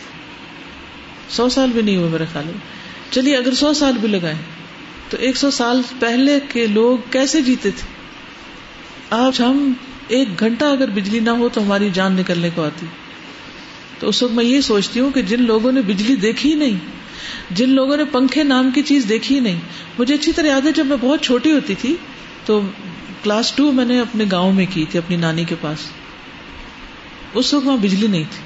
سو 1.31 1.49
سال 1.49 1.71
بھی 1.73 1.83
نہیں 1.83 1.97
ہوئے 1.97 2.09
میرے 2.09 2.25
خیال 2.33 2.45
میں۔ 2.45 2.89
چلیے، 3.11 3.37
اگر 3.37 3.55
سو 3.55 3.73
سال 3.73 3.93
بھی 3.93 4.09
لگائے 4.09 4.35
تو 5.11 5.17
ایک 5.17 5.37
سو 5.37 5.51
سال 5.51 5.83
پہلے 5.99 6.39
کے 6.53 6.67
لوگ 6.67 6.99
کیسے 7.11 7.43
جیتے 7.43 7.71
تھے؟ 7.71 7.99
آج 9.11 9.43
ہم 9.43 9.73
ایک 10.09 10.41
گھنٹہ 10.41 10.65
اگر 10.65 10.91
بجلی 10.91 11.21
نہ 11.21 11.31
ہو 11.31 11.49
تو 11.49 11.63
ہماری 11.63 11.91
جان 11.93 12.13
نکلنے 12.13 12.51
کو 12.55 12.65
آتی۔ 12.65 12.87
تو 13.99 14.09
اس 14.09 14.23
وقت 14.23 14.33
میں 14.33 14.45
یہ 14.45 14.61
سوچتی 14.61 15.01
ہوں 15.01 15.11
کہ 15.11 15.23
جن 15.23 15.43
لوگوں 15.43 15.73
نے 15.73 15.83
بجلی 15.83 16.17
دیکھی 16.17 16.55
نہیں، 16.55 16.79
جن 17.51 17.71
لوگوں 17.71 17.97
نے 17.97 18.05
پنکھے 18.05 18.43
نام 18.43 18.71
کی 18.71 18.83
چیز 18.83 19.07
دیکھی 19.09 19.41
نہیں، 19.41 19.61
مجھے 19.99 20.15
اچھی 20.15 20.33
طرح 20.33 20.47
یاد 20.47 20.61
ہے 20.61 20.73
جب 20.73 20.87
میں 20.87 20.97
بہت 21.01 21.23
چھوٹی 21.23 21.53
ہوتی 21.53 21.75
تھی 21.75 21.97
تو 22.45 22.61
کلاس 23.23 23.53
ٹو 23.53 23.73
میں 23.73 23.85
نے 23.85 24.01
اپنے 24.01 24.25
گاؤں 24.33 24.53
میں 24.53 24.67
کی 24.71 24.85
تھی، 24.91 24.99
اپنی 24.99 25.17
نانی 25.17 25.45
کے 25.45 25.55
پاس۔ 25.61 25.79
اس 27.35 27.55
وقت 27.55 27.67
وہاں 27.67 27.77
بجلی 27.77 28.07
نہیں 28.07 28.25
تھی۔ 28.31 28.43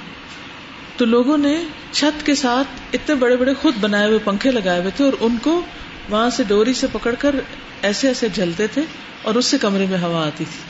تو 0.96 1.04
لوگوں 1.04 1.38
نے 1.38 1.62
چھت 1.90 2.26
کے 2.26 2.34
ساتھ 2.34 2.68
اتنے 2.92 3.14
بڑے 3.14 3.36
بڑے 3.36 3.54
خود 3.54 3.74
بنائے 3.80 4.06
ہوئے 4.08 4.18
پنکھے 4.24 4.50
لگائے 4.50 4.80
ہوئے 4.80 4.90
تھے 4.96 5.04
اور 5.04 5.12
ان 5.20 5.36
کو 5.42 5.60
وہاں 6.08 6.30
سے 6.30 6.42
ڈوری 6.44 6.74
سے 6.74 6.86
پکڑ 6.92 7.14
کر 7.18 7.36
ایسے 7.82 8.08
ایسے 8.08 8.28
جلتے 8.28 8.66
تھے 8.66 8.82
اور 9.22 9.34
اس 9.34 9.46
سے 9.46 9.58
کمرے 9.58 9.86
میں 9.90 9.98
ہوا 9.98 10.26
آتی 10.26 10.44
تھی۔ 10.44 10.60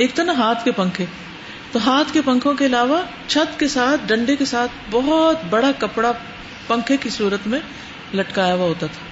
ایک 0.00 0.14
تو 0.14 0.22
نا 0.22 0.32
ہاتھ 0.32 0.64
کے 0.64 0.70
پنکھے۔ 0.70 1.06
تو 1.72 1.78
ہاتھ 1.86 2.12
کے 2.12 2.20
پنکھوں 2.24 2.54
کے 2.54 2.66
علاوہ 2.66 3.02
چھت 3.26 3.60
کے 3.60 3.68
ساتھ 3.68 4.00
ڈنڈے 4.06 4.36
کے 4.36 4.44
ساتھ 4.44 4.72
بہت 4.90 5.36
بڑا 5.50 5.70
کپڑا 5.78 6.12
پنکھے 6.66 6.96
کی 6.96 7.08
صورت 7.08 7.46
میں 7.46 7.60
لٹکایا 8.14 8.54
ہوا 8.54 8.66
ہوتا 8.66 8.86
تھا۔ 8.86 9.06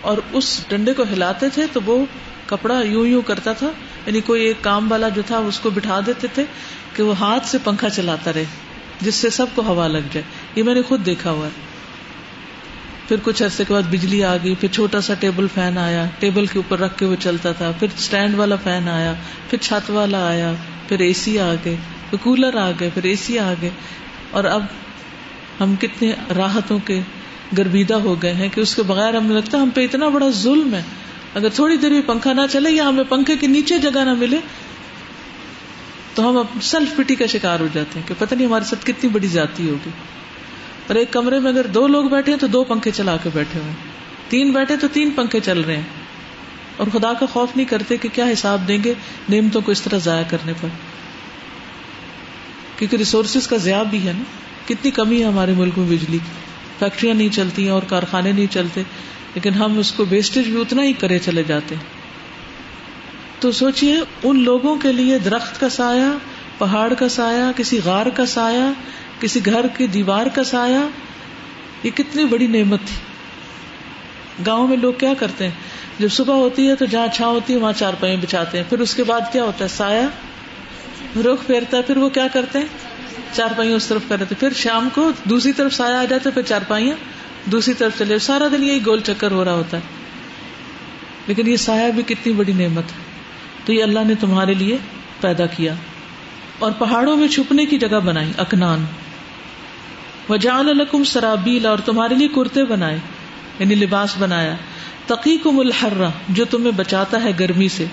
اور 0.00 0.18
اس 0.32 0.64
ڈنڈے 0.68 0.94
کو 0.94 1.02
ہلاتے 1.02 1.48
تھے 1.48 1.62
تو 1.72 1.80
وہ 1.86 2.06
کپڑا 2.46 2.82
یوں 2.82 3.06
یوں 3.06 3.22
کرتا 3.22 3.52
تھا 3.52 3.70
یعنی 4.06 4.20
کوئی 4.20 4.42
ایک 4.42 4.56
کام 4.60 4.92
والا 4.92 5.08
جو 5.08 5.22
تھا، 5.26 5.38
اس 5.38 5.60
کو 5.60 5.70
بٹھا 5.70 6.00
دیتے 6.06 6.26
تھے 6.34 6.44
کہ 6.96 7.02
وہ 7.02 7.18
ہاتھ 7.18 7.46
سے 7.46 7.58
پنکھا 7.64 7.90
چلاتا 7.90 8.32
رہے، 8.32 8.44
جس 9.00 9.14
سے 9.14 9.30
سب 9.30 9.46
کو 9.54 9.62
ہوا 9.62 9.86
لگ 9.86 9.98
جائے۔ 9.98 10.22
یہ 10.54 10.62
میں 10.62 10.74
نے 10.74 10.82
خود 10.82 11.06
دیکھا 11.06 11.30
ہوا 11.30 11.46
ہے۔ 11.46 11.74
پھر 13.08 13.16
کچھ 13.22 13.42
عرصے 13.42 13.64
کے 13.68 13.72
بعد 13.72 13.82
بجلی 13.90 14.24
آ 14.24 14.36
گئی، 14.44 14.54
پھر 14.54 14.68
چھوٹا 14.72 15.00
سا 15.00 15.14
ٹیبل 15.14 15.46
فین 15.54 15.78
آیا، 15.78 16.06
ٹیبل 16.18 16.46
کے 16.46 16.58
اوپر 16.58 16.78
رکھ 16.78 16.98
کے 16.98 17.06
وہ 17.06 17.16
چلتا 17.20 17.52
تھا۔ 17.52 17.70
پھر 17.78 17.88
اسٹینڈ 17.98 18.34
والا 18.34 18.56
فین 18.56 18.88
آیا، 18.88 19.14
پھر 19.50 19.58
چھت 19.58 19.90
والا 19.90 20.28
آیا، 20.28 20.52
پھر 20.88 20.98
اے 20.98 21.12
سی 21.12 21.38
آ 21.38 21.54
گئے، 21.64 21.76
پھر 22.10 22.18
کولر 22.22 22.56
آ 22.56 22.70
گئے، 22.80 22.90
پھر 22.94 23.04
اے 23.04 23.16
سی 23.16 23.38
آ 23.38 23.52
گئے۔ 23.60 23.70
اور 24.30 24.44
اب 24.44 24.64
ہم 25.60 25.74
کتنے 25.80 26.12
راحتوں 26.36 26.78
کے 26.78 27.00
گربیدہ 27.58 27.94
ہو 27.94 28.22
گئے 28.22 28.32
ہیں 28.32 28.48
کہ 28.54 28.60
اس 28.60 28.74
کے 28.74 28.82
بغیر 28.82 29.16
ہمیں 29.16 29.36
لگتا 29.36 29.58
ہے 29.58 29.62
ہم 29.62 29.70
پہ 29.70 29.84
اتنا 29.84 30.08
بڑا 30.08 30.30
ظلم 30.30 30.74
ہے۔ 30.74 30.82
اگر 31.34 31.48
تھوڑی 31.48 31.76
دیر 31.76 31.90
بھی 31.90 32.02
پنکھا 32.02 32.32
نہ 32.32 32.40
چلے 32.50 32.70
یا 32.70 32.88
ہمیں 32.88 33.04
پنکھے 33.08 33.36
کے 33.36 33.46
نیچے 33.46 33.78
جگہ 33.78 34.04
نہ 34.04 34.14
ملے، 34.14 34.38
تو 36.14 36.30
ہم 36.30 36.58
سیلف 36.62 36.96
پٹی 36.96 37.14
کا 37.14 37.26
شکار 37.26 37.60
ہو 37.60 37.68
جاتے 37.72 38.00
ہیں 38.00 38.08
کہ 38.08 38.14
پتہ 38.18 38.34
نہیں 38.34 38.46
ہمارے 38.46 38.64
ساتھ 38.64 38.86
کتنی 38.86 39.10
بڑی 39.10 39.28
جاتی 39.28 39.68
ہوگی۔ 39.68 39.90
اور 40.86 40.94
ایک 40.94 41.12
کمرے 41.12 41.38
میں 41.38 41.50
اگر 41.50 41.66
دو 41.66 41.86
لوگ 41.86 42.04
بیٹھے 42.04 42.32
ہیں 42.32 42.38
تو 42.38 42.46
دو 42.46 42.64
پنکھے 42.64 42.90
چلا 42.90 43.16
کے 43.16 43.28
بیٹھے 43.34 43.60
ہوئے 43.60 43.72
تین 44.28 44.52
بیٹھے 44.52 44.76
تو 44.76 44.88
تین 44.92 45.10
پنکھے 45.10 45.40
چل 45.40 45.60
رہے 45.60 45.76
ہیں۔ 45.76 46.04
اور 46.76 46.86
خدا 46.92 47.12
کا 47.12 47.26
خوف 47.26 47.48
نہیں 47.56 47.66
کرتے 47.66 47.96
کہ 47.96 48.08
کیا 48.12 48.24
حساب 48.32 48.68
دیں 48.68 48.78
گے 48.84 48.94
نعمتوں 49.28 49.60
کو 49.60 49.72
اس 49.72 49.82
طرح 49.82 49.98
ضائع 49.98 50.24
کرنے 50.30 50.52
پر۔ 50.60 50.68
کیونکہ 52.78 52.96
ریسورسز 52.96 53.46
کا 53.46 53.56
ضیاع 53.56 53.82
بھی 53.82 54.06
ہے 54.06 54.12
نا۔ 54.12 54.22
کتنی 54.68 54.90
کمی 54.90 55.20
ہے 55.22 55.26
ہمارے 55.26 55.52
ملک 55.52 55.78
میں 55.78 55.86
بجلی 55.86 56.18
کی۔ 56.18 56.30
فیکٹریاں 56.78 57.14
نہیں 57.14 57.28
چلتی 57.28 57.64
ہیں 57.64 57.70
اور 57.70 57.82
کارخانے 57.82 58.32
نہیں 58.32 58.46
چلتے۔ 58.50 58.82
لیکن 59.34 59.54
ہم 59.54 59.78
اس 59.78 59.92
کو 59.92 60.04
ویسٹیج 60.10 60.48
بھی 60.48 60.60
اتنا 60.60 60.82
ہی 60.82 60.92
کرے 60.92 61.18
چلے 61.18 61.42
جاتے 61.42 61.74
ہیں۔ 61.74 61.82
تو 63.40 63.52
سوچئے 63.52 63.96
ان 64.22 64.42
لوگوں 64.42 64.76
کے 64.76 64.92
لیے 64.92 65.18
درخت 65.18 65.60
کا 65.60 65.68
سایہ، 65.68 66.18
پہاڑ 66.58 66.94
کا 66.94 67.08
سایہ، 67.08 67.52
کسی 67.56 67.80
غار 67.84 68.06
کا 68.06 68.26
سایہ، 68.26 68.72
کسی 69.20 69.40
گھر 69.44 69.66
کی 69.76 69.86
دیوار 69.86 70.26
کا 70.26 70.44
سایہ، 70.44 70.88
یہ 71.82 71.90
کتنی 71.90 72.24
بڑی 72.24 72.46
نعمت 72.46 72.80
تھی۔ 72.86 72.96
گاؤں 74.46 74.68
میں 74.68 74.76
لوگ 74.76 74.92
کیا 74.98 75.14
کرتے 75.18 75.44
ہیں؟ 75.44 75.50
جب 75.98 76.08
صبح 76.10 76.34
ہوتی 76.34 76.68
ہے 76.68 76.76
تو 76.76 76.84
جہاں 76.84 77.06
چھا 77.14 77.26
ہوتی 77.26 77.52
ہے، 77.52 77.58
وہاں 77.58 77.72
چار 77.76 77.92
پائیں 78.00 78.16
بچھاتے 78.16 78.58
ہیں۔ 78.58 78.64
پھر 78.68 78.78
اس 78.78 78.94
کے 78.94 79.04
بعد 79.04 79.20
کیا 79.32 79.44
ہوتا 79.44 79.64
ہے؟ 79.64 79.68
سایہ۔ 79.68 80.06
رخ 81.20 81.46
پھیرتا 81.46 81.76
ہے، 81.76 81.82
پھر 81.82 81.96
وہ 81.96 82.08
کیا 82.08 82.26
کرتے 82.32 82.58
ہیں؟ 82.58 82.66
چار 83.32 83.48
پائیں 83.56 83.72
اس 83.72 83.86
طرف 83.86 84.02
کر 84.08 84.22
پھر 84.38 84.52
شام 84.52 84.88
کو 84.94 85.10
دوسری 85.24 85.52
طرف 85.52 85.74
سایہ 85.74 85.94
آ 85.94 86.04
جاتا 86.04 86.30
ہے، 86.30 86.34
پھر 86.34 86.42
چار 86.42 86.60
پائیاں 86.68 86.96
دوسری 87.46 87.74
طرف 87.74 87.98
چلے، 87.98 88.18
سارا 88.18 88.48
دن 88.52 88.62
یہی 88.62 88.86
گول 88.86 89.00
چکر 89.00 89.30
ہو 89.30 89.44
رہا 89.44 89.52
ہوتا 89.52 89.76
ہے۔ 89.76 89.82
لیکن 91.26 91.46
یہ 91.46 91.56
سایہ 91.56 91.92
بھی 91.92 92.02
کتنی 92.02 92.32
بڑی 92.32 92.52
نعمت 92.52 92.84
ہے۔ 92.84 93.04
تو 93.64 93.72
یہ 93.72 93.82
اللہ 93.82 94.00
نے 94.06 94.14
تمہارے 94.14 94.54
لیے 94.54 94.76
پیدا 95.20 95.46
کیا۔ 95.46 95.74
اور 96.58 96.72
پہاڑوں 96.78 97.16
میں 97.16 97.28
چھپنے 97.28 97.66
کی 97.66 97.78
جگہ 97.78 98.00
بنائی، 98.00 98.32
اکنان۔ 98.36 98.84
وجال 100.28 100.68
الکم 100.68 101.04
سرابیل، 101.04 101.66
اور 101.66 101.78
تمہارے 101.78 102.14
لیے 102.14 102.28
کرتے 102.28 102.64
بنائے 102.64 102.98
یعنی 103.58 103.74
لباس 103.74 104.14
بنایا۔ 104.18 104.56
تقی 105.06 105.38
کم 105.42 105.58
الحرا 105.58 106.08
جو 106.28 106.44
تمہیں 106.44 106.72
بچاتا 106.72 107.24
ہے 107.24 107.30
گرمی 107.40 107.68
سے۔ 107.68 107.84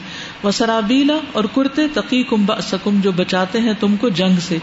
وہ 0.43 0.51
سرابیلا 0.51 1.17
اور 1.33 1.43
کرتے 1.43 1.81
تقی 1.93 2.23
کم 2.23 2.45
بسکم 2.45 2.99
جو 3.01 3.11
بچاتے 3.11 3.59
ہیں 3.59 3.73
تم 3.79 3.95
کو 3.95 4.09
جنگ 4.09 4.35
سے 4.41 4.57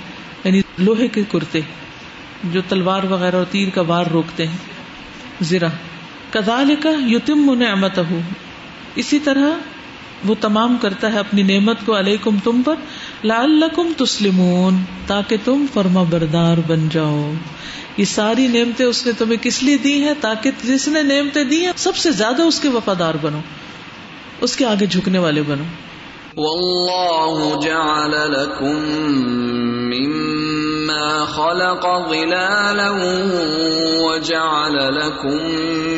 یعنی 0.44 0.62
لوہے 0.78 1.08
کے 1.08 1.22
کرتے، 1.32 1.60
جو 2.44 2.60
تلوار 2.68 3.02
وغیرہ 3.02 3.36
اور 3.36 3.44
تیر 3.50 3.68
کا 3.70 3.80
وار 3.80 4.06
روکتے 4.06 4.46
ہیں۔ 4.46 4.77
زرا 5.40 5.66
کدال 6.30 6.74
کا 6.82 6.90
یتم 7.06 7.54
نعمت 7.54 7.98
اسی 8.94 9.18
طرح 9.18 9.50
وہ 10.24 10.34
تمام 10.40 10.76
کرتا 10.80 11.12
ہے 11.12 11.18
اپنی 11.18 11.42
نعمت 11.42 11.76
کو 11.86 11.98
علیکم 11.98 12.38
تم 12.44 12.62
پر، 12.62 12.74
لعلکم 13.24 13.92
تسلمون، 13.96 14.76
تاکہ 15.06 15.36
تم 15.44 15.66
فرما 15.74 16.02
بردار 16.02 16.56
بن 16.66 16.88
جاؤ۔ 16.88 17.32
یہ 17.96 18.04
ساری 18.04 18.46
نعمتیں 18.46 18.86
اس 18.86 19.06
نے 19.06 19.12
تمہیں 19.12 19.42
کس 19.42 19.62
لیے 19.62 19.76
دی 19.76 20.02
ہیں؟ 20.02 20.14
تاکہ 20.20 20.50
جس 20.64 20.88
نے 20.88 21.02
نعمتیں 21.02 21.44
دی 21.44 21.64
ہیں، 21.64 21.72
سب 21.76 21.96
سے 21.96 22.10
زیادہ 22.10 22.42
اس 22.42 22.60
کے 22.60 22.68
وفادار 22.68 23.14
بنو۔ 23.22 23.40
اس 24.40 24.56
کے 24.56 24.66
آگے 24.66 24.86
جھکنے 24.86 25.18
والے 25.18 25.42
بنو۔ 25.42 25.64
والله 26.36 27.58
جعل 27.62 28.32
لكم 28.32 28.78
مما 30.88 31.26
خلق 31.26 32.08
ظلالا 32.08 32.90
وجعل 34.04 34.96
لكم 34.96 35.38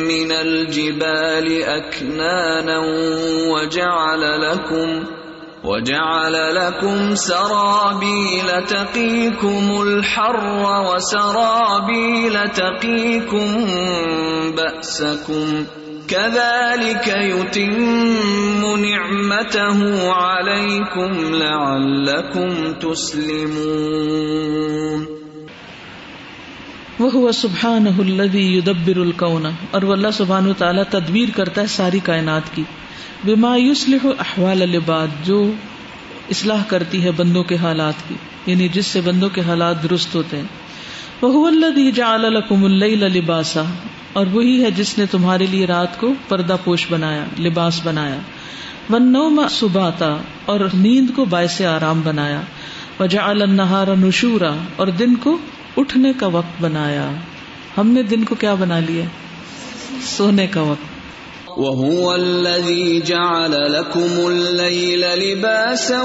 من 0.07 0.31
الجبال 0.31 1.63
أكنانا 1.63 2.79
وجعل 3.47 4.41
لكم 4.41 5.03
وجعل 5.63 6.55
لكم 6.55 7.15
سرابيل 7.15 8.65
تقيكم 8.67 9.81
الحر 9.81 10.83
وسرابيل 10.93 12.49
تقيكم 12.49 13.65
بأسكم 14.55 15.65
كذلك 16.11 17.07
يتم 17.07 18.79
نعمته 18.79 20.11
عليكم 20.11 21.35
لعلكم 21.35 22.73
تسلمون. 22.79 25.05
وہ 26.99 27.31
سبحان 27.31 27.87
الدی 27.99 28.57
یدبر 28.57 28.97
القون 28.97 29.45
اور 29.71 29.81
وہ 29.81 29.93
اللہ 29.93 30.07
سبحان 30.13 30.51
تعالیٰ 30.57 30.83
تدبیر 30.89 31.29
کرتا 31.35 31.61
ہے 31.61 31.67
ساری 31.67 31.99
کائنات 32.03 32.41
کی. 32.55 32.63
بما 33.23 33.57
یوسلح 33.57 34.07
احوال 34.19 34.61
العباد، 34.61 35.07
جو 35.23 35.51
اصلاح 36.29 36.63
کرتی 36.67 37.03
ہے 37.03 37.11
بندوں 37.11 37.43
کے 37.43 37.55
حالات 37.55 38.09
کی 38.09 38.15
یعنی 38.45 38.67
جس 38.67 38.87
سے 38.87 39.01
بندوں 39.01 39.29
کے 39.29 39.41
حالات 39.41 39.83
درست 39.83 40.15
ہوتے 40.15 40.37
ہیں. 40.37 40.45
وہ 41.21 41.47
اللہ 41.47 41.91
جعل 41.91 42.21
لکم 42.21 42.63
اللیل 42.65 43.03
لباسا، 43.13 43.61
اور 44.13 44.25
وہی 44.31 44.63
ہے 44.63 44.71
جس 44.71 44.97
نے 44.97 45.05
تمہارے 45.05 45.45
لیے 45.45 45.65
رات 45.65 45.99
کو 45.99 46.13
پردہ 46.27 46.55
پوش 46.63 46.85
بنایا، 46.89 47.23
لباس 47.39 47.79
بنایا۔ 47.83 48.17
ون 48.89 49.11
نو 49.13 49.47
سباتا، 49.49 50.17
اور 50.45 50.59
نیند 50.73 51.09
کو 51.15 51.25
باعث 51.25 51.61
آرام 51.61 52.01
بنایا۔ 52.01 52.41
وجا 52.99 53.25
النہار 53.25 53.87
نشورا، 53.99 54.53
اور 54.75 54.87
دن 54.87 55.15
کو 55.15 55.37
اٹھنے 55.77 56.11
کا 56.17 56.27
وقت 56.27 56.61
بنایا۔ 56.61 57.09
ہم 57.77 57.87
نے 57.87 58.03
دن 58.03 58.23
کو 58.23 58.35
کیا 58.35 58.53
بنا 58.53 58.79
لیا؟ 58.79 59.05
سونے 60.01 60.47
کا 60.47 60.61
وقت۔ 60.61 60.90
وهو 61.57 62.15
الذي 62.15 63.01
جعل 63.01 63.73
لكم 63.73 64.27
الليل 64.27 65.01
لباسا 65.01 66.01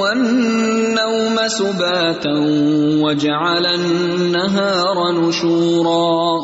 والنوم 0.00 1.36
سباتا 1.48 2.34
وجعل 3.02 3.66
النهار 3.66 5.12
نشورا. 5.12 6.40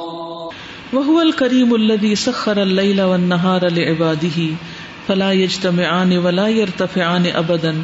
وہ 0.93 1.23
الکریم 1.23 1.75
الذي 1.75 2.15
سخر 2.15 2.63
الليل 2.63 3.03
والنهار 3.03 3.69
لعباده، 3.69 4.47
فلا 5.09 5.33
يجتمعان 5.33 6.19
ولا 6.19 6.49
يرتفعان 6.49 7.27
ابدا 7.27 7.75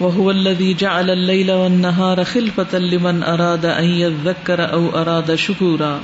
وهو 0.00 0.30
الذي 0.30 0.74
جعل 0.74 1.10
الليل 1.10 1.52
والنهار 1.52 2.24
خلفة 2.24 2.78
لمن 2.78 3.22
اراد 3.22 3.66
ان 3.66 3.84
يذكر 3.84 4.72
او 4.72 4.88
اراد 4.88 5.34
شكورا. 5.34 6.00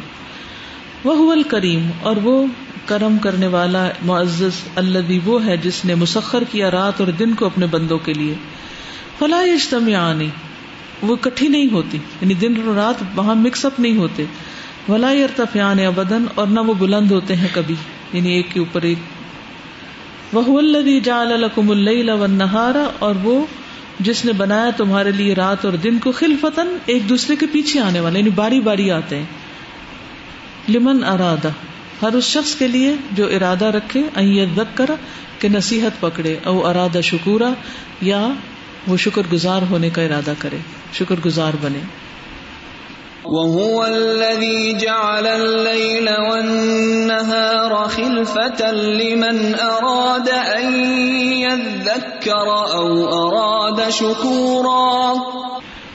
وهو 1.05 1.33
الکریم 1.33 1.91
اور 2.03 2.17
وہ 2.25 2.47
کرم 2.89 3.19
کرنے 3.19 3.47
والا 3.47 3.89
معزز 4.03 4.69
الذي 4.77 5.19
وہ 5.25 5.47
ہے 5.47 5.57
جس 5.57 5.85
نے 5.85 5.95
مسخر 5.95 6.45
کیا 6.51 6.71
رات 6.71 7.01
اور 7.01 7.09
دن 7.09 7.35
کو 7.35 7.47
اپنے 7.47 7.67
بندوں 7.67 7.99
کے 7.99 8.13
لیے۔ 8.13 8.35
فلا 9.19 9.43
يجتمعان 9.43 10.21
وہ 11.03 11.17
کٹھی 11.17 11.49
نہیں 11.49 11.73
ہوتی 11.73 11.99
یعنی 12.21 12.35
دن 12.35 12.55
اور 12.67 12.75
رات 12.75 13.03
وہاں 13.15 13.35
مکس 13.35 13.65
اپ 13.65 13.81
نہیں 13.81 13.97
ہوتے۔ 13.97 14.25
ولا 14.89 15.11
ارتفیان 15.11 15.79
ابدن 15.81 16.25
اور 16.35 16.47
نہ 16.47 16.61
وہ 16.61 16.75
بلند 16.75 17.11
ہوتے 17.11 17.37
ہیں 17.37 17.49
کبھی 17.53 17.75
یعنی 18.13 18.33
ایک 18.33 18.47
کے 18.53 18.61
اوپر 18.61 18.83
ایک۔ 18.83 18.99
وہ 20.33 20.59
الذي 20.59 21.01
جعل 21.01 21.41
لكم 21.41 21.71
الليل 21.71 22.11
والنهار 22.11 22.75
اور 22.99 23.15
وہ 23.23 23.47
جس 24.01 24.25
نے 24.25 24.33
بنایا 24.33 24.71
تمہارے 24.77 25.13
لیے 25.13 25.35
رات 25.35 25.65
اور 25.65 25.73
دن 25.73 25.99
کو 25.99 26.13
خلفتن 26.13 26.77
ایک 26.87 27.09
دوسرے 27.09 27.37
کے 27.37 27.47
پیچھے 27.53 27.81
آنے 27.81 28.01
والے 28.01 28.19
یعنی 28.19 28.31
باری 28.31 28.61
باری 28.61 28.91
آتے 28.91 29.17
ہیں۔ 29.17 29.25
لمن 30.69 31.05
ارادہ 31.05 31.49
ہر 32.03 32.13
اس 32.13 32.25
شخص 32.25 32.55
کے 32.55 32.69
لیے 32.69 32.95
جو 33.13 33.27
ارادہ 33.27 33.65
رکھے 33.65 34.03
ایت 34.15 34.61
کرا 34.75 34.95
کہ 35.39 35.49
نصیحت 35.49 36.01
پکڑے، 36.01 36.37
او 36.45 36.67
ارادہ 36.67 37.01
شکورا، 37.01 37.51
یا 38.01 38.29
وہ 38.89 38.97
شکر 38.97 39.23
گزار 39.33 39.63
ہونے 39.71 39.91
کا 39.91 40.03
ارادہ 40.03 40.33
کرے 40.39 40.57
شکر 40.93 41.15
گزار 41.27 41.53
بنے۔ 41.63 41.79
وهو 43.25 43.83
الذي 43.83 44.73
جعل 44.73 45.27
الليل 45.27 46.09
والنهار 46.09 47.87
خلفة 47.87 48.71
لمن 48.73 49.55
أراد 49.55 50.29
أن 50.57 50.73
يذكر 51.33 52.47
أو 52.75 53.05
أراد 53.05 53.91
شكورا۔ 53.91 55.13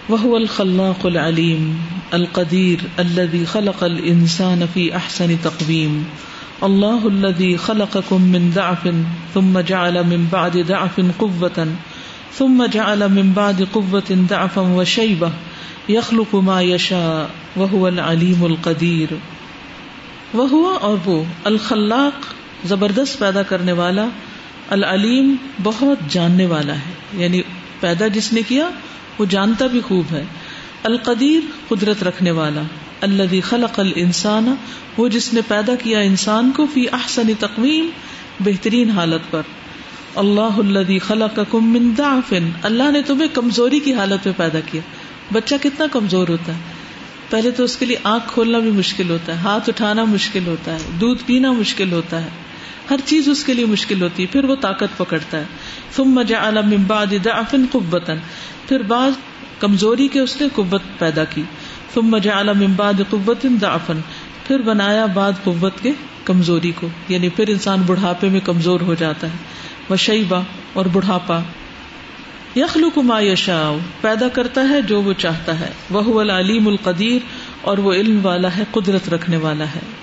وهو 0.09 0.37
الخلاق 0.37 1.05
العليم، 1.05 1.81
القدير 2.13 2.81
الذي 2.99 3.45
خلق 3.45 3.83
الإنسان 3.83 4.67
في 4.73 4.95
أحسن 4.95 5.37
تقويم. 5.43 6.03
الله 6.63 7.07
الذي 7.07 7.57
خلقكم 7.57 8.21
من 8.21 8.51
ضعف، 8.53 8.87
ثم 9.33 9.59
جعل 9.59 10.03
من 10.03 10.27
بعد 10.29 10.57
ضعف 10.57 10.99
قوة، 11.17 11.67
ثم 12.37 12.65
جعل 12.65 12.99
من 12.99 13.31
بعد 13.33 13.61
قوة 13.71 14.15
ضعفا 14.27 14.61
وشيبة. 14.61 15.29
یخلق 15.87 16.35
ما 16.35 16.61
یشا 16.61 17.25
وہ 17.55 17.87
العلیم 17.87 18.43
القدیر 18.43 19.13
وہ 20.33 20.77
اور 20.79 20.97
وہ، 21.05 21.23
الخلاق، 21.43 22.25
زبردست 22.67 23.19
پیدا 23.19 23.43
کرنے 23.43 23.71
والا، 23.71 24.05
العلیم، 24.69 25.35
بہت 25.63 25.97
جاننے 26.09 26.45
والا 26.45 26.73
ہے. 26.73 26.93
یعنی 27.13 27.41
پیدا 27.79 28.07
جس 28.07 28.33
نے 28.33 28.41
کیا؟ 28.47 28.69
وہ 29.19 29.25
جانتا 29.25 29.67
بھی 29.67 29.81
خوب 29.81 30.05
ہے۔ 30.11 30.23
القدیر 30.83 31.39
قدرت 31.67 32.03
رکھنے 32.03 32.31
والا۔ 32.31 32.61
اللہ 33.01 33.35
خلق 33.43 33.79
الانسان، 33.79 34.55
وہ 34.97 35.07
جس 35.07 35.33
نے 35.33 35.41
پیدا 35.47 35.75
کیا 35.75 35.99
انسان 35.99 36.51
کو 36.55 36.67
فی 36.73 36.85
احسن 36.91 37.27
تقویم، 37.39 37.89
بہترین 38.39 38.89
حالت 38.89 39.31
پر۔ 39.31 39.41
اللہ 40.15 40.41
اللہ 40.41 40.99
خلق 41.07 41.55
من 41.55 41.93
ضعف۔ 41.97 42.33
اللہ 42.63 42.91
نے 42.91 43.01
تمہیں 43.01 43.27
کمزوری 43.33 43.79
کی 43.79 43.93
حالت 43.93 44.25
میں 44.25 44.33
پیدا 44.37 44.59
کیا۔ 44.71 44.81
بچہ 45.31 45.55
کتنا 45.61 45.85
کمزور 45.91 46.27
ہوتا 46.27 46.55
ہے۔ 46.55 46.59
پہلے 47.29 47.51
تو 47.51 47.63
اس 47.63 47.77
کے 47.77 47.85
لیے 47.85 47.97
آنکھ 48.03 48.33
کھولنا 48.33 48.59
بھی 48.59 48.71
مشکل 48.71 49.09
ہوتا 49.09 49.31
ہے، 49.33 49.37
ہاتھ 49.37 49.69
اٹھانا 49.69 50.03
مشکل 50.03 50.47
ہوتا 50.47 50.73
ہے، 50.73 50.77
دودھ 51.01 51.23
پینا 51.25 51.51
مشکل 51.51 51.91
ہوتا 51.91 52.23
ہے۔ 52.23 52.29
ہر 52.89 52.97
چیز 53.05 53.29
اس 53.29 53.43
کے 53.43 53.53
لیے 53.53 53.65
مشکل 53.65 54.01
ہوتی 54.01 54.23
ہے، 54.23 54.27
پھر 54.27 54.43
وہ 54.43 54.55
طاقت 54.61 54.97
پکڑتا 54.97 55.37
ہے۔ 55.37 55.43
ثم 55.95 56.21
جعل 56.21 56.57
من 56.65 56.83
بعد 56.83 57.05
ضعف 57.23 57.55
قوتا 57.71 58.13
پھر 58.67 58.81
بعض 58.81 59.11
کمزوری 59.59 60.07
کے 60.07 60.19
اس 60.19 60.41
نے 60.41 60.47
قوت 60.53 60.81
پیدا 60.99 61.23
کی۔ 61.23 61.43
ثم 61.93 62.17
جعل 62.17 62.53
من 62.53 62.73
بعد 62.75 62.93
قوت 63.09 63.45
ضعفا۔ 63.59 63.93
پھر 64.47 64.59
بنایا 64.59 65.05
بعد 65.05 65.31
قوت 65.43 65.73
کے 65.81 65.91
کمزوری 66.25 66.71
کو۔ 66.71 66.87
یعنی 67.07 67.29
پھر 67.29 67.47
انسان 67.47 67.81
بڑھاپے 67.85 68.29
میں 68.29 68.39
کمزور 68.43 68.81
ہو 68.81 68.93
جاتا 68.93 69.27
ہے۔ 69.27 69.37
وشیبہ 69.89 70.41
اور 70.73 70.85
بڑھاپا۔ 70.85 71.39
یخلق 72.55 72.97
ما 72.97 73.19
یشاء۔ 73.19 73.71
پیدا 74.01 74.27
کرتا 74.27 74.69
ہے 74.69 74.81
جو 74.81 75.01
وہ 75.01 75.13
چاہتا 75.13 75.59
ہے۔ 75.59 75.69
وہ 75.89 76.21
العلیم 76.21 76.67
القدیر 76.67 77.19
اور 77.61 77.77
وہ 77.77 77.93
علم 77.93 78.25
والا 78.25 78.57
ہے، 78.57 78.63
قدرت 78.71 79.09
رکھنے 79.09 79.37
والا 79.37 79.65
ہے۔ 79.65 80.02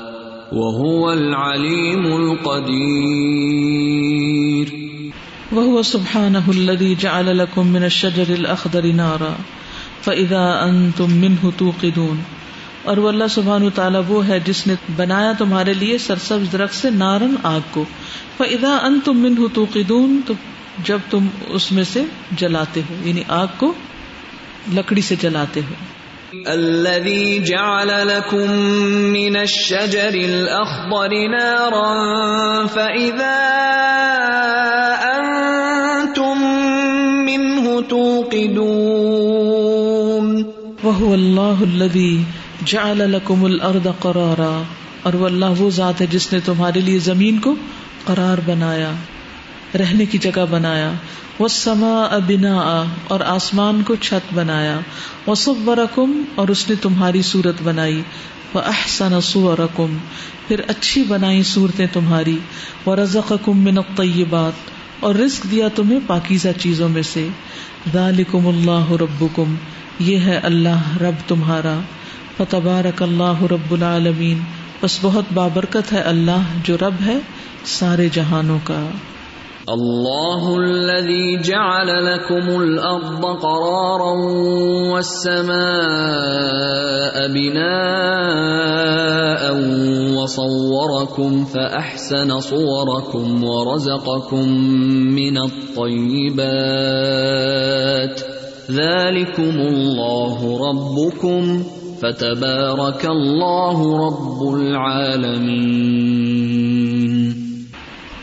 وهو 0.51 1.09
العليم 1.09 2.13
القدير. 2.13 2.65
وهو 5.55 5.81
سبحانه 5.81 6.41
الذي 6.47 6.95
جعل 6.95 7.25
لكم 7.25 7.67
من 7.67 7.83
الشجر 7.83 8.29
الأخضر 8.29 8.85
نارا، 8.95 9.33
فإذا 10.03 10.69
أنتم 10.69 11.13
منه 11.13 11.49
توقدون۔ 11.57 12.17
اور 12.83 12.97
وہ 12.97 13.09
اللہ 13.09 13.23
سبحانہ 13.29 13.69
تعالیٰ 13.75 14.01
وہ 14.07 14.27
ہے 14.27 14.39
جس 14.39 14.67
نے 14.67 14.75
بنایا 14.95 15.31
تمہارے 15.37 15.73
لیے 15.73 15.97
سرسبز 15.97 16.51
درخت 16.51 16.75
سے 16.75 16.89
نارن 16.89 17.35
آگ 17.43 17.59
کو۔ 17.71 17.85
فَإِذَا 18.37 18.87
أَنتُم 18.87 19.17
مِّنْهُ 19.17 19.49
تُوقِدُونَ 19.53 20.19
تو 20.27 20.33
جب 20.83 20.99
تم 21.09 21.27
اس 21.47 21.71
میں 21.71 21.83
سے 21.83 22.03
جلاتے 22.31 22.81
ہو 22.89 23.07
یعنی 23.07 23.23
آگ 23.27 23.47
کو 23.57 23.73
لکڑی 24.73 25.01
سے 25.01 25.15
جلاتے 25.21 25.59
ہو۔ 25.59 26.00
الذي 26.33 27.39
جعل 27.39 27.87
لكم 27.87 28.51
من 29.11 29.35
الشجر 29.35 30.13
الأخضر 30.13 31.29
نارا 31.29 32.67
فإذا 32.67 33.39
أنتم 35.17 36.37
منه 37.25 37.81
توقدون. 37.87 40.43
وهو 40.83 41.13
الله 41.13 41.55
الذي 41.61 42.23
جعل 42.65 43.13
لكم 43.13 43.45
الأرض 43.45 43.87
قرارا 43.99 44.63
اور 45.03 45.13
وہ 45.13 45.25
اللہ 45.25 45.45
وہ 45.57 45.69
ذات 45.69 46.01
ہے 46.01 46.05
جس 46.05 46.33
نے 46.33 46.39
تمہارے 46.45 46.79
لیے 46.79 46.99
زمین 46.99 47.39
کو 47.39 47.55
قرار 48.05 48.37
بنایا۔ 48.45 48.91
رہنے 49.79 50.05
کی 50.05 50.17
جگہ 50.17 50.45
بنایا۔ 50.49 50.91
وہ 51.39 51.47
سما 51.47 52.01
ابنا 52.01 52.83
اور 53.07 53.19
آسمان 53.19 53.83
کو 53.83 53.95
چھت 53.95 54.33
بنایا۔ 54.33 54.79
وہ 55.25 55.35
سب 55.35 55.71
اور 56.35 56.47
اس 56.47 56.69
نے 56.69 56.75
تمہاری 56.75 57.21
صورت 57.21 57.55
بنائی۔ 57.63 58.01
وہ 58.53 58.61
احسن 58.65 59.21
سورکم 59.21 59.97
پھر 60.47 60.61
اچھی 60.67 61.03
بنائی 61.03 61.43
صورتیں 61.43 61.87
تمہاری۔ 61.93 62.39
وہ 62.85 62.95
رزق 62.95 63.33
کم 63.45 63.57
من 63.57 63.77
اور 64.99 65.15
رزق 65.15 65.51
دیا 65.51 65.67
تمہیں 65.75 65.99
پاکیزہ 66.07 66.49
چیزوں 66.59 66.89
میں 66.89 67.01
سے۔ 67.01 67.27
ذالکم 67.93 68.47
اللہ 68.47 68.91
ربکم 68.91 69.55
یہ 69.99 70.17
ہے 70.17 70.37
اللہ 70.37 70.97
رب 71.01 71.15
تمہارا۔ 71.27 71.79
فتبارک 72.37 73.03
اللہ 73.03 73.43
رب 73.43 73.71
العالمین 73.71 74.39
بس 74.81 74.99
بہت 75.01 75.23
بابرکت 75.33 75.93
ہے 75.93 76.01
اللہ 76.01 76.43
جو 76.63 76.77
رب 76.77 76.93
ہے 77.05 77.17
سارے 77.65 78.09
جہانوں 78.13 78.59
کا۔ 78.63 78.89
الله 79.69 80.57
الذي 80.57 81.37
جعل 81.41 82.05
لكم 82.05 82.61
الأرض 82.61 83.25
قرارا 83.25 84.13
والسماء 84.93 85.57
بناء 87.33 88.61
وصوركم 90.17 91.45
فأحسن 91.45 92.39
صوركم 92.39 93.43
ورزقكم 93.43 94.47
من 95.13 95.37
الطيبات 95.37 96.41
ذلكم 98.71 99.55
الله 99.59 100.69
ربكم 100.69 101.63
فتبارك 102.01 103.05
الله 103.05 104.07
رب 104.07 104.53
العالمين 104.53 106.01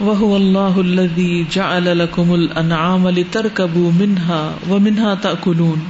وہ 0.01 0.35
اللہ 0.35 0.79
الذي 0.79 1.43
جعل 1.51 1.85
لكم 1.85 2.33
الانعام 2.33 3.09
لتركبوا 3.09 3.91
منها 3.95 4.59
ومنها 4.71 5.15
تاكلون 5.15 5.81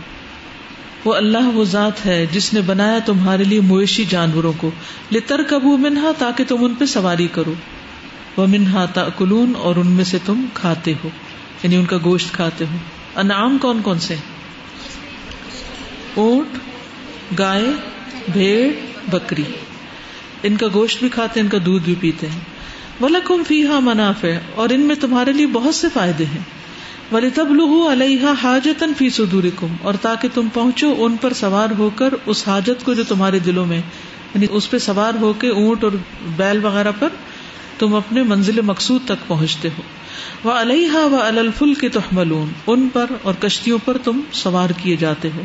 وہ 1.05 1.15
اللہ 1.15 1.47
وہ 1.55 1.65
ذات 1.65 2.07
ہے 2.07 2.27
جس 2.33 2.55
نے 2.55 2.61
بنایا 2.61 2.99
تمہارے 3.07 3.45
لیے 3.45 3.61
مویشی 3.61 4.05
جانوروں 4.05 4.53
کو۔ 4.57 4.71
لتركبوا 5.13 5.77
منها 5.77 6.11
تاکہ 6.19 6.45
تم 6.49 6.57
ان 6.61 6.75
پہ 6.75 6.85
سواری 6.85 7.29
کرو۔ 7.33 7.55
ومنها 8.39 8.85
تاكلون 8.95 9.53
اور 9.59 9.77
ان 9.77 9.87
میں 9.87 10.05
سے 10.05 10.19
تم 10.27 10.45
کھاتے 10.55 10.95
ہو۔ 11.05 11.09
یعنی 11.63 11.77
ان 11.77 11.85
کا 11.85 11.97
گوشت 12.05 12.33
کھاتے 12.33 12.65
ہو۔ 12.73 12.77
انعام 13.17 13.59
کون 13.59 13.81
کون 13.83 13.99
سے؟ 13.99 14.17
اونٹ، 16.15 16.59
گائے، 17.39 17.73
بھیڑ، 18.33 18.73
بکری۔ 19.11 19.45
ان 20.43 20.57
کا 20.57 20.67
گوشت 20.75 21.01
بھی 21.01 21.09
کھاتے 21.09 21.41
ہیں، 21.41 21.45
ان 21.45 21.51
کا 21.51 21.59
دودھ 21.67 21.85
بھی 21.85 21.95
پیتے 22.01 22.27
ہیں۔ 22.27 22.58
وَلَكُمْ 23.03 23.47
فِيهَا 23.47 23.79
مَنَافِعُ، 23.79 24.33
اور 24.55 24.69
ان 24.69 24.81
میں 24.81 24.95
تمہارے 25.01 25.33
لیے 25.33 25.47
بہت 25.47 25.75
سے 25.75 25.87
فائدے 25.95 26.25
ہیں۔ 26.25 26.41
وَلِتَبْلُغُوا 27.13 27.93
عَلَيْهَا 27.93 28.33
حَاجَةً 28.45 28.95
فِي 28.97 29.09
صُدُورِكُمْ 29.09 29.69
اور 29.83 29.95
تاکہ 29.95 30.29
تم 30.35 30.49
پہنچو 30.55 30.95
ان 30.99 31.17
پر 31.21 31.33
سوار 31.33 31.69
ہو 31.79 31.91
کر 31.95 32.15
اس 32.27 32.49
حاجت 32.49 32.85
کو 32.85 32.95
جو 32.95 33.05
تمہارے 33.05 33.39
دلوں 33.39 33.67
میں 33.67 33.79
یعنی 34.35 34.47
اس 34.51 34.71
پہ 34.71 34.79
سوار 34.79 35.13
ہو 35.21 35.33
کے 35.33 35.49
اونٹ 35.49 35.85
اور 35.85 35.93
بیل 36.37 36.65
وغیرہ 36.65 36.93
پر 36.99 37.09
تم 37.79 37.95
اپنے 37.95 38.23
منزل 38.23 38.61
مقصود 38.61 39.01
تک 39.05 39.29
پہنچتے 39.29 39.69
ہو۔ 39.79 39.83
وہ 40.45 40.53
علیحا 40.53 41.07
و 41.07 41.17
الفل 41.23 41.75
کے 41.75 41.89
تحملون، 41.89 42.53
ان 42.67 42.89
پر 42.93 43.07
اور 43.23 43.35
کشتیوں 43.35 43.79
پر 43.85 43.97
تم 44.05 44.21
سوار 44.33 44.71
کیے 44.83 44.97
جاتے 44.97 45.29
ہو۔ 45.37 45.43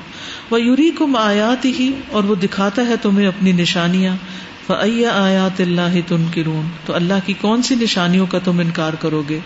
وہ 0.49 0.61
یوری 0.61 0.91
کم 0.97 1.15
آیات 1.15 1.65
ہی 1.65 1.91
اور 2.11 2.23
وہ 2.23 2.35
دکھاتا 2.35 2.87
ہے 2.87 2.95
تمہیں 3.01 3.27
اپنی 3.27 3.51
نشانیاں۔ 3.51 4.15
آیات 4.69 5.61
اللہ 5.61 5.95
تن 6.07 6.23
تو 6.85 6.93
اللہ 6.93 7.13
کی 7.25 7.33
کون 7.33 7.61
سی 7.61 7.75
نشانیوں 7.75 8.25
کا 8.25 8.39
تم 8.43 8.59
انکار 8.59 8.93
کرو 9.01 9.21
گے؟ 9.29 9.39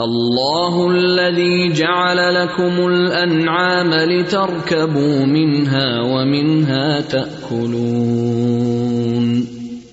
اللہ 0.00 0.76
الذي 0.90 1.68
جعل 1.68 2.34
لكم 2.34 2.86
الانعام 2.86 3.94
لتركبوا 3.94 5.26
منها 5.26 6.00
ومنها 6.00 7.00
تأكلون 7.00 8.42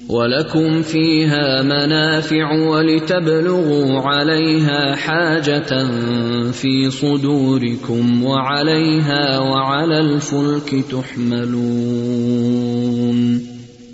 ولكم 0.09 0.81
فيها 0.81 1.61
منافع 1.61 2.51
ولتبلغوا 2.51 3.99
عليها 3.99 4.95
حاجة 4.95 5.87
في 6.51 6.91
صدوركم 6.91 8.23
وعليها 8.23 9.39
وعلى 9.39 9.99
الفلك 9.99 10.85
تحملون 10.91 12.29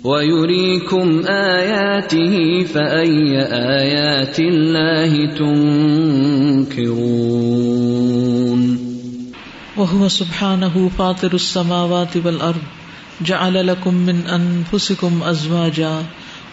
ويريكم 0.06 1.26
آياته 1.26 2.64
فأي 2.64 3.42
آيات 3.82 4.38
الله 4.40 5.34
تنكرون 5.34 6.96
وهو 9.76 10.08
سبحانه 10.08 10.90
فاطر 10.98 11.34
السماوات 11.34 12.16
والأرض 12.16 12.62
جعل 13.20 13.66
لكم 13.66 13.94
من 13.94 14.16
أنفسكم 14.26 15.22
أزواجا 15.22 16.02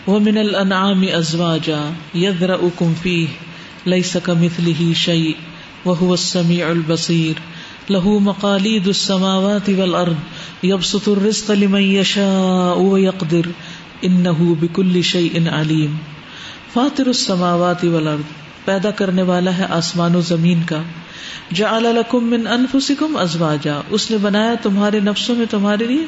ومن 0.07 0.37
الأنعام 0.37 1.03
أزواجا 1.03 1.81
يذرأكم 2.15 2.93
فيه 3.03 3.27
ليس 3.85 4.17
كمثله 4.17 4.93
شيء 4.93 5.35
وهو 5.85 6.13
السميع 6.13 6.71
البصير 6.71 7.35
له 7.89 8.19
مقاليد 8.19 8.87
السماوات 8.87 9.69
والأرض 9.69 10.13
یبسط 10.63 11.09
الرزق 11.09 11.51
لمن 11.51 11.81
يشاء 11.81 12.81
ويقدر 12.81 13.41
انه 14.01 14.53
بكل 14.59 15.01
شيء 15.01 15.49
عليم. 15.49 15.95
فاطر 16.73 17.07
السماوات 17.07 17.83
والارض 17.83 18.21
پیدا 18.65 18.91
کرنے 18.91 19.21
والا 19.21 19.57
ہے 19.57 19.65
آسمان 19.69 20.15
و 20.15 20.21
زمین 20.21 20.61
کا۔ 20.65 20.81
جعل 21.53 21.83
لكم 21.83 22.27
من 22.27 22.47
انفسكم 22.47 23.17
ازواجا، 23.17 23.81
اس 23.89 24.11
نے 24.11 24.17
بنایا 24.17 24.53
تمہارے 24.61 24.99
نفسوں 24.99 25.35
میں 25.35 25.45
تمہارے 25.49 25.85
لیے 25.85 26.05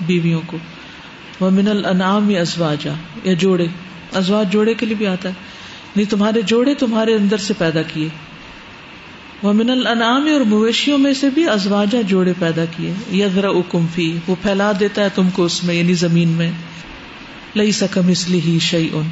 بیویوں 0.00 0.40
کو۔ 0.46 0.56
ومن 1.40 1.68
الانعام 1.68 2.32
ازواجا، 2.40 2.92
یا 3.24 3.32
جوڑے، 3.32 3.66
ازواج 4.14 4.52
جوڑے 4.52 4.74
کے 4.74 4.86
لیے 4.86 4.94
بھی 4.94 5.06
آتا 5.06 5.28
ہے۔ 5.28 5.34
نہیں، 5.96 6.10
تمہارے 6.10 6.42
جوڑے 6.42 6.74
تمہارے 6.74 7.14
اندر 7.14 7.36
سے 7.36 7.54
پیدا 7.58 7.82
کیے۔ 7.82 8.08
وہ 9.42 9.50
الانعام 9.50 10.28
اور 10.32 10.40
مویشیوں 10.40 10.98
میں 10.98 11.14
سے 11.14 11.30
بھی 11.30 11.48
ازواجہ 11.48 11.98
جوڑے 12.08 12.32
پیدا 12.38 12.64
کیے۔ 12.64 13.16
یدر 13.16 13.44
اکم 13.44 13.86
فی، 13.94 14.16
وہ 14.26 14.34
پھیلا 14.42 14.72
دیتا 14.80 15.04
ہے 15.04 15.08
تم 15.14 15.30
کو 15.30 15.44
اس 15.44 15.64
میں 15.64 15.74
یعنی 15.74 15.94
زمین 15.94 16.28
میں۔ 16.28 16.50
لئی 17.56 17.72
سکم 17.72 18.08
اس 18.08 18.28
لی 18.28 18.58
شعی 18.58 18.88
ان 18.92 19.08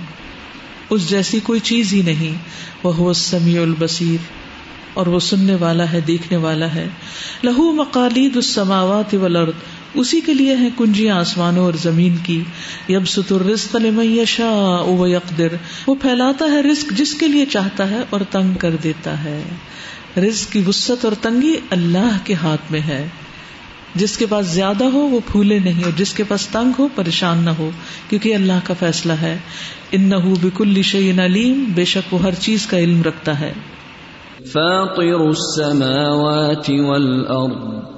اس 0.91 1.11
جیسی 1.11 1.41
کوئی 1.41 1.61
چیز 1.61 1.93
ہی 1.93 2.03
نہیں۔ 2.03 2.39
وہ 2.83 3.13
سمیع 3.13 3.63
البصیر۔ 3.63 4.17
اور 4.95 5.07
وہ 5.07 5.19
سننے 5.19 5.55
والا 5.55 5.93
ہے، 5.93 6.01
دیکھنے 6.01 6.37
والا 6.37 6.75
ہے۔ 6.75 6.89
لہو 7.45 7.73
مقالید 7.73 8.37
السماوات 8.37 9.15
والارض۔ 9.15 9.53
اسی 9.95 10.21
کے 10.21 10.35
لیے 10.35 10.57
ہیں 10.57 10.71
کنجیاں 10.79 11.17
آسمانوں 11.17 11.65
اور 11.65 11.75
زمین 11.83 12.17
کی۔ 12.23 12.43
یب 12.89 13.09
ستر 13.09 13.47
رزق 13.47 13.77
لمن 13.77 14.05
یشاء 14.05 14.83
و 14.83 15.07
یقدر 15.07 15.49
وہ 15.87 15.95
پھیلاتا 15.95 16.45
ہے 16.45 16.61
رزق 16.63 16.93
جس 16.97 17.15
کے 17.15 17.29
لیے 17.29 17.47
چاہتا 17.47 17.91
ہے 17.91 18.01
اور 18.11 18.21
تنگ 18.31 18.55
کر 18.55 18.77
دیتا 18.83 19.25
ہے۔ 19.25 19.43
رزق 20.21 20.53
کی 20.53 20.63
وسط 20.67 21.05
اور 21.05 21.13
تنگی 21.23 21.57
اللہ 21.71 22.19
کے 22.25 22.35
ہاتھ 22.35 22.73
میں 22.73 22.81
ہے۔ 22.81 23.07
جس 23.95 24.19
کے 24.19 24.27
پاس 24.27 24.47
زیادہ 24.47 24.85
ہو 24.85 24.99
وہ 24.99 25.21
پھولے 25.33 25.59
نہیں، 25.59 25.85
اور 25.85 25.93
جس 25.97 26.13
کے 26.15 26.25
پاس 26.25 26.47
تنگ 26.47 26.73
ہو 26.79 26.89
پریشان 26.95 27.39
نہ 27.39 27.51
ہو، 27.51 27.71
کیونکہ 28.09 28.35
اللہ 28.35 28.61
کا 28.65 28.75
فیصلہ 28.79 29.13
ہے۔ 29.13 29.39
ان 29.93 30.03
نہ 30.03 30.15
بکل 30.43 30.83
شعین 30.83 31.21
علیم، 31.21 31.65
بے 31.75 31.85
شک 31.85 32.15
وہ 32.15 32.23
ہر 32.23 32.35
چیز 32.35 32.67
کا 32.67 32.79
علم 32.79 33.03
رکھتا 33.03 33.41
ہے۔ 33.41 33.53
فاطر 34.53 35.21
السماوات 35.21 36.71
والارض۔ 36.71 37.98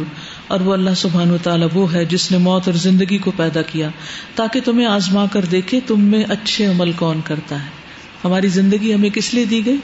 اور 0.48 0.60
وہ 0.60 0.72
اللہ 0.72 0.90
سبحانہ 0.96 1.32
تعالیٰ 1.42 1.68
وہ 1.74 1.94
ہے 1.94 2.04
جس 2.04 2.32
نے 2.32 2.38
موت 2.38 2.62
اور 2.66 2.74
زندگی 2.74 3.18
کو 3.18 3.32
پیدا 3.36 3.62
کیا، 3.62 3.88
تاکہ 4.34 4.60
تمہیں 4.64 4.86
آزما 4.86 5.26
کر 5.32 5.44
دیکھے 5.44 5.80
تم 5.86 6.00
میں 6.00 6.24
اچھے 6.28 6.66
عمل 6.66 6.92
کون 6.92 7.20
کرتا 7.24 7.56
ہے۔ 7.56 7.79
ہماری 8.24 8.48
زندگی 8.48 8.94
ہمیں 8.94 9.10
کس 9.10 9.34
لیے 9.34 9.44
دی 9.44 9.66
گئی؟ 9.66 9.76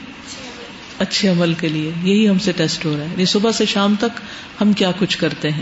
اچھے 0.99 1.29
عمل 1.29 1.53
کے 1.53 1.67
لیے۔ 1.67 1.91
یہی 2.03 2.29
ہم 2.29 2.37
سے 2.37 2.51
ٹیسٹ 2.51 2.85
ہو 2.85 2.91
رہا 2.91 3.03
ہے۔ 3.03 3.09
یعنی 3.11 3.25
صبح 3.25 3.51
سے 3.51 3.65
شام 3.65 3.95
تک 3.99 4.19
ہم 4.61 4.73
کیا 4.73 4.91
کچھ 4.99 5.17
کرتے 5.17 5.49
ہیں؟ 5.49 5.61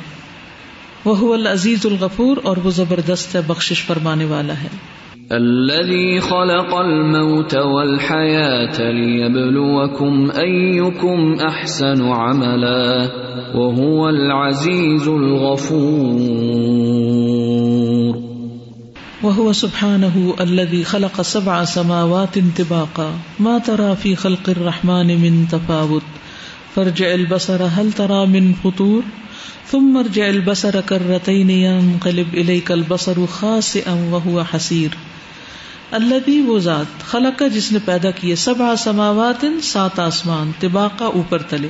وہ 1.06 1.34
العزیز 1.34 1.86
الغفور 1.86 2.38
اور 2.44 2.58
وہ 2.58 2.70
زبردست 2.70 3.36
ہے، 3.36 3.42
بخشش 3.48 3.84
فرمانے 3.84 4.26
والا 4.26 4.54
ہے۔ 4.54 4.68
الذي 5.30 6.20
خلق 6.20 6.74
الموت 6.74 7.58
والحياة 7.58 8.94
ليبلوكم 8.94 10.32
أيكم 10.32 11.36
أحسن 11.36 12.02
عملا، 12.02 13.04
وهو 13.54 14.08
العزيز 14.08 15.08
الغفور۔ 15.08 16.85
وهو 19.24 19.54
سبحانه 19.54 20.36
الذي 20.40 20.84
خلق 20.84 21.22
سبع 21.22 21.64
سماوات 21.64 22.38
انطباقا 22.38 23.20
ما 23.40 23.58
ترى 23.58 23.96
في 24.02 24.16
خلق 24.16 24.50
الرحمن 24.50 25.08
من 25.08 25.46
تفاوت. 25.52 26.02
فرجع 26.76 27.14
البصر 27.14 27.64
هل 27.64 27.92
ترى 27.92 28.26
من 28.26 28.54
فطور؟ 28.64 29.02
ثم 29.72 29.98
ارجع 29.98 30.30
البصر 30.30 30.82
كرتين 30.82 31.50
ينقلب 31.50 32.34
إليك 32.34 32.72
البصر 32.72 33.26
خاسئا 33.26 33.94
وهو 34.10 34.44
حسير. 34.54 34.90
الذي 35.94 36.42
وہ 36.42 36.60
ذات 36.60 37.04
خلق 37.06 37.44
جس 37.54 37.72
نے 37.72 37.80
پیدا 37.86 38.12
کیے 38.12 38.36
سبع 38.36 38.76
سماوات 38.76 39.46
سات 39.64 40.00
آسمان 40.00 40.52
طباقا 40.60 41.06
اوپر 41.06 41.42
تلے. 41.42 41.68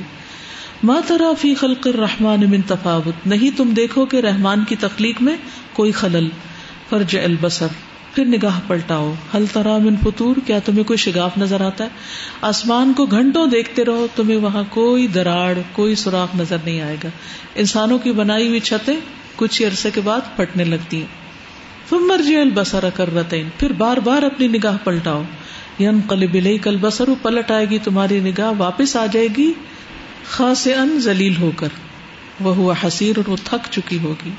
ما 0.82 1.00
ترى 1.06 1.34
في 1.38 1.54
خلق 1.54 1.86
الرحمن 1.86 2.50
من 2.50 2.60
تفاوت. 2.62 3.26
نہیں 3.26 3.56
تم 3.56 3.70
دیکھو 3.70 4.06
کہ 4.06 4.16
رحمان 4.16 4.64
کی 4.68 4.76
تخلیق 4.76 5.22
میں 5.22 5.36
کوئی 5.72 5.92
خلل. 5.92 6.28
فرج 6.90 7.16
البصر۔ 7.24 7.66
پھر 8.14 8.24
نگاہ 8.24 8.60
پلٹاؤ۔ 8.66 9.14
ہل 9.34 9.44
ترا 9.52 9.78
من 9.78 9.96
فطور؟ 9.96 10.36
کیا 10.46 10.58
تمہیں 10.58 10.84
کوئی 10.84 10.96
شگاف 10.96 11.38
نظر 11.38 11.60
آتا 11.60 11.84
ہے؟ 11.84 11.88
آسمان 12.40 12.92
کو 12.92 13.06
گھنٹوں 13.06 13.46
دیکھتے 13.46 13.84
رہو، 13.84 14.06
تمہیں 14.16 14.36
وہاں 14.36 14.62
کوئی 14.70 15.06
دراڑ، 15.06 15.58
کوئی 15.72 15.94
سوراخ 15.94 16.40
نظر 16.40 16.56
نہیں 16.64 16.80
آئے 16.80 16.96
گا۔ 17.04 17.08
انسانوں 17.54 17.98
کی 17.98 18.12
بنائی 18.12 18.48
ہوئی 18.48 18.60
چھتیں 18.60 18.96
کچھ 19.36 19.62
عرصے 19.62 19.90
کے 19.90 20.00
بعد 20.00 20.20
پھٹنے 20.36 20.64
لگتی 20.64 20.98
ہیں۔ 20.98 21.06
تم 21.88 21.96
مرجی 21.96 22.36
البسر 22.36 22.88
کر 22.94 23.14
رتین 23.14 23.48
پھر 23.58 23.72
بار 23.72 23.96
بار 23.96 24.22
اپنی 24.22 24.48
نگاہ 24.48 24.76
پلٹاؤ۔ 24.84 25.22
ین 25.78 26.00
قلب 26.08 26.36
کل 26.62 26.76
بسر 26.80 27.08
پلٹ 27.22 27.50
آئے 27.50 27.70
گی 27.70 27.78
تمہاری 27.78 28.20
نگاہ، 28.20 28.52
واپس 28.58 28.96
آ 28.96 29.06
جائے 29.06 29.28
گی۔ 29.36 29.52
خاص 30.30 30.66
ان 30.66 31.00
ذلیل 31.00 31.36
ہو 31.36 31.50
کر۔ 31.56 31.68
وہ 32.40 32.56
ہوا 32.56 32.74
حسیر 32.86 33.18
اور 33.18 33.30
وہ 33.30 33.36
تھک 33.44 33.72
چکی 33.72 33.98
ہوگی۔ 33.98 34.30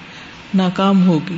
ناکام 0.56 1.08
ہوگی۔ 1.08 1.38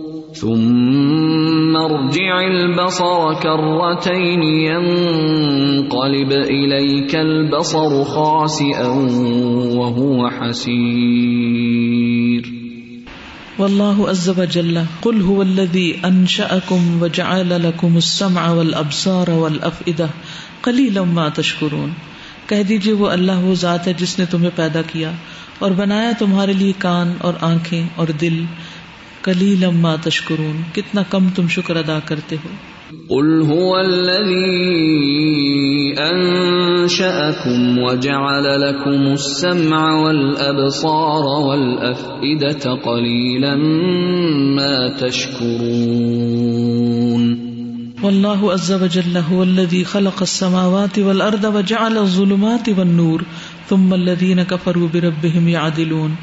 ثم 0.41 1.75
ارجع 1.75 2.39
البصر 2.39 3.33
كرتين 3.33 4.43
ينقلب 4.43 6.31
إليك 6.31 7.15
البصر 7.15 8.03
خاسئا 8.03 8.87
وهو 9.75 10.29
حسير. 10.29 10.71
والله 13.59 14.09
عز 14.09 14.29
وجل 14.37 14.77
قل 15.01 15.21
هو 15.29 15.41
الذي 15.41 15.91
أنشأكم 16.03 17.03
وجعل 17.03 17.49
لكم 17.49 17.95
السمع 17.95 18.49
والأبصار 18.49 19.29
والأفئدة 19.29 20.07
قليلا 20.61 21.03
ما 21.03 21.27
تشكرون 21.27 21.89
کہہ 22.47 22.63
دیجیے 22.63 22.93
وہ 22.93 23.09
اللہ 23.09 23.39
وہ 23.41 23.55
ذات 23.55 23.87
ہے 23.87 23.93
جس 23.93 24.19
نے 24.19 24.25
تمہیں 24.29 24.49
پیدا 24.55 24.81
کیا 24.81 25.11
اور 25.59 25.71
بنایا 25.71 26.11
تمہارے 26.19 26.53
لیے 26.53 26.73
کان 26.77 27.13
اور 27.21 27.33
آنکھیں 27.41 27.87
اور 27.95 28.07
دل۔ 28.07 28.43
کلی 29.23 29.55
لما 29.55 29.95
تشکرون 30.03 30.61
کتنا 30.73 31.03
کم 31.09 31.29
تم 31.35 31.47
شکر 31.47 31.75
ادا 31.75 31.99
کرتے 32.05 32.35
ہو۔ 32.35 32.49
قل 33.07 33.41
هو 33.41 33.77
الذي 33.77 34.47
انشأكم 35.97 37.77
وجعل 37.77 38.47
لكم 38.61 39.05
السمع 39.11 39.93
والابصار 39.93 41.23
والافئدة 41.23 42.73
قليلا 42.73 43.55
ما 44.55 44.89
تشكرون 44.99 46.21
والله 48.03 48.53
عز 48.53 48.71
وجل 48.71 49.17
هو 49.17 49.43
الذي 49.43 49.83
خلق 49.83 50.21
السماوات 50.21 50.99
والارض 50.99 51.45
وجعل 51.55 51.97
الظلمات 51.97 52.69
والنور 52.77 53.21
ثم 53.69 53.93
الذين 53.93 54.43
كفروا 54.43 54.87
بربهم 54.93 55.47
يعدلون 55.47 56.15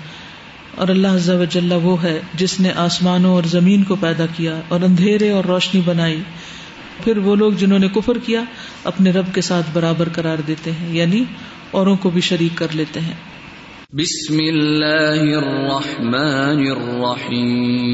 اور 0.78 0.88
اللہ 0.88 1.08
عز 1.08 1.30
و 1.30 1.44
جل 1.44 1.72
وہ 1.82 2.02
ہے 2.02 2.20
جس 2.34 2.60
نے 2.60 2.72
آسمانوں 2.76 3.30
اور 3.30 3.42
زمین 3.42 3.82
کو 3.82 3.96
پیدا 4.00 4.26
کیا 4.36 4.60
اور 4.68 4.80
اندھیرے 4.80 5.30
اور 5.30 5.44
روشنی 5.44 5.80
بنائی۔ 5.84 6.20
پھر 7.04 7.18
وہ 7.18 7.36
لوگ 7.36 7.52
جنہوں 7.52 7.78
نے 7.78 7.88
کفر 7.88 8.18
کیا، 8.18 8.40
اپنے 8.84 9.10
رب 9.10 9.34
کے 9.34 9.40
ساتھ 9.40 9.66
برابر 9.72 10.08
قرار 10.14 10.36
دیتے 10.46 10.72
ہیں 10.72 10.96
یعنی 10.96 11.24
اوروں 11.70 11.96
کو 11.96 12.10
بھی 12.10 12.20
شریک 12.20 12.58
کر 12.58 12.66
لیتے 12.72 13.00
ہیں۔ 13.00 13.14
بسم 13.92 14.36
اللہ 14.38 15.36
الرحمن 15.36 16.66
الرحیم۔ 16.70 17.88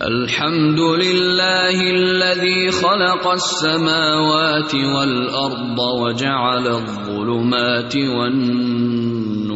الحمد 0.00 0.78
للہ 0.78 1.92
الذي 1.94 2.70
خلق 2.70 3.26
السماوات 3.26 4.74
والارض 4.74 5.78
وجعل 5.78 6.68
الظلمات 6.68 7.96
والنور۔ 7.96 9.55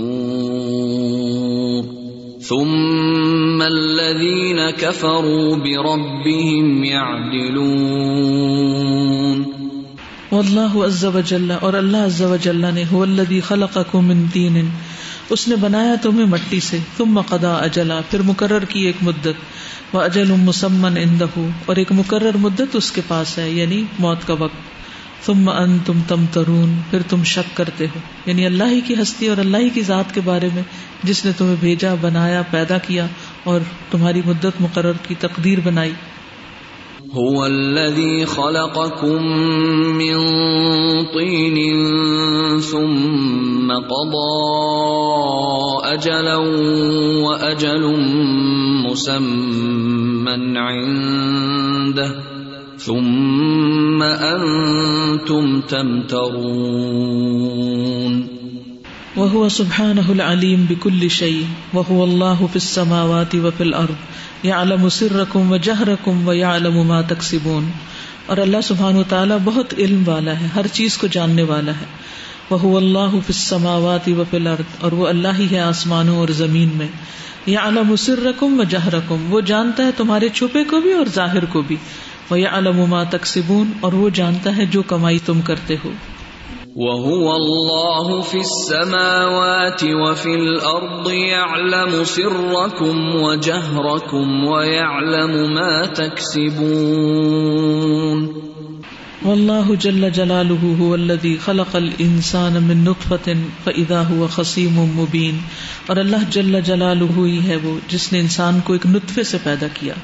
ثم 2.50 3.62
الذين 3.62 4.60
كفروا 4.70 5.56
بربهم 5.56 6.84
يعدلون 6.84 7.68
واللہ 10.32 10.74
عز 10.86 11.04
و 11.04 11.20
جل 11.26 11.50
اور 11.60 11.72
اللہ 11.72 11.96
عز 11.96 12.22
و 12.22 12.36
جل 12.42 12.64
نے، 12.74 12.84
هو 12.92 13.02
الذي 13.02 13.40
خلقكم 13.40 14.08
من 14.08 14.24
طين 14.32 14.56
اس 15.30 15.46
نے 15.48 15.56
بنایا 15.56 15.94
تمہیں 16.02 16.26
مٹی 16.26 16.60
سے، 16.60 16.78
ثم 16.96 17.20
قضا 17.28 17.54
اجلا 17.56 18.00
پھر 18.10 18.20
مقرر 18.22 18.64
کی 18.64 18.80
ایک 18.86 18.98
مدت 19.02 19.94
و 19.94 19.98
اجل 19.98 20.30
مسمن 20.32 20.96
عنده، 20.96 21.46
اور 21.66 21.76
ایک 21.76 21.92
مقرر 21.92 22.36
مدت 22.36 22.76
اس 22.76 22.92
کے 22.92 23.02
پاس 23.08 23.38
ہے 23.38 23.50
یعنی 23.50 23.82
موت 23.98 24.26
کا 24.26 24.34
وقت۔ 24.38 24.60
ثم 25.26 25.48
انتم 25.48 26.00
تمترون، 26.08 26.74
پھر 26.90 26.98
تم 27.08 27.24
شک 27.24 27.56
کرتے 27.56 27.84
ہو۔ 27.84 27.98
یعنی 28.26 28.46
اللہ 28.46 28.64
ہی 28.64 28.80
کی 28.80 28.94
ہستی 29.02 29.26
اور 29.26 29.36
اللہ 29.36 29.56
ہی 29.56 29.68
کی 29.68 29.82
ذات 29.82 30.14
کے 30.14 30.20
بارے 30.24 30.48
میں 30.54 30.62
جس 31.02 31.24
نے 31.24 31.32
تمہیں 31.38 31.56
بھیجا، 31.60 31.94
بنایا، 32.00 32.42
پیدا 32.50 32.78
کیا 32.78 33.06
اور 33.44 33.60
تمہاری 33.90 34.20
مدت 34.26 34.60
مقرر 34.60 34.92
کی 35.08 35.14
تقدیر 35.20 35.58
بنائی۔ 35.64 35.92
هو 37.16 37.42
الذي 37.42 38.24
خلقكم 38.24 39.22
من 39.96 40.14
طين 41.04 41.80
ثم 42.60 43.72
قضى 43.72 44.60
أجلا 45.94 46.36
وأجل 47.22 47.84
مسمى 48.86 50.58
عنده 50.58 52.39
ثم 52.84 54.02
أنتم 54.02 55.60
تمترون 55.60 58.26
وهو 59.16 59.48
سبحانه 59.48 60.08
العليم 60.08 60.66
بكل 60.68 61.08
شيء 61.08 61.42
وهو 61.72 62.04
الله 62.04 62.34
في 62.34 62.54
السماوات 62.54 63.34
وفي 63.34 63.64
الأرض 63.64 63.94
يعلم 64.44 64.88
سركم 64.88 65.52
وجهركم 65.52 66.28
ويعلم 66.28 66.86
ما 66.86 67.00
تكسبون 67.00 67.70
اور 68.26 68.36
اللہ 68.36 68.56
سبحانہ 68.62 68.98
و 68.98 69.02
تعالیٰ 69.08 69.38
بہت 69.44 69.74
علم 69.78 70.02
والا 70.06 70.40
ہے، 70.40 70.46
ہر 70.54 70.66
چیز 70.72 70.98
کو 70.98 71.06
جاننے 71.06 71.42
والا 71.42 71.72
ہے۔ 71.72 71.84
وہ 72.50 72.76
اللہ 72.76 73.10
فی 73.10 73.16
السماوات 73.16 74.08
و 74.08 74.24
فی 74.30 74.36
اور 74.80 74.92
وہ 74.92 75.08
اللہ 75.08 75.28
ہی 75.38 75.46
ہے 75.50 75.60
آسمانوں 75.60 76.16
اور 76.16 76.28
زمین 76.28 76.68
میں۔ 76.74 76.88
یعلم 77.46 77.96
سرکم 77.96 78.60
و 78.60 78.62
جہرکم 78.62 79.26
وہ 79.28 79.40
جانتا 79.40 79.86
ہے 79.86 79.90
تمہارے 79.96 80.28
چھپے 80.28 80.64
کو 80.64 80.80
بھی 80.80 80.92
اور 80.92 81.06
ظاہر 81.14 81.44
کو 81.44 81.62
بھی۔ 81.62 81.76
وہ 82.30 82.40
یعلم 82.40 82.84
ما 82.88 83.02
تکسبون 83.02 83.72
اور 83.80 83.92
وہ 83.92 84.10
جانتا 84.10 84.56
ہے 84.56 84.66
جو 84.66 84.82
کمائی 84.82 85.18
تم 85.18 85.40
کرتے 85.40 85.76
ہو۔ 85.84 85.90
وهو 86.76 87.32
الله 87.32 88.20
في 88.30 88.38
السماوات 88.38 89.82
وفي 89.82 90.32
الأرض 90.32 91.12
يعلم 91.12 92.04
سركم 92.04 93.22
وجهركم 93.22 94.48
ويعلم 94.48 95.54
ما 95.54 95.94
تكسبون۔ 95.94 98.40
والله 99.24 99.72
جل 99.78 100.10
جلاله 100.10 100.78
هو 100.78 100.94
الذي 100.94 101.36
خلق 101.36 101.76
الانسان 101.76 102.62
من 102.62 102.76
نطفه 102.76 103.32
فاذا 103.64 104.02
هو 104.10 104.26
خصيم 104.30 104.72
مبين۔ 104.72 105.38
اور 105.86 105.96
اللہ 105.96 106.30
جل 106.30 106.60
جلاله 106.60 107.26
ہی 107.26 107.48
ہے 107.48 107.56
وہ 107.56 107.78
جس 107.88 108.12
نے 108.12 108.20
انسان 108.20 108.60
کو 108.64 108.72
ایک 108.72 108.86
نطفے 108.86 109.22
سے 109.22 109.38
پیدا 109.42 109.66
کیا۔ 109.74 109.94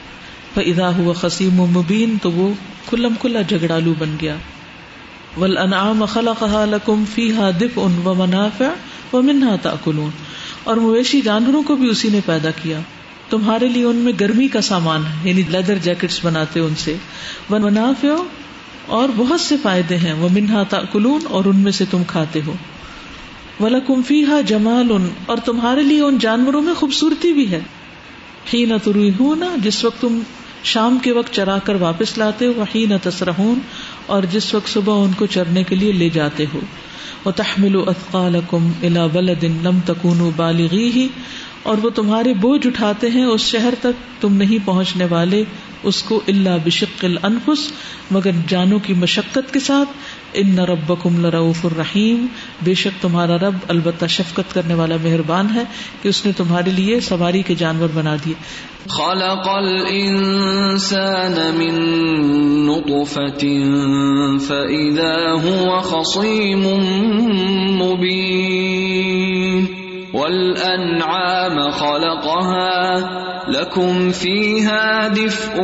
فاذا 0.57 0.91
هو 0.99 1.13
خصيم 1.13 1.55
مبين 1.55 2.17
تو 2.23 2.33
وہ 2.33 2.55
کلم 2.91 3.15
کلا 3.23 3.43
جھگڑالو 3.43 3.95
بن 3.99 4.17
گیا۔ 4.21 4.37
والانعام 5.37 6.05
خلقها 6.05 6.65
لكم 6.65 7.05
فيها 7.15 7.51
دفء 7.61 7.81
ومنافع 8.05 8.65
ومنها 9.13 9.57
تاكلون 9.63 10.11
اور 10.65 10.77
مویشی 10.77 11.21
جانوروں 11.21 11.63
کو 11.63 11.77
بھی 11.77 11.89
اسی 11.89 12.09
نے 12.09 12.21
پیدا 12.27 12.51
کیا۔ 12.63 12.81
تمہارے 13.31 13.69
لیے 13.69 13.85
ان 13.85 13.97
میں 13.97 14.13
گرمی 14.21 14.49
کا 14.49 14.61
سامان 14.61 15.03
ہے 15.07 15.29
یعنی 15.29 15.43
لیدر 15.49 15.75
جیکٹس 15.83 16.25
بناتے 16.25 16.61
ان 16.61 16.75
سے۔ 16.75 16.97
منافع 17.51 18.23
اور 18.87 19.09
بہت 19.17 19.41
سے 19.41 19.57
فائدے 19.63 19.97
ہیں۔ 19.97 20.13
وہ 20.13 20.29
منہا 20.33 20.63
تاکلون 20.63 21.21
اور 21.29 21.45
ان 21.45 21.57
میں 21.57 21.73
سے 21.73 21.85
تم 21.91 22.03
کھاتے 22.07 22.41
ہو۔ 22.47 22.55
ولکم 23.61 24.03
فیہا 24.03 24.41
جمال 24.41 25.09
اور 25.27 25.37
تمہارے 25.45 25.83
لیے 25.83 26.01
ان 26.01 26.19
جانوروں 26.19 26.63
میں 26.63 26.75
خوبصورتی 26.75 27.33
بھی 27.33 27.51
ہے۔ 27.51 27.61
حین 28.55 28.73
تروحون 28.85 29.43
جس 29.57 29.85
وقت 29.85 30.01
تم 30.01 30.19
شام 30.65 30.99
کے 31.03 31.13
وقت 31.13 31.33
چرا 31.33 31.59
کر 31.59 31.75
واپس 31.75 32.19
لاتے 32.19 32.47
ہو 32.47 32.65
حین 32.75 32.93
تسرحون، 33.03 33.59
اور 34.07 34.23
جس 34.23 34.55
وقت 34.55 34.69
صبح 34.69 35.05
ان 35.05 35.13
کو 35.13 35.27
چرنے 35.27 35.63
کے 35.65 35.75
لیے 35.75 35.93
لے 35.93 36.09
جاتے 36.09 36.45
ہو۔ 36.55 36.61
وہ 37.25 37.31
تحمل 37.31 37.77
اثقالکم 37.87 38.71
الا 38.83 39.07
بلد 39.07 39.45
لم 39.63 39.79
بالغی 40.37 40.91
ہی 40.91 41.09
اور 41.63 41.79
وہ 41.83 41.91
تمہارے 41.91 42.35
بوجھ 42.35 42.67
اٹھاتے 42.67 43.11
ہیں، 43.11 43.25
اس 43.25 43.41
شہر 43.41 43.75
تک 43.81 44.23
تم 44.23 44.37
نہیں 44.37 44.67
پہنچنے 44.67 45.05
والے، 45.05 45.43
اس 45.83 46.03
کو 46.03 46.21
اللہ 46.29 46.59
بشق 46.65 47.05
الانفس، 47.05 47.71
مگر 48.11 48.31
جانوں 48.49 48.79
کی 48.79 48.95
مشقت 48.95 49.53
کے 49.53 49.61
ساتھ 49.61 49.89
ان 50.37 50.59
ربکم 50.59 51.27
لرؤوف 51.27 51.67
الرحیم، 51.67 52.27
بے 52.65 52.75
شک 52.75 53.03
تمہارا 53.03 53.37
رب 53.37 53.55
البتہ 53.69 54.07
شفقت 54.07 54.55
کرنے 54.55 54.75
والا 54.75 54.97
مہربان 55.03 55.47
ہے 55.55 55.63
کہ 56.03 56.09
اس 56.09 56.27
نے 56.27 56.33
تمہارے 56.37 56.71
لیے 56.71 57.01
سواری 57.01 57.43
کے 57.43 57.55
جانور 57.55 57.89
بنا 57.95 58.17
دیے۔ 58.25 58.35
خلق 58.89 59.49
الانسان 59.49 61.33
من 61.33 61.75
نطفة 62.67 63.47
فإذا 64.49 65.15
هو 65.43 65.81
خصيم 65.81 66.63
مبين۔ 67.85 69.76
والأنعام 70.17 71.71
خلقها، 71.71 72.99
لكم 73.49 74.11
فيها 74.11 75.09
دفء 75.09 75.61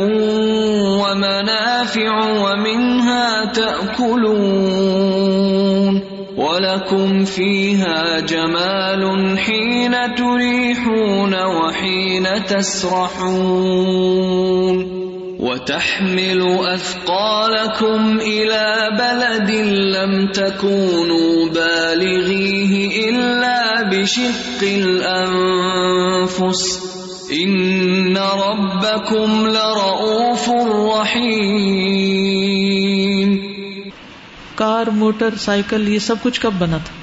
ومنافع 1.01 2.11
ومنها 2.45 3.45
تأكلون، 3.45 4.93
ولكم 6.37 7.25
فيها 7.25 8.19
جمال 8.19 9.37
حين 9.37 10.15
تريحون 10.15 11.33
وحين 11.33 12.45
تسرحون. 12.45 14.13
وتحمل 15.43 16.43
أثقالكم 16.77 18.19
إلى 18.19 18.87
بلد 18.99 19.75
لم 19.75 20.27
تكونوا 20.27 21.53
بالغيه 21.53 23.05
إلا 23.05 23.61
بشق 23.91 24.61
الأنفس. 24.61 26.79
إن 27.31 28.17
ربكم 28.17 29.45
لرؤوف 29.45 30.49
رحيم. 31.01 33.37
کار، 34.55 34.87
موٹر، 34.87 35.29
سائیکل، 35.39 35.89
یہ 35.89 35.99
سب 35.99 36.15
کچھ 36.23 36.41
کب 36.41 36.51
بنا 36.59 36.77
تھا؟ 36.77 36.93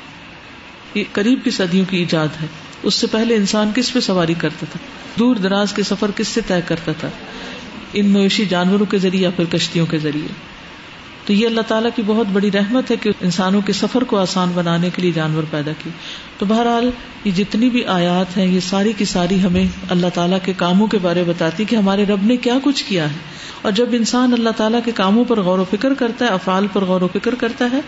یہ 0.99 1.05
قریب 1.13 1.39
کی 1.45 1.51
صدیوں 1.51 1.85
کی 1.91 1.97
ایجاد 1.97 2.29
ہے۔ 2.43 2.47
اس 2.83 2.95
سے 2.95 3.07
پہلے 3.07 3.35
انسان 3.35 3.71
کس 3.75 3.93
پہ 3.93 4.01
سواری 4.01 4.35
کرتا 4.35 4.67
تھا؟ 4.73 4.79
دور 5.19 5.37
دراز 5.37 5.73
کے 5.73 5.83
سفر 5.83 6.11
کس 6.17 6.29
سے 6.29 6.41
طے 6.47 6.61
کرتا 6.67 6.93
تھا؟ 7.01 7.09
ان 7.93 8.07
مویشی 8.07 8.45
جانوروں 8.45 8.87
کے 8.87 8.99
ذریعے 8.99 9.23
یا 9.23 9.31
پھر 9.31 9.45
کشتیوں 9.45 9.87
کے 9.87 9.99
ذریعے۔ 9.99 10.27
تو 11.27 11.33
یہ 11.33 11.47
اللہ 11.47 11.61
تعالیٰ 11.61 11.91
کی 11.97 12.03
بہت 12.07 12.27
بڑی 12.33 12.51
رحمت 12.51 12.91
ہے 12.91 12.97
کہ 12.97 13.11
انسانوں 13.21 13.61
کے 13.61 13.73
سفر 13.73 14.05
کو 14.05 14.19
آسان 14.19 14.53
بنانے 14.55 14.91
کے 14.97 15.03
لیے 15.03 15.13
جانور 15.13 15.43
پیدا 15.51 15.71
کی 15.85 15.91
تو 16.39 16.47
بہرحال 16.47 16.91
یہ 17.25 17.31
جتنی 17.31 17.71
بھی 17.71 17.85
آیات 17.85 18.37
ہیں، 18.37 18.47
یہ 18.47 18.61
ساری 18.61 18.93
کی 18.93 19.05
ساری 19.05 19.43
ہمیں 19.43 19.65
اللہ 19.89 20.07
تعالیٰ 20.15 20.39
کے 20.45 20.53
کاموں 20.57 20.87
کے 20.87 20.99
بارے 21.03 21.25
بتاتی 21.27 21.65
کہ 21.65 21.77
ہمارے 21.77 22.05
رب 22.05 22.23
نے 22.23 22.37
کیا 22.37 22.55
کچھ 22.63 22.85
کیا 22.85 23.05
ہے۔ 23.05 23.17
اور 23.63 23.73
جب 23.73 23.87
انسان 23.93 24.33
اللہ 24.33 24.51
تعالیٰ 24.57 24.81
کے 24.85 24.93
کاموں 24.95 25.25
پر 25.25 25.41
غور 25.41 25.59
و 25.59 25.65
فکر 25.71 25.95
کرتا 25.95 26.25
ہے، 26.25 26.31
افعال 26.31 26.67
پر 26.73 26.85
غور 26.85 27.01
و 27.01 27.09
فکر 27.13 27.35
کرتا 27.35 27.69
ہے، 27.73 27.81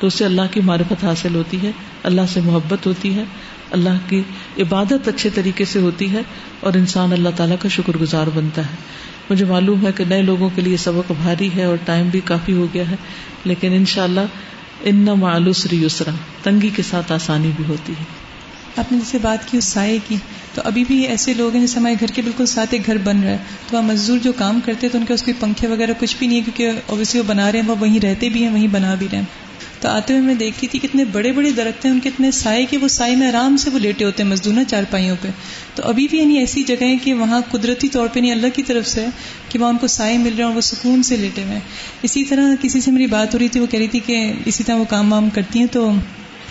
تو 0.00 0.06
اسے 0.06 0.24
اللہ 0.24 0.42
کی 0.50 0.60
معرفت 0.60 1.04
حاصل 1.04 1.34
ہوتی 1.34 1.62
ہے، 1.62 1.70
اللہ 2.02 2.20
سے 2.28 2.40
محبت 2.40 2.86
ہوتی 2.86 3.14
ہے، 3.14 3.24
اللہ 3.70 3.98
کی 4.08 4.22
عبادت 4.58 5.08
اچھے 5.08 5.30
طریقے 5.34 5.64
سے 5.64 5.80
ہوتی 5.80 6.12
ہے 6.12 6.22
اور 6.60 6.74
انسان 6.74 7.12
اللہ 7.12 7.28
تعالیٰ 7.36 7.56
کا 7.60 7.68
شکر 7.68 7.96
گزار 8.00 8.26
بنتا 8.34 8.62
ہے۔ 8.62 9.06
مجھے 9.30 9.44
معلوم 9.44 9.86
ہے 9.86 9.92
کہ 9.96 10.04
نئے 10.04 10.22
لوگوں 10.22 10.50
کے 10.54 10.62
لیے 10.62 10.76
سبق 10.76 11.12
بھاری 11.22 11.48
ہے 11.56 11.64
اور 11.64 11.76
ٹائم 11.84 12.08
بھی 12.08 12.20
کافی 12.24 12.52
ہو 12.52 12.66
گیا 12.74 12.90
ہے، 12.90 12.96
لیکن 13.44 13.72
ان 13.72 13.84
شاء 13.84 14.04
اللہ 14.04 14.20
ان 14.84 15.06
معلوسری 15.18 15.84
یسرا 15.84 16.10
تنگی 16.42 16.70
کے 16.76 16.82
ساتھ 16.82 17.12
آسانی 17.12 17.50
بھی 17.56 17.64
ہوتی 17.68 17.92
ہے۔ 17.92 18.04
آپ 18.76 18.92
نے 18.92 18.98
جیسے 18.98 19.18
بات 19.22 19.50
کی، 19.50 19.58
اس 19.58 19.64
سائے 19.64 19.98
کی، 20.08 20.16
تو 20.54 20.62
ابھی 20.64 20.84
بھی 20.86 21.06
ایسے 21.06 21.34
لوگ 21.34 21.52
ہیں 21.52 21.60
جیسے 21.60 21.78
ہمارے 21.78 21.94
گھر 22.00 22.06
کے 22.06 22.22
بالکل 22.22 22.46
ساتھ 22.46 22.74
ایک 22.74 22.86
گھر 22.86 22.96
بن 23.04 23.20
رہا 23.22 23.30
ہے۔ 23.30 23.38
تو 23.70 23.76
وہاں 23.76 23.88
مزدور 23.88 24.18
جو 24.18 24.32
کام 24.32 24.60
کرتے 24.64 24.86
ہیں 24.86 24.92
تو 24.92 24.98
ان 24.98 25.04
کے 25.06 25.14
اس 25.14 25.22
کے 25.22 25.32
پنکھے 25.40 25.68
وغیرہ 25.68 25.90
کچھ 26.00 26.16
بھی 26.18 26.26
نہیں 26.26 26.40
ہے، 26.40 26.42
کیونکہ 26.44 26.80
اوبیسلی 26.86 27.20
وہ 27.20 27.24
بنا 27.26 27.52
رہے 27.52 27.60
ہیں، 27.60 27.68
وہ 27.68 27.74
وہیں 27.80 28.00
رہتے 28.00 28.28
بھی 28.28 28.44
ہیں، 28.44 28.52
وہیں 28.52 28.68
بنا 28.68 28.94
بھی 28.94 29.06
رہے 29.12 29.18
ہیں۔ 29.18 29.24
تو 29.80 29.88
آتے 29.88 30.12
ہوئے 30.12 30.24
میں 30.24 30.34
دیکھتی 30.34 30.66
تھی 30.66 30.78
کتنے 30.78 31.04
بڑے 31.04 31.32
بڑے 31.32 31.50
درخت 31.50 31.84
ہیں 31.84 31.92
ان 31.92 32.00
کے 32.00 32.08
اتنے 32.08 32.30
سائے 32.30 32.64
کہ 32.64 32.76
وہ 32.76 32.88
سائے 32.88 33.16
میں 33.16 33.28
آرام 33.28 33.56
سے 33.56 33.70
وہ 33.70 33.78
لیٹے 33.78 34.04
ہوتے 34.04 34.22
ہیں 34.22 34.30
مزدور 34.30 34.54
چار 34.68 34.82
پائیوں 34.90 35.16
پہ۔ 35.22 35.28
تو 35.74 35.82
ابھی 35.84 36.06
بھی 36.10 36.18
یعنی 36.18 36.38
ایسی 36.38 36.62
جگہ 36.62 36.84
ہے 36.84 36.96
کہ 36.96 37.14
وہاں 37.14 37.40
قدرتی 37.50 37.88
طور 37.88 38.08
پہ 38.12 38.20
نہیں 38.20 38.32
اللہ 38.32 38.46
کی 38.54 38.62
طرف 38.62 38.86
سے 38.86 39.06
کہ 39.48 39.58
وہاں 39.58 39.70
ان 39.70 39.78
کو 39.78 39.86
سائے 39.86 40.18
مل 40.18 40.28
رہے 40.28 40.36
ہیں 40.36 40.44
اور 40.44 40.54
وہ 40.54 40.60
سکون 40.60 41.02
سے 41.02 41.16
لیٹے 41.16 41.42
ہوئے 41.42 41.60
اسی 42.02 42.24
طرح 42.24 42.54
کسی 42.62 42.80
سے 42.80 42.90
میری 42.90 43.06
بات 43.06 43.34
ہو 43.34 43.38
رہی 43.38 43.48
تھی 43.48 43.60
وہ 43.60 43.66
کہہ 43.66 43.80
رہی 43.80 43.88
تھی 43.88 44.00
کہ 44.00 44.32
اسی 44.46 44.64
طرح 44.64 44.76
وہ 44.76 44.84
کام 44.84 45.12
وام 45.12 45.30
کرتی 45.30 45.58
ہیں 45.58 45.66
تو 45.66 45.90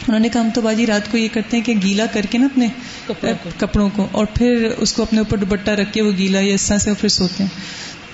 انہوں 0.07 0.19
نے 0.19 0.29
کہا 0.29 0.41
ہم 0.41 0.49
تو 0.53 0.61
باجی 0.61 0.85
رات 0.85 1.11
کو 1.11 1.17
یہ 1.17 1.27
کرتے 1.33 1.57
ہیں 1.57 1.63
کہ 1.63 1.73
گیلا 1.83 2.05
کر 2.05 2.21
کے 2.29 2.37
نا 2.37 2.45
اپنے 2.45 2.67
کپڑوں 3.59 3.89
کو۔ 3.89 4.07
اور 4.11 4.25
پھر 4.25 4.69
اس 4.77 4.93
کو 4.93 5.03
اپنے 5.03 5.19
اوپر 5.19 5.37
دوپٹہ 5.37 5.71
رکھ 5.71 5.93
کے 5.93 6.01
وہ 6.01 6.11
گیلا 6.17 6.39
یا 6.39 6.53
اس 6.53 6.67
طرح 6.67 6.77
سے 6.77 6.93
پھر 6.93 7.09
سوتے 7.09 7.43
ہیں۔ 7.43 7.49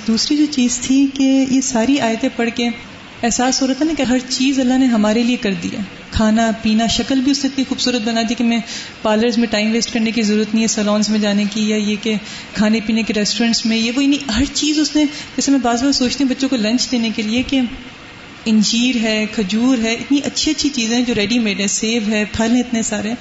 دوسری 0.07 0.37
جو 0.37 0.45
چیز 0.51 0.79
تھی 0.81 1.07
کہ 1.13 1.45
یہ 1.49 1.61
ساری 1.61 1.99
آیتیں 1.99 2.29
پڑھ 2.35 2.49
کے 2.55 2.69
احساس 3.23 3.61
ہو 3.61 3.67
رہا 3.67 3.73
تھا 3.73 3.85
نا 3.85 3.93
کہ 3.97 4.03
ہر 4.03 4.17
چیز 4.29 4.59
اللہ 4.59 4.77
نے 4.77 4.85
ہمارے 4.85 5.23
لیے 5.23 5.37
کر 5.37 5.53
دیا 5.63 5.79
کھانا، 6.11 6.49
پینا، 6.61 6.87
شکل 6.87 7.19
بھی 7.21 7.31
اس 7.31 7.43
نے 7.43 7.49
اتنی 7.53 7.63
خوبصورت 7.69 8.01
بنا 8.05 8.21
دی 8.29 8.35
کہ 8.35 8.43
میں 8.43 8.59
پارلرز 9.01 9.37
میں 9.37 9.47
ٹائم 9.47 9.71
ویسٹ 9.71 9.93
کرنے 9.93 10.11
کی 10.11 10.21
ضرورت 10.21 10.53
نہیں 10.53 10.63
ہے 10.63 10.67
سلونس 10.67 11.09
میں 11.09 11.19
جانے 11.19 11.43
کی 11.53 11.69
یا 11.69 11.75
یہ 11.77 11.95
کہ 12.01 12.15
کھانے 12.53 12.79
پینے 12.85 13.03
کے 13.03 13.13
ریسٹورینٹس 13.13 13.65
میں، 13.65 13.77
یہ 13.77 13.91
وہ 13.95 14.01
نہیں 14.01 14.31
ہر 14.31 14.43
چیز 14.53 14.79
اس 14.79 14.95
نے، 14.95 15.05
جیسے 15.35 15.51
میں 15.51 15.59
بعض 15.59 15.83
بار 15.83 15.91
سوچتی 15.91 16.23
ہوں 16.23 16.31
بچوں 16.31 16.49
کو 16.49 16.55
لنچ 16.55 16.91
دینے 16.91 17.09
کے 17.15 17.21
لیے 17.21 17.43
کہ 17.43 17.61
انجیر 18.45 18.95
ہے، 19.01 19.25
کھجور 19.35 19.77
ہے، 19.83 19.93
اتنی 19.93 20.19
اچھی 20.25 20.51
اچھی 20.51 20.69
چیزیں 20.69 21.01
جو 21.01 21.15
ریڈی 21.15 21.39
میڈ 21.39 21.59
ہے 21.59 21.67
سیب 21.67 22.09
ہے، 22.09 22.23
پھل 22.31 22.51
ہیں 22.51 22.59
اتنے 22.59 22.81
سارے 22.81 23.13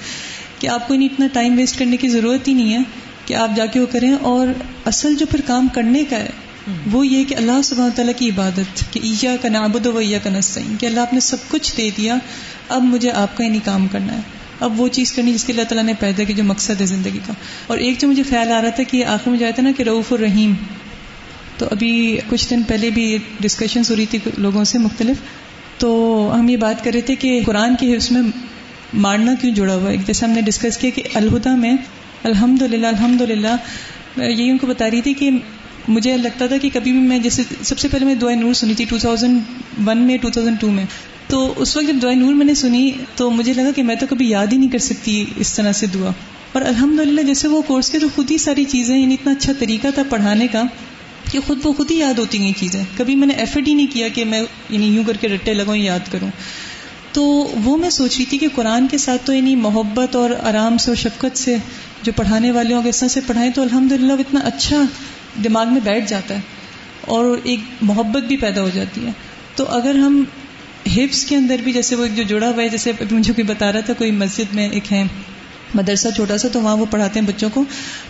کہ 0.59 0.67
آپ 0.67 0.87
کو 0.87 0.93
اتنا 0.93 1.27
ٹائم 1.33 1.57
ویسٹ 1.57 1.79
کرنے 1.79 1.97
کی 1.97 2.07
ضرورت 2.07 2.47
ہی 2.47 2.53
نہیں 2.53 2.73
ہے 2.73 2.79
کہ 3.25 3.33
آپ 3.33 3.55
جا 3.55 3.65
کے 3.65 3.79
وہ 3.79 3.85
کریں 3.91 4.11
اور 4.13 4.47
اصل 4.85 5.15
جو 5.15 5.25
پھر 5.25 5.41
کام 5.47 5.67
کرنے 5.67 6.03
کا 6.09 6.17
ہے 6.17 6.29
وہ 6.91 7.07
یہ 7.07 7.23
کہ 7.23 7.35
اللہ 7.35 7.61
سب 7.63 7.75
تعالیٰ 7.75 8.13
کی 8.17 8.29
عبادت 8.29 8.93
کہ 8.93 8.99
عیا 9.03 9.35
کا 9.41 9.49
نابود 9.49 9.85
و 9.85 9.99
عیا 9.99 10.19
کا 10.23 10.29
نسین 10.29 10.75
کہ 10.79 10.85
اللہ 10.85 10.99
آپ 10.99 11.13
نے 11.13 11.19
سب 11.19 11.37
کچھ 11.47 11.77
دے 11.77 11.89
دیا، 11.97 12.15
اب 12.69 12.83
مجھے 12.83 13.11
آپ 13.11 13.37
کا 13.37 13.43
ہی 13.43 13.49
نہیں 13.49 13.65
کام 13.65 13.87
کرنا 13.87 14.13
ہے۔ 14.13 14.21
اب 14.59 14.81
وہ 14.81 14.87
چیز 14.87 15.13
کرنی 15.13 15.33
جس 15.33 15.43
کے 15.43 15.53
اللہ 15.53 15.63
تعالیٰ 15.63 15.83
نے 15.83 15.93
پیدا 15.99 16.23
کی 16.23 16.33
جو 16.33 16.43
مقصد 16.43 16.81
ہے 16.81 16.85
زندگی 16.85 17.19
کا۔ 17.27 17.33
اور 17.67 17.77
ایک 17.77 17.99
جو 17.99 18.07
مجھے 18.07 18.23
خیال 18.23 18.51
آ 18.51 18.61
رہا 18.61 18.69
تھا 18.69 18.83
کہ 18.83 19.05
آخر 19.05 19.29
میں 19.29 19.39
جاتا 19.39 19.55
تھا 19.55 19.63
نا 19.63 19.71
کہ 19.77 19.83
رعف 19.83 20.13
الرحیم، 20.13 20.53
تو 21.57 21.65
ابھی 21.71 22.17
کچھ 22.29 22.49
دن 22.49 22.63
پہلے 22.63 22.89
بھی 22.89 23.17
ڈسکشنس 23.39 23.91
ہو 23.91 23.95
رہی 23.95 24.05
تھی 24.05 24.19
لوگوں 24.37 24.63
سے 24.63 24.77
مختلف۔ 24.77 25.17
تو 25.77 26.31
ہم 26.39 26.49
یہ 26.49 26.57
بات 26.57 26.83
کر 26.83 26.91
رہے 26.93 27.01
تھے 27.01 27.15
کہ 27.15 27.41
قرآن 27.45 27.75
کے 27.75 27.95
اس 27.95 28.11
میں 28.11 28.21
مارنا 28.93 29.33
کیوں 29.41 29.55
جڑا 29.55 29.75
ہوا 29.75 29.91
ہے؟ 29.91 29.97
جیسے 29.97 30.25
ہم 30.25 30.31
نے 30.31 30.41
ڈسکس 30.41 30.77
کیا 30.77 30.89
کہ 30.95 31.03
الہدا 31.13 31.55
میں 31.55 31.73
الحمد 32.23 32.61
للہ 32.61 32.87
الحمد 32.87 33.21
للہ 33.21 33.55
یہی 34.17 34.49
ان 34.49 34.57
کو 34.57 34.67
بتا 34.67 34.89
رہی 34.91 35.01
تھی 35.01 35.13
کہ 35.13 35.29
مجھے 35.87 36.17
لگتا 36.17 36.47
تھا 36.47 36.57
کہ 36.57 36.69
کبھی 36.73 36.91
بھی 36.91 36.99
میں 36.99 37.19
جیسے 37.19 37.41
سب 37.61 37.79
سے 37.79 37.87
پہلے 37.87 38.05
میں 38.05 38.15
دعائیں 38.15 38.39
نور 38.39 38.53
سنی 38.53 38.73
تھی 38.73 38.85
ٹو 38.85 38.97
تھاؤزینڈ 38.97 39.41
ون 39.87 39.97
میں 39.97 40.17
ٹو 40.17 40.29
تھاؤزینڈ 40.29 40.59
ٹو 40.59 40.71
میں۔ 40.71 40.85
تو 41.27 41.53
اس 41.57 41.77
وقت 41.77 41.87
جب 41.87 41.95
دعائیں 42.01 42.19
نور 42.19 42.33
میں 42.33 42.45
نے 42.45 42.53
سنی، 42.53 42.91
تو 43.15 43.31
مجھے 43.31 43.53
لگا 43.53 43.71
کہ 43.75 43.83
میں 43.83 43.95
تو 43.95 44.05
کبھی 44.09 44.29
یاد 44.29 44.47
ہی 44.51 44.57
نہیں 44.57 44.69
کر 44.69 44.77
سکتی 44.77 45.25
اس 45.35 45.53
طرح 45.53 45.71
سے 45.71 45.85
دعا۔ 45.87 46.11
اور 46.51 46.61
الحمد 46.61 46.99
للہ 46.99 47.21
جیسے 47.21 47.47
وہ 47.47 47.61
کورس 47.61 47.89
کے 47.89 47.99
تو 47.99 48.07
خود 48.15 48.31
ہی 48.31 48.37
ساری 48.37 48.63
چیزیں 48.63 48.97
یعنی 48.97 49.13
اتنا 49.13 49.31
اچھا 49.31 49.53
طریقہ 49.59 49.87
تھا 49.95 50.03
پڑھانے 50.09 50.47
کا، 50.47 50.63
کہ 51.31 51.39
خود 51.47 51.57
وہ 51.63 51.73
خود 51.73 51.91
ہی 51.91 51.95
یاد 51.95 52.19
ہوتی 52.19 52.37
ہیں 52.37 52.53
چیزیں۔ 52.59 52.83
کبھی 52.97 53.15
میں 53.15 53.27
نے 53.27 53.33
ایفرٹ 53.33 53.67
ہی 53.67 53.73
نہیں 53.73 53.87
کیا 53.93 54.07
کہ 54.07 54.25
میں 54.25 54.41
یعنی 54.69 54.85
یوں 54.85 55.03
کر 55.07 55.17
کے 55.17 55.27
رٹے 55.27 55.53
لگاؤں، 55.53 55.77
یاد 55.77 56.11
کروں۔ 56.11 56.29
تو 57.11 57.23
وہ 57.63 57.77
میں 57.77 57.89
سوچ 57.89 58.17
رہی 58.17 58.25
تھی 58.25 58.37
کہ 58.37 58.47
قرآن 58.55 58.87
کے 58.87 58.97
ساتھ 58.97 59.25
تو 59.25 59.33
یعنی 59.33 59.55
محبت 59.55 60.15
اور 60.15 60.29
آرام 60.43 60.77
سے 60.77 60.91
اور 60.91 60.95
شفقت 60.95 61.37
سے 61.37 61.55
جو 62.03 62.11
پڑھانے 62.15 62.51
والے 62.51 62.73
ہوں 62.73 62.83
اس 62.87 62.99
طرح 62.99 63.09
سے 63.09 63.19
پڑھائیں، 63.27 63.51
تو 63.51 63.61
الحمد 63.61 63.91
للہ 63.91 64.13
اتنا 64.13 64.39
اچھا 64.39 64.81
دماغ 65.43 65.67
میں 65.67 65.81
بیٹھ 65.83 66.09
جاتا 66.09 66.35
ہے 66.35 66.39
اور 67.01 67.37
ایک 67.43 67.59
محبت 67.81 68.23
بھی 68.23 68.37
پیدا 68.37 68.61
ہو 68.61 68.69
جاتی 68.73 69.05
ہے۔ 69.05 69.11
تو 69.55 69.65
اگر 69.67 69.95
ہم 69.95 70.23
ہپس 70.95 71.25
کے 71.25 71.35
اندر 71.35 71.55
بھی 71.63 71.73
جیسے 71.73 71.95
وہ 71.95 72.03
ایک 72.03 72.15
جو 72.15 72.23
جڑا 72.23 72.49
ہوا 72.49 72.63
ہے، 72.63 72.69
جیسے 72.69 72.91
مجھے 73.11 73.33
کوئی 73.33 73.47
بتا 73.47 73.71
رہا 73.71 73.79
تھا، 73.79 73.93
کوئی 73.93 74.11
مسجد 74.11 74.55
میں 74.55 74.69
ایک 74.69 74.93
ہے 74.93 75.03
مدرسہ 75.75 76.07
چھوٹا 76.15 76.37
سا 76.37 76.47
تو 76.47 76.61
وہاں 76.61 76.77
وہ 76.77 76.85
پڑھاتے 76.89 77.19
ہیں 77.19 77.27
بچوں 77.27 77.49
کو، 77.53 77.63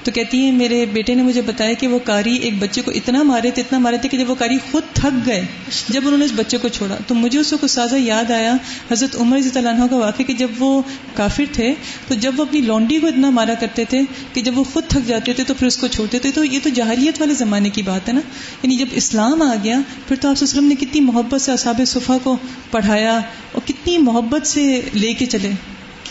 تو 0.03 0.11
کہتی 0.11 0.37
ہیں 0.37 0.51
میرے 0.51 0.85
بیٹے 0.85 1.15
نے 1.15 1.23
مجھے 1.23 1.41
بتایا 1.41 1.73
کہ 1.73 1.87
وہ 1.87 1.99
کاری 1.99 2.35
ایک 2.35 2.53
بچے 2.59 2.81
کو 2.81 2.91
اتنا 2.91 3.23
مارے 3.23 3.51
تھے، 3.51 3.61
اتنا 3.61 3.79
مارے 3.79 3.97
تھے 3.97 4.09
کہ 4.09 4.17
جب 4.17 4.29
وہ 4.29 4.35
کاری 4.35 4.57
خود 4.71 4.83
تھک 4.93 5.25
گئے، 5.25 5.45
جب 5.89 6.01
انہوں 6.05 6.17
نے 6.17 6.25
اس 6.25 6.31
بچے 6.35 6.57
کو 6.57 6.67
چھوڑا۔ 6.67 6.97
تو 7.07 7.15
مجھے 7.15 7.39
اس 7.39 7.53
کو 7.61 7.67
سازا 7.67 7.97
یاد 7.99 8.31
آیا 8.31 8.55
حضرت 8.91 9.15
عمر 9.15 9.37
رضی 9.37 9.49
اللہ 9.55 9.69
عنہ 9.69 9.83
کا 9.89 9.95
واقعہ 9.95 10.25
کہ 10.25 10.33
جب 10.33 10.47
وہ 10.59 10.81
کافر 11.15 11.43
تھے، 11.51 11.73
تو 12.07 12.13
جب 12.13 12.31
وہ 12.37 12.45
اپنی 12.45 12.61
لانڈی 12.61 12.99
کو 12.99 13.07
اتنا 13.07 13.29
مارا 13.29 13.53
کرتے 13.53 13.85
تھے 13.85 14.01
کہ 14.33 14.41
جب 14.41 14.57
وہ 14.57 14.63
خود 14.63 14.83
تھک 14.87 15.07
جاتے 15.07 15.33
تھے 15.33 15.43
تو 15.43 15.53
پھر 15.53 15.67
اس 15.67 15.77
کو 15.77 15.87
چھوڑتے 15.87 16.19
تھے۔ 16.19 16.31
تو 16.31 16.43
یہ 16.43 16.59
تو 16.63 16.69
جہالیت 16.69 17.21
والے 17.21 17.33
زمانے 17.33 17.69
کی 17.69 17.81
بات 17.81 18.07
ہے 18.07 18.13
نا۔ 18.13 18.21
یعنی 18.63 18.75
جب 18.75 18.85
اسلام 18.91 19.41
آ 19.41 19.55
گیا، 19.63 19.79
پھر 20.07 20.15
تو 20.21 20.29
آپ 20.29 20.43
وسلم 20.43 20.65
نے 20.65 20.75
کتنی 20.75 21.01
محبت 21.01 21.41
سے 21.41 21.51
اصحاب 21.51 21.81
صفحہ 21.87 22.15
کو 22.23 22.37
پڑھایا 22.71 23.19
اور 23.51 23.67
کتنی 23.67 23.97
محبت 23.97 24.47
سے 24.47 24.81
لے 24.93 25.13
کے 25.13 25.25
چلے۔ 25.25 25.51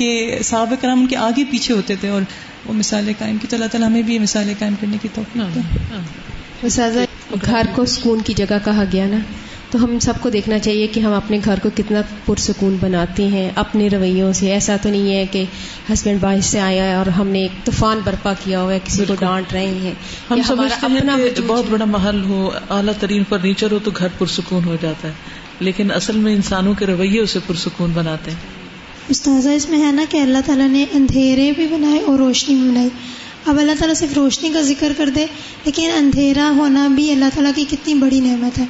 کہ 0.01 0.39
صحابہ 0.45 0.75
کرام 0.81 1.01
ان 1.01 1.07
کے 1.07 1.17
آگے 1.17 1.45
پیچھے 1.51 1.75
ہوتے 1.75 1.95
تھے 1.97 2.09
اور 2.09 2.23
وہ 2.67 2.73
مثالیں 2.73 3.15
قائم 3.19 3.37
کی 3.39 3.47
تو 3.51 3.57
اللہ 3.57 3.67
تعالیٰ 3.67 3.89
ہمیں 3.89 4.03
بھی 4.03 4.15
یہ 4.15 4.19
مثالیں 4.19 4.55
قائم 4.59 4.75
کرنے 4.81 4.97
کی 5.03 5.09
توفیق 5.15 5.55
دے۔ 5.55 5.61
گھر 7.47 7.63
کو 7.75 7.85
سکون 7.85 8.21
کی 8.21 8.35
جگہ 8.35 8.59
کہا 8.65 8.85
گیا 8.93 9.07
نا 9.07 9.17
تو 9.71 9.85
ہم 9.85 9.99
سب 9.99 10.13
کو 10.21 10.31
دیکھنا 10.31 10.59
چاہیے 10.59 10.87
کہ 10.87 11.01
ہم 11.01 11.13
اپنے 11.13 11.39
گھر 11.45 11.59
کو 11.63 11.69
کتنا 11.75 12.01
پرسکون 12.27 12.77
بناتے 12.81 13.27
ہیں 13.27 13.51
اپنے 13.55 13.89
رویوں 13.89 14.33
سے۔ 14.33 14.53
ایسا 14.53 14.77
تو 14.83 14.89
نہیں 14.89 15.15
ہے 15.15 15.27
کہ 15.27 15.45
ہسبینڈ 15.93 16.25
وائف 16.25 16.45
سے 16.45 16.61
آیا 16.61 16.85
ہے 16.85 16.95
اور 16.95 17.07
ہم 17.07 17.29
نے 17.29 17.39
ایک 17.39 17.65
طوفان 17.65 18.01
برپا 18.05 18.33
کیا 18.45 18.63
ہوا 18.63 18.73
ہے 18.73 18.79
کسی 18.85 19.05
کو 19.09 19.15
ڈانٹ 19.21 19.53
رہے 19.53 19.67
ہیں۔ 19.67 19.93
ہم 20.31 20.41
سمجھتے 20.47 20.87
ہیں 20.87 21.37
کہ 21.37 21.43
بہت 21.47 21.65
بڑا 21.71 21.85
محل 21.85 22.25
ہو 22.25 22.51
اعلیٰ 22.71 22.93
ترین 23.01 23.23
فرنیچر 23.29 23.73
ہو 23.73 23.79
تو 23.85 23.91
گھر 23.99 24.09
پرسکون 24.19 24.65
ہو 24.65 24.77
جاتا 24.81 25.09
ہے۔ 25.09 25.13
لیکن 25.61 25.91
اصل 25.91 26.17
میں 26.17 26.35
انسانوں 26.35 26.75
کے 26.75 26.87
رویے 26.87 27.21
اسے 27.21 27.39
پرسکون 27.47 27.91
بناتے 27.95 28.31
ہیں۔ 28.31 28.60
استاذہ 29.09 29.49
اس 29.49 29.69
میں 29.69 29.87
ہے 29.87 29.93
نا 29.93 30.05
کہ 30.11 30.17
اللہ 30.17 30.39
تعالیٰ 30.47 30.69
نے 30.69 30.85
اندھیرے 30.93 31.53
بھی 31.57 31.67
بنائے 31.67 31.99
اور 32.01 32.19
روشنی 32.19 32.55
بھی 32.55 32.69
بنائی۔ 32.69 32.89
اب 33.47 33.59
اللہ 33.59 33.73
تعالیٰ 33.79 33.97
صرف 33.97 34.13
روشنی 34.17 34.51
کا 34.55 34.61
ذکر 34.61 34.93
کر 34.97 35.09
دے 35.09 35.27
لیکن 35.65 35.91
اندھیرا 35.97 36.53
ہونا 36.57 36.87
بھی 36.87 37.13
اللہ 37.13 37.25
تعالیٰ 37.35 37.53
کی 37.55 37.65
کتنی 37.71 37.95
بڑی 37.95 38.21
نعمت 38.21 38.59
ہے۔ 38.59 38.65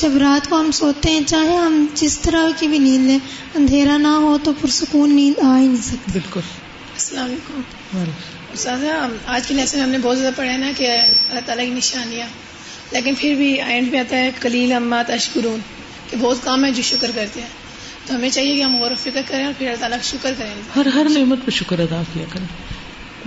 جب 0.00 0.16
رات 0.16 0.50
کو 0.50 0.60
ہم 0.60 0.70
سوتے 0.70 1.10
ہیں 1.10 1.20
چاہے 1.26 1.56
ہم 1.56 1.86
جس 1.94 2.18
طرح 2.18 2.44
کی 2.58 2.68
بھی 2.68 2.78
نیند 2.78 3.06
لیں 3.06 3.18
اندھیرا 3.54 3.96
نہ 3.96 4.08
ہو 4.08 4.38
تو 4.42 4.52
پرسکون 4.60 5.14
نیند 5.14 5.44
آ 5.44 5.58
ہی 5.58 5.66
نہیں 5.66 5.82
سکتی۔ 5.82 6.12
بالکل۔ 6.12 6.40
السلام 6.92 7.24
علیکم۔ 7.24 7.60
آج 9.26 9.46
کی 9.46 9.54
لیسن 9.54 9.80
ہم 9.80 9.88
نے 9.88 9.98
بہت 10.02 10.18
زیادہ 10.18 10.34
پڑھا 10.34 10.56
نا 10.56 10.70
کہ 10.76 10.90
اللہ 11.28 11.40
تعالیٰ 11.46 11.64
کی 11.64 11.70
نشانیاں۔ 11.70 12.26
لیکن 12.92 13.14
پھر 13.18 13.34
بھی 13.34 13.60
اینڈ 13.60 13.92
پہ 13.92 13.96
آتا 13.96 14.16
ہے 14.16 14.30
کلیل 14.40 14.72
امات 14.72 15.10
اشکرون 15.10 15.58
کہ 16.10 16.16
بہت 16.20 16.36
کام 16.44 16.64
ہے 16.64 16.70
جو 16.70 16.82
شکر 16.82 17.10
کرتے 17.14 17.40
ہیں۔ 17.40 17.48
تو 18.06 18.14
ہمیں 18.14 18.28
چاہیے 18.28 18.56
کہ 18.56 18.62
ہم 18.62 18.76
غور 18.76 18.90
و 18.90 18.94
فکر 19.02 19.20
کریں 19.28 19.44
اور 19.44 19.52
پھر 19.58 19.66
اللہ 19.66 19.80
تعالیٰ 19.80 19.98
کا 19.98 20.02
شکر 20.02 20.32
کریں۔ 20.38 20.54
ہر 20.76 20.86
ہر 20.86 21.06
نعمت 21.10 21.38
پہ 21.44 21.50
شکر 21.50 21.78
ادا 21.78 22.02
کیا 22.12 22.24
کریں۔ 22.30 22.46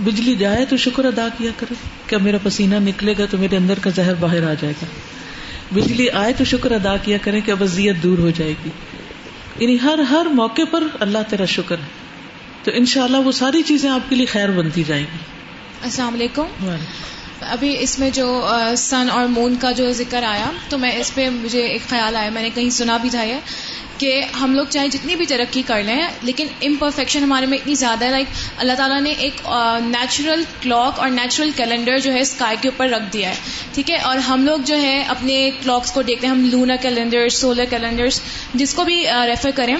بجلی 0.02 0.34
جائے 0.36 0.64
تو 0.64 0.76
شکر 0.76 1.04
ادا 1.04 1.28
کیا 1.38 1.50
کرے 1.56 1.74
کیا 2.06 2.18
میرا 2.18 2.36
پسینہ 2.42 2.74
نکلے 2.74 3.14
گا 3.18 3.26
تو 3.30 3.38
میرے 3.38 3.56
اندر 3.56 3.78
کا 3.78 3.90
زہر 3.90 4.14
باہر 4.14 4.50
آ 4.50 4.54
جائے 4.60 4.74
گا۔ 4.82 4.86
بجلی 5.74 6.10
آئے 6.10 6.32
تو 6.32 6.44
شکر 6.44 6.70
ادا 6.70 6.96
کیا 6.96 7.18
کریں 7.18 7.40
کہ 7.40 7.50
اب 7.50 7.62
ازیت 7.62 7.96
دور 8.02 8.18
ہو 8.18 8.30
جائے 8.30 8.54
گی۔ 8.64 8.70
یعنی 9.58 9.76
ہر 9.82 9.98
ہر 9.98 10.26
موقع 10.26 10.62
پر 10.70 10.84
اللہ 11.00 11.18
تیرا 11.28 11.44
شکر 11.44 11.78
ہے۔ 11.78 11.84
تو 12.64 12.70
انشاءاللہ 12.74 13.16
وہ 13.16 13.32
ساری 13.32 13.62
چیزیں 13.62 13.90
آپ 13.90 14.10
کے 14.10 14.16
لیے 14.16 14.26
خیر 14.26 14.48
بنتی 14.48 14.84
جائیں 14.86 15.04
گی۔ 15.12 15.18
السلام 15.82 16.14
علیکم۔ 16.14 16.70
ابھی 17.40 17.76
اس 17.80 17.98
میں 17.98 18.10
جو 18.10 18.48
سن 18.76 19.10
اور 19.10 19.26
مون 19.26 19.56
کا 19.60 19.70
جو 19.70 19.92
ذکر 19.92 20.22
آیا 20.22 20.50
تو 20.68 20.78
میں 20.78 20.92
اس 20.92 21.14
پہ 21.14 21.28
مجھے 21.28 21.62
ایک 21.62 21.88
خیال 21.88 22.16
آیا 22.16 22.30
میں 22.30 22.42
نے 22.42 22.50
کہیں 22.54 22.70
سنا 22.70 22.96
بھی 22.96 23.10
تھا 23.10 23.22
یہ۔ 23.22 23.34
کہ 23.98 24.20
ہم 24.40 24.54
لوگ 24.54 24.66
چاہے 24.70 24.88
جتنی 24.88 25.16
بھی 25.16 25.26
ترقی 25.26 25.62
کر 25.66 25.82
لیں، 25.82 26.00
لیکن 26.22 26.46
امپرفیکشن 26.62 27.22
ہمارے 27.22 27.46
میں 27.46 27.58
اتنی 27.58 27.74
زیادہ 27.74 28.04
ہے 28.04 28.10
لائک 28.10 28.26
اللہ 28.58 28.72
تعالیٰ 28.76 29.00
نے 29.00 29.12
ایک 29.18 29.40
نیچرل 29.84 30.42
کلاک 30.62 31.00
اور 31.00 31.08
نیچرل 31.10 31.50
کیلنڈر 31.56 31.98
جو 31.98 32.12
ہے 32.12 32.20
اسکائی 32.20 32.56
کے 32.62 32.68
اوپر 32.68 32.88
رکھ 32.88 33.12
دیا 33.12 33.28
ہے، 33.30 33.34
ٹھیک 33.74 33.90
ہے؟ 33.90 33.96
اور 33.98 34.18
ہم 34.28 34.44
لوگ 34.44 34.58
جو 34.66 34.80
ہے 34.82 35.02
اپنے 35.08 35.50
کلاکس 35.62 35.92
کو 35.92 36.02
دیکھتے 36.02 36.26
ہیں، 36.26 36.34
ہم 36.34 36.48
لونر 36.50 36.76
کیلنڈر 36.82 37.28
سولر 37.34 37.64
کیلنڈرس 37.70 38.20
جس 38.54 38.74
کو 38.74 38.84
بھی 38.84 39.04
ریفر 39.26 39.50
کریں 39.54 39.76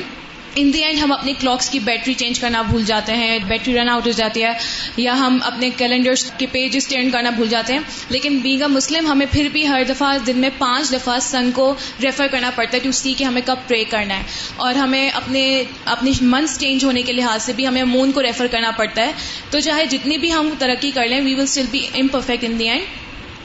ان 0.54 0.72
دی 0.72 0.84
اینڈ 0.84 0.98
ہم 0.98 1.12
اپنے 1.12 1.32
کلاکس 1.40 1.70
کی 1.70 1.78
بیٹری 1.78 2.14
چینج 2.14 2.40
کرنا 2.40 2.62
بھول 2.62 2.84
جاتے 2.84 3.12
ہیں 3.12 3.38
بیٹری 3.38 3.74
رن 3.74 3.88
آؤٹ 3.88 4.06
ہو 4.06 4.10
جاتی 4.10 4.44
ہے، 4.44 4.52
یا 4.96 5.18
ہم 5.18 5.38
اپنے 5.42 5.70
کیلنڈر 5.76 6.12
کے 6.38 6.46
پیجز 6.52 6.88
چینج 6.88 7.12
کرنا 7.12 7.30
بھول 7.30 7.48
جاتے 7.48 7.72
ہیں۔ 7.72 7.80
لیکن 8.08 8.38
بینگ 8.38 8.62
اے 8.62 8.66
مسلم 8.66 9.06
ہمیں 9.06 9.26
پھر 9.30 9.48
بھی 9.52 9.68
ہر 9.68 9.82
دفعہ 9.88 10.18
دن 10.18 10.38
میں 10.38 10.50
پانچ 10.58 10.92
دفعہ 10.92 11.18
سن 11.18 11.50
کو 11.54 11.74
ریفر 12.02 12.26
کرنا 12.30 12.50
پڑتا 12.50 12.76
ہے 12.76 12.82
ٹو 12.82 12.92
سی 12.92 13.14
کہ 13.16 13.24
ہمیں 13.24 13.42
کب 13.44 13.56
پرے 13.66 13.84
کرنا 13.84 14.16
ہے۔ 14.16 14.22
اور 14.56 14.74
ہمیں 14.74 15.10
اپنے، 15.10 15.64
اپنی 15.84 16.12
منتھس 16.20 16.58
چینج 16.60 16.84
ہونے 16.84 17.02
کے 17.02 17.12
لحاظ 17.12 17.42
سے 17.42 17.52
بھی 17.52 17.66
ہمیں 17.66 17.84
مون 17.84 18.12
کو 18.12 18.22
ریفر 18.22 18.46
کرنا 18.46 18.70
پڑتا 18.70 19.02
ہے۔ 19.02 19.12
تو 19.50 19.60
چاہے 19.60 19.86
جتنی 19.86 20.18
بھی 20.18 20.32
ہم 20.32 20.50
ترقی 20.58 20.90
کر 20.90 21.08
لیں 21.08 21.20
we 21.20 21.34
will 21.34 21.40
still 21.40 21.64
be 21.70 21.86
imperfect 22.08 22.44
in 22.44 22.58
the 22.58 22.68
end 22.68 22.82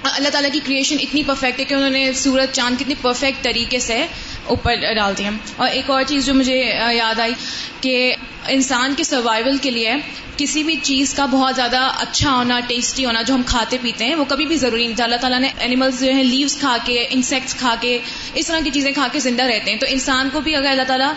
اللہ 0.04 0.30
تعالیٰ 0.30 0.52
کی 0.54 0.60
کریشن 0.66 0.96
اتنی 1.00 1.24
پرفیکٹ 1.24 1.60
ہے 1.60 1.66
کہ 1.66 1.74
انہوں 1.74 1.90
نے 1.90 2.14
سورج، 2.14 2.48
چاند 2.52 2.82
کتنی 2.82 2.94
پرفیکٹ 3.02 3.44
طریقے 3.44 3.80
سے 3.80 4.06
اوپر 4.46 4.76
ڈالتی 4.76 5.24
ہیں 5.24 5.32
اور 5.56 5.70
ایک 5.70 5.90
اور 5.90 6.04
چیز 6.08 6.26
جو 6.26 6.34
مجھے 6.34 6.74
یاد 6.92 7.20
آئی 7.20 7.34
کہ 7.82 8.16
انسان 8.48 8.94
کے 8.98 9.04
سروائول 9.04 9.58
کے 9.58 9.72
لیے 9.72 9.94
کسی 10.38 10.64
بھی 10.64 10.76
چیز 10.82 11.14
کا 11.14 11.26
بہت 11.26 11.56
زیادہ 11.56 11.92
اچھا 12.00 12.32
ہونا 12.32 12.60
ٹیسٹی 12.68 13.06
ہونا 13.06 13.22
جو 13.22 13.34
ہم 13.34 13.42
کھاتے 13.46 13.78
پیتے 13.82 14.06
ہیں، 14.06 14.16
وہ 14.16 14.26
کبھی 14.28 14.46
بھی 14.46 14.56
ضروری 14.56 14.88
نہیں۔ 14.88 15.04
اللہ 15.04 15.16
تعالیٰ 15.16 15.40
نے 15.40 15.50
اینیملس 15.60 16.00
جو 16.00 16.12
ہیں 16.12 16.24
لیوس 16.24 16.58
کھا 16.60 16.78
کے 16.86 17.08
انسیکٹس 17.10 17.56
کھا 17.56 17.76
کے، 17.80 18.00
اس 18.34 18.48
طرح 18.48 18.60
کی 18.64 18.70
چیزیں 18.70 18.92
کھا 18.92 19.08
کے 19.12 19.20
زندہ 19.20 19.44
رہتے 19.44 19.72
ہیں۔ 19.72 19.80
تو 19.80 19.86
انسان 19.90 20.30
کو 20.34 20.42
بھی 20.42 20.56
اگر 20.56 20.70
اللہ 20.70 20.84
تعالیٰ 20.88 21.14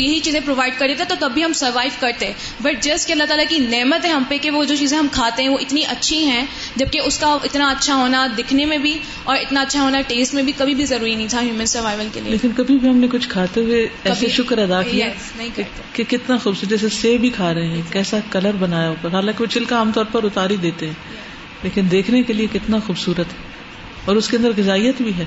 یہی 0.00 0.20
چیزیں 0.20 0.40
پرووائڈ 0.44 0.74
کر 0.78 0.86
دیتا 0.88 1.04
تو 1.08 1.14
تب 1.20 1.30
بھی 1.34 1.44
ہم 1.44 1.52
سروائو 1.52 1.90
کرتے۔ 2.00 2.32
بٹ 2.60 2.82
جسٹ 2.82 3.06
کہ 3.06 3.12
اللہ 3.12 3.24
تعالیٰ 3.24 3.44
کی 3.48 3.58
نعمت 3.58 4.04
ہے 4.04 4.10
ہم 4.10 4.22
پہ 4.28 4.38
کہ 4.38 4.50
وہ 4.50 4.64
جو 4.64 4.76
چیزیں 4.76 4.98
ہم 4.98 5.06
کھاتے 5.12 5.42
ہیں 5.42 5.48
وہ 5.48 5.58
اتنی 5.60 5.82
اچھی 5.88 6.24
ہیں 6.24 6.46
جبکہ 6.76 7.00
اس 7.04 7.18
کا 7.18 7.26
اتنا 7.44 7.68
اچھا 7.70 7.94
ہونا 7.94 8.26
دکھنے 8.38 8.64
میں 8.64 8.78
بھی 8.78 8.98
اور 9.24 9.36
اتنا 9.36 9.60
اچھا 9.60 9.82
ہونا 9.82 10.00
ٹیسٹ 10.00 10.34
میں 10.34 10.42
بھی 10.42 10.52
کبھی 10.56 10.74
بھی 10.74 10.84
ضروری 10.84 11.14
نہیں 11.14 11.28
تھا 11.28 11.42
ہیومن 11.42 11.66
سروائول 11.66 12.08
کے 12.12 12.20
لیے۔ 12.20 12.32
لیکن 12.32 12.50
کبھی 12.56 12.78
بھی 12.78 12.88
ہم 12.88 12.96
نے 12.96 13.06
کچھ 13.12 13.28
کھاتے 13.28 13.60
ہوئے 13.60 13.88
ایسے 14.04 14.28
شکر 14.28 14.58
ادا 14.58 14.82
کیا 14.82 15.06
کہ 15.92 16.04
کتنا 16.04 16.36
خوبصورت 16.36 16.70
جیسے 16.70 16.88
سیب 16.88 17.20
بھی 17.20 17.30
کھا 17.30 17.54
رہے 17.54 17.66
ہیں 17.66 17.82
کیسا 17.90 18.18
کلر 18.30 18.52
بنایا 18.58 18.88
ہوگا 18.88 19.08
حالانکہ 19.12 19.42
وہ 19.42 19.52
چھلکا 19.52 19.76
عام 19.76 19.92
طور 19.92 20.04
پر 20.12 20.24
اتار 20.24 20.50
ہی 20.50 20.56
دیتے 20.56 20.86
ہیں۔ 20.86 20.94
لیکن 21.62 21.82
دیکھنے 21.90 22.22
کے 22.22 22.32
لیے 22.32 22.46
کتنا 22.52 22.78
خوبصورت 22.86 23.18
ہے۔ 23.18 23.46
اور 24.04 24.16
اس 24.16 24.28
کے 24.28 24.36
اندر 24.36 24.50
غذائیت 24.56 25.02
بھی 25.02 25.12
ہے۔ 25.18 25.24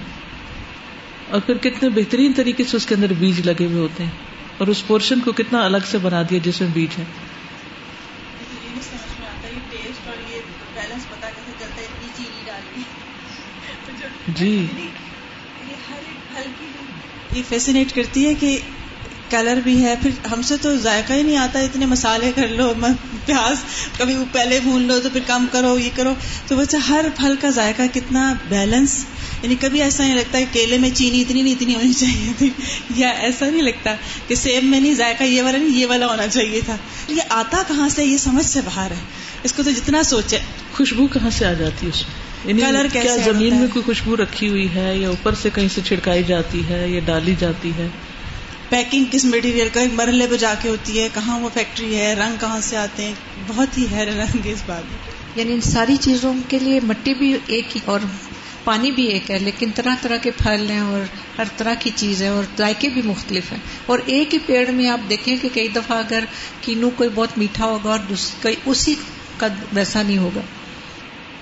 اور 1.29 1.41
پھر 1.41 1.57
کتنے 1.57 1.89
بہترین 1.89 2.33
طریقے 2.33 2.63
سے 2.63 2.77
اس 2.77 2.85
کے 2.85 2.95
اندر 2.95 3.13
بیج 3.13 3.41
لگے 3.45 3.65
ہوئے 3.65 3.79
ہوتے 3.79 4.03
ہیں۔ 4.03 4.28
اور 4.59 4.67
اس 4.67 4.87
پورشن 4.87 5.19
کو 5.19 5.31
کتنا 5.31 5.65
الگ 5.65 5.77
سے 5.91 5.97
بنا 5.97 6.21
دیا 6.29 6.39
جس 6.43 6.61
میں 6.61 6.69
بیج 6.73 6.99
ہے؟ 6.99 7.03
جی۔ 14.27 14.67
یہ 17.33 17.41
فیسینیٹ 17.49 17.95
کرتی 17.95 18.25
ہے 18.25 18.33
کہ 18.33 18.59
کلر 19.29 19.59
بھی 19.63 19.83
ہے۔ 19.85 19.95
پھر 20.01 20.09
ہم 20.31 20.41
سے 20.41 20.57
تو 20.57 20.75
ذائقہ 20.75 21.13
ہی 21.13 21.23
نہیں 21.23 21.37
آتا 21.37 21.59
اتنے 21.59 21.85
مسالے 21.85 22.31
کر 22.35 22.47
لو 22.47 22.73
پیاز۔ 23.25 23.57
کبھی 23.97 24.17
پہلے 24.31 24.59
بھون 24.59 24.81
لو 24.81 24.99
تو 24.99 25.09
پھر 25.09 25.21
کم 25.27 25.45
کرو، 25.51 25.79
یہ 25.79 25.89
کرو۔ 25.95 26.13
تو 26.47 26.55
بچہ 26.55 26.77
ہر 26.77 27.05
پھل 27.15 27.35
کا 27.41 27.49
ذائقہ 27.49 27.81
کتنا 27.93 28.33
بیلنس 28.49 29.05
یعنی 29.43 29.55
کبھی 29.61 29.81
ایسا 29.81 30.03
نہیں 30.03 30.15
لگتا 30.15 30.39
کہ 30.39 30.45
کیلے 30.51 30.77
میں 30.77 30.89
چینی 30.93 31.21
اتنی 31.21 31.41
نہیں 31.41 31.53
اتنی 31.53 31.75
ہونی 31.75 31.93
چاہیے 31.93 32.31
تھی۔ 32.37 32.49
یا 32.95 33.09
ایسا 33.09 33.49
نہیں 33.49 33.61
لگتا 33.61 33.95
کہ 34.27 34.35
سیب 34.35 34.63
میں 34.63 34.79
نہیں 34.79 34.93
ذائقہ 34.93 35.23
یہ 35.23 35.41
والا 35.41 35.57
نہیں 35.57 35.79
یہ 35.79 35.85
والا 35.85 36.07
ہونا 36.07 36.27
چاہیے 36.27 36.61
تھا۔ 36.65 36.77
یہ 37.07 37.21
آتا 37.29 37.63
کہاں 37.67 37.89
سے؟ 37.89 38.05
یہ 38.05 38.17
سمجھ 38.17 38.45
سے 38.45 38.61
باہر 38.65 38.91
ہے۔ 38.91 38.95
اس 39.43 39.53
کو 39.53 39.63
تو 39.63 39.71
جتنا 39.71 40.03
سوچے۔ 40.03 40.37
خوشبو 40.73 41.07
کہاں 41.07 41.29
سے 41.29 41.45
آ 41.45 41.53
جاتی 41.53 41.85
ہے 41.85 41.91
اس 41.91 42.03
میں؟ 42.45 42.53
کلر 42.53 42.77
یعنی 42.77 42.99
کیا 43.01 43.17
زمین 43.17 43.55
میں 43.55 43.67
کوئی 43.73 43.83
خوشبو 43.83 44.17
رکھی 44.17 44.49
ہوئی 44.49 44.67
ہے 44.75 44.97
یا 44.97 45.09
اوپر 45.09 45.35
سے 45.41 45.49
کہیں 45.55 45.67
سے 45.75 45.81
چھڑکائی 45.85 46.23
جاتی 46.23 46.61
ہے 46.69 46.89
یا 46.89 46.99
ڈالی 47.05 47.35
جاتی 47.39 47.71
ہے؟ 47.77 47.87
پیکنگ 48.69 49.03
کس 49.11 49.25
مٹیریل 49.25 49.69
کا؟ 49.73 49.79
مرحلے 49.93 50.27
پہ 50.29 50.37
جا 50.37 50.53
کے 50.61 50.69
ہوتی 50.69 50.99
ہے۔ 50.99 51.09
کہاں 51.13 51.39
وہ 51.39 51.49
فیکٹری 51.53 51.95
ہے؟ 51.95 52.13
رنگ 52.13 52.35
کہاں 52.39 52.61
سے 52.61 52.77
آتے 52.77 53.03
ہیں؟ 53.03 53.13
بہت 53.47 53.77
ہی 53.77 53.85
حیران 53.91 54.37
اس 54.43 54.63
بات 54.65 54.83
یعنی 55.35 55.53
ان 55.53 55.61
ساری 55.61 55.97
چیزوں 55.97 56.33
کے 56.47 56.59
لیے 56.59 56.79
مٹی 56.83 57.13
بھی 57.13 57.35
ایک 57.47 57.75
ہی 57.75 57.81
اور 57.85 57.99
پانی 58.69 58.91
بھی 58.91 59.03
ایک 59.03 59.31
ہے، 59.31 59.39
لیکن 59.39 59.69
طرح 59.75 59.95
طرح 60.01 60.17
کے 60.17 60.31
پھل 60.31 60.69
ہیں 60.69 60.79
اور 60.79 61.01
ہر 61.37 61.43
طرح 61.57 61.73
کی 61.79 61.89
چیز 61.95 62.21
ہے 62.21 62.27
اور 62.27 62.43
ذائقے 62.57 62.89
بھی 62.89 63.01
مختلف 63.05 63.51
ہیں۔ 63.51 63.59
اور 63.85 63.99
ایک 64.05 64.33
ہی 64.33 64.39
پیڑ 64.45 64.71
میں 64.71 64.89
آپ 64.89 65.09
دیکھیں 65.09 65.37
کہ 65.41 65.49
کئی 65.53 65.67
دفعہ 65.67 65.97
اگر 65.97 66.23
کینو 66.61 66.89
کوئی 66.89 67.09
بہت 67.15 67.37
میٹھا 67.37 67.65
ہوگا 67.65 67.91
اور 67.91 68.47
اسی 68.65 68.95
کا 69.37 69.47
ویسا 69.73 70.03
نہیں 70.03 70.17
ہوگا۔ 70.17 70.41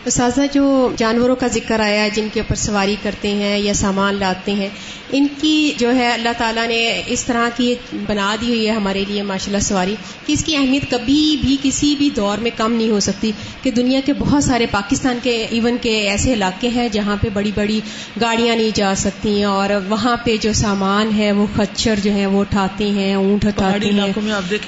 اساتذہ 0.07 0.41
جو 0.53 0.63
جانوروں 0.97 1.35
کا 1.35 1.47
ذکر 1.47 1.79
آیا 1.79 2.03
ہے 2.03 2.09
جن 2.09 2.27
کے 2.33 2.39
اوپر 2.39 2.55
سواری 2.55 2.95
کرتے 3.03 3.33
ہیں 3.33 3.57
یا 3.57 3.73
سامان 3.73 4.15
لاتے 4.15 4.53
ہیں 4.53 4.69
ان 5.11 5.27
کی 5.41 5.53
جو 5.77 5.95
ہے 5.95 6.11
اللہ 6.11 6.29
تعالیٰ 6.37 6.67
نے 6.67 6.79
اس 7.07 7.23
طرح 7.25 7.49
کی 7.55 7.73
بنا 8.07 8.35
دی 8.41 8.47
ہوئی 8.47 8.65
ہے 8.67 8.71
ہمارے 8.71 9.03
لیے 9.07 9.21
ماشاء 9.23 9.47
اللہ 9.47 9.61
سواری 9.61 9.95
کہ 10.25 10.33
اس 10.33 10.43
کی 10.43 10.55
اہمیت 10.55 10.89
کبھی 10.91 11.37
بھی 11.41 11.57
کسی 11.63 11.95
بھی 11.97 12.09
دور 12.15 12.37
میں 12.37 12.51
کم 12.57 12.73
نہیں 12.73 12.89
ہو 12.89 12.99
سکتی 12.99 13.31
کہ 13.61 13.71
دنیا 13.71 13.99
کے 14.05 14.13
بہت 14.13 14.43
سارے 14.43 14.65
پاکستان 14.71 15.17
کے 15.23 15.35
ایون 15.49 15.77
کے 15.81 15.99
ایسے 16.09 16.33
علاقے 16.33 16.67
ہیں 16.67 16.87
جہاں 16.91 17.15
پہ 17.21 17.27
بڑی 17.33 17.51
بڑی 17.55 17.79
گاڑیاں 18.21 18.55
نہیں 18.55 18.69
جا 18.73 18.93
سکتی 18.97 19.37
ہیں 19.37 19.45
اور 19.45 19.69
وہاں 19.89 20.17
پہ 20.23 20.35
جو 20.41 20.53
سامان 20.53 21.11
ہے 21.17 21.31
وہ 21.31 21.45
خچر 21.55 21.99
جو 22.03 22.13
ہے 22.13 22.25
وہ 22.25 22.41
اٹھاتے 22.41 22.89
ہیں 22.91 23.13
اونٹ 23.15 23.45
اٹھاتے 23.45 23.89
ہیں۔ 23.89 24.11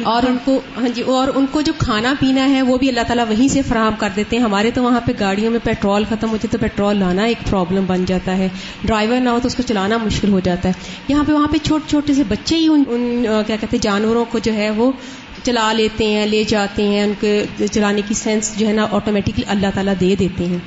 اور 0.04 0.24
ان 0.24 0.38
کو 0.46 0.60
ہاں 0.78 0.90
جی 0.90 1.02
اور 1.02 1.28
ان 1.36 1.46
کو 1.52 1.62
جو 1.62 1.74
کھانا 1.78 2.14
پینا 2.20 2.50
ہے 2.50 2.62
وہ 2.62 2.78
بھی 2.78 2.90
اللہ 2.90 3.08
تعالیٰ 3.08 3.26
وہیں 3.30 3.48
سے 3.48 3.62
فراہم 3.62 3.96
کر 3.98 4.10
دیتے 4.16 4.36
ہیں۔ 4.36 4.44
ہمارے 4.44 4.72
تو 4.72 4.84
وہاں 4.84 5.02
پہ 5.06 5.12
گاڑیوں 5.30 5.51
میں 5.51 5.59
پیٹرول 5.63 6.03
ختم 6.09 6.30
ہوتی 6.30 6.47
ہے 6.47 6.51
تو 6.51 6.57
پیٹرول 6.57 6.97
لانا 6.97 7.23
ایک 7.23 7.38
پرابلم 7.49 7.84
بن 7.88 8.05
جاتا 8.05 8.38
ہے۔ 8.38 8.47
ڈرائیور 8.84 9.19
نہ 9.19 9.30
ہو 9.30 9.39
تو 9.41 9.47
اس 9.47 9.55
کو 9.55 9.63
چلانا 9.63 9.97
مشکل 9.97 10.32
ہو 10.32 10.39
جاتا 10.39 10.69
ہے۔ 10.69 10.73
یہاں 11.07 11.23
پہ 11.27 11.32
وہاں 11.32 11.47
پہ 11.47 11.57
چھوٹے 11.63 11.89
چھوٹے 11.89 12.13
سے 12.13 12.23
بچے 12.30 12.55
ہی 12.55 12.67
ان, 12.67 12.84
ان 12.88 13.23
کیا 13.23 13.55
کہتے 13.55 13.77
ہیں 13.77 13.82
جانوروں 13.82 14.25
کو 14.25 14.39
جو 14.39 14.53
ہے 14.53 14.69
وہ 14.69 14.91
چلا 15.43 15.73
لیتے 15.73 16.05
ہیں 16.05 16.25
لے 16.25 16.43
جاتے 16.43 16.84
ہیں۔ 16.84 17.03
ان 17.03 17.13
کے 17.19 17.45
چلانے 17.71 18.01
کی 18.07 18.13
سینس 18.13 18.53
جو 18.57 18.67
ہے 18.67 18.73
نا 18.73 18.88
آٹومیٹکلی 18.91 19.43
اللہ 19.47 19.67
تعالیٰ 19.73 19.93
دے 19.99 20.15
دیتے 20.19 20.45
ہیں۔ 20.45 20.57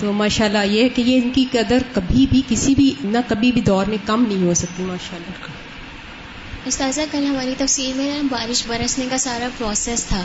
تو 0.00 0.12
ماشاء 0.12 0.44
اللہ 0.44 0.64
یہ 0.64 0.82
ہے 0.82 0.88
کہ 0.88 1.02
یہ 1.02 1.20
ان 1.24 1.30
کی 1.30 1.44
قدر 1.52 1.78
کبھی 1.94 2.26
بھی 2.30 2.42
کسی 2.48 2.74
بھی 2.74 2.94
نہ 3.04 3.18
کبھی 3.28 3.52
بھی 3.52 3.60
دور 3.60 3.86
میں 3.86 3.98
کم 4.06 4.24
نہیں 4.28 4.46
ہو 4.46 4.54
سکتی 4.54 4.82
ماشاء 4.82 5.16
اللہ 5.16 5.55
استاذہ 6.66 7.00
کل 7.10 7.24
ہماری 7.24 7.54
تفصیل 7.58 7.92
میں 7.96 8.22
بارش 8.30 8.62
برسنے 8.66 9.06
کا 9.10 9.18
سارا 9.18 9.48
پروسیس 9.58 10.04
تھا 10.04 10.22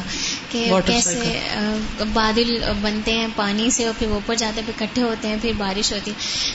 کہ 0.51 0.71
کیسے 0.85 1.39
بادل 2.13 2.49
بنتے 2.81 3.13
ہیں 3.13 3.27
پانی 3.35 3.69
سے 3.69 3.85
اور 3.85 3.93
پھر 3.99 4.07
اوپر 4.07 4.35
جاتے 4.35 4.61
پھر 4.65 4.73
کٹھے 4.77 5.01
ہوتے 5.01 5.27
ہیں 5.27 5.35
پھر 5.41 5.51
بارش 5.57 5.91
ہوتی۔ 5.93 6.11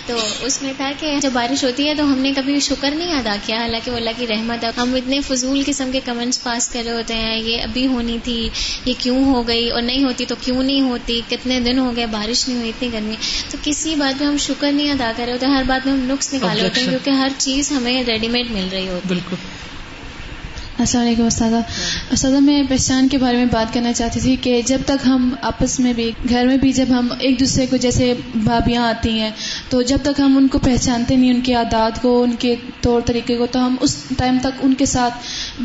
تو 0.06 0.16
اس 0.40 0.62
میں 0.62 0.72
تھا 0.76 0.90
کہ 1.00 1.14
جب 1.22 1.30
بارش 1.32 1.64
ہوتی 1.64 1.88
ہے 1.88 1.94
تو 1.94 2.04
ہم 2.04 2.18
نے 2.18 2.32
کبھی 2.36 2.60
شکر 2.60 2.90
نہیں 2.90 3.14
ادا 3.14 3.36
کیا۔ 3.46 3.60
حالانکہ 3.60 3.90
وہ 3.90 3.96
اللہ 3.96 4.10
کی 4.16 4.26
رحمت 4.26 4.64
ہے۔ 4.64 4.70
ہم 4.76 4.94
اتنے 4.94 5.20
فضول 5.20 5.62
قسم 5.66 5.90
کے 5.92 6.00
کمنٹس 6.04 6.42
پاس 6.42 6.68
کر 6.68 6.82
رہے 6.84 6.92
ہوتے 6.92 7.14
ہیں 7.14 7.36
یہ 7.38 7.62
ابھی 7.62 7.86
ہونی 7.86 8.18
تھی 8.24 8.48
یہ 8.84 8.94
کیوں 8.98 9.24
ہو 9.24 9.48
گئی 9.48 9.68
اور 9.70 9.82
نہیں 9.82 10.04
ہوتی 10.04 10.24
تو 10.24 10.34
کیوں 10.40 10.62
نہیں 10.62 10.80
ہوتی؟ 10.80 11.20
کتنے 11.30 11.60
دن 11.60 11.78
ہو 11.78 11.96
گئے 11.96 12.06
بارش 12.06 12.48
نہیں 12.48 12.58
ہوئی 12.58 12.68
اتنی 12.68 12.92
گرمی۔ 12.92 13.16
تو 13.50 13.58
کسی 13.62 13.94
بات 13.94 14.20
میں 14.20 14.28
ہم 14.28 14.36
شکر 14.38 14.72
نہیں 14.72 14.90
ادا 14.90 15.12
کر 15.16 15.24
رہے 15.24 15.32
ہوتے 15.32 15.46
ہر 15.46 15.62
بات 15.66 15.86
میں 15.86 15.94
ہم 15.94 16.00
نقص 16.00 16.34
نکالے 16.34 16.62
ہوتے 16.62 16.80
ہیں 16.80 16.88
کیونکہ 16.88 17.10
ہر 17.10 17.28
چیز 17.38 17.72
ہمیں 17.72 18.02
ریڈی 18.02 18.28
میڈ 18.28 18.50
مل 18.50 18.68
رہی 18.72 18.88
ہوتی۔ 18.88 19.08
بالکل۔ 19.08 19.36
السلام 20.78 21.06
علیکم 21.06 21.24
استاذہ۔ 21.24 21.56
استاذہ 22.10 22.36
میں 22.36 22.62
پہچان 22.68 23.08
کے 23.08 23.18
بارے 23.18 23.36
میں 23.36 23.44
بات 23.52 23.74
کرنا 23.74 23.92
چاہتی 23.92 24.20
تھی 24.20 24.36
کہ 24.36 24.62
جب 24.66 24.78
تک 24.86 25.06
ہم 25.06 25.30
آپس 25.42 25.80
میں 25.80 25.92
بھی 25.92 26.10
گھر 26.28 26.46
میں 26.46 26.56
بھی 26.56 26.72
جب 26.72 26.84
ہم 26.88 27.08
ایک 27.18 27.40
دوسرے 27.40 27.66
کو 27.66 27.76
جیسے 27.76 28.14
بھابیاں 28.34 28.82
آتی 28.88 29.20
ہیں 29.20 29.30
تو 29.68 29.82
جب 29.82 29.98
تک 30.02 30.20
ہم 30.20 30.36
ان 30.36 30.48
کو 30.48 30.58
پہچانتے 30.58 31.16
نہیں 31.16 31.30
ان 31.34 31.40
کی 31.40 31.54
عادات 31.54 32.02
کو 32.02 32.22
ان 32.22 32.30
کے 32.38 32.54
طور 32.80 33.00
طریقے 33.00 33.36
کو 33.36 33.46
تو 33.46 33.66
ہم 33.66 33.76
اس 33.80 33.96
ٹائم 34.16 34.36
تک 34.40 34.60
ان 34.62 34.74
کے 34.74 34.86
ساتھ 34.86 35.14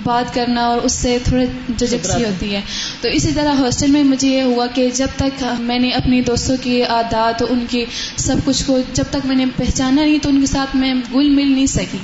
بات 0.03 0.34
کرنا 0.34 0.62
اور 0.62 0.78
اس 0.82 0.93
سے 0.93 1.18
تھوڑے 1.24 1.45
ججکسی 1.78 2.24
ہوتی 2.24 2.55
ہے۔ 2.55 2.62
تو 3.01 3.09
اسی 3.09 3.32
طرح 3.36 3.53
ہاسٹل 3.53 3.91
میں 3.91 4.03
مجھے 4.03 4.30
یہ 4.30 4.41
ہوا 4.41 4.68
کہ 4.68 4.89
جب 4.93 5.07
تک 5.16 5.43
میں 5.59 5.80
نے 5.80 5.89
اپنی 5.89 6.22
دوستوں 6.22 6.57
کی 6.62 6.84
عادات 6.84 7.43
ان 7.49 7.66
کی 7.70 7.86
سب 8.18 8.36
کچھ 8.45 8.64
کو 8.66 8.80
جب 8.93 9.03
تک 9.09 9.26
میں 9.26 9.36
نے 9.36 9.45
پہچانا 9.57 10.01
نہیں 10.01 10.20
تو 10.22 10.30
ان 10.30 10.39
کے 10.39 10.45
ساتھ 10.45 10.76
میں 10.76 10.93
گل 10.93 11.30
مل 11.30 11.51
نہیں 11.51 11.66
سکی۔ 11.66 11.97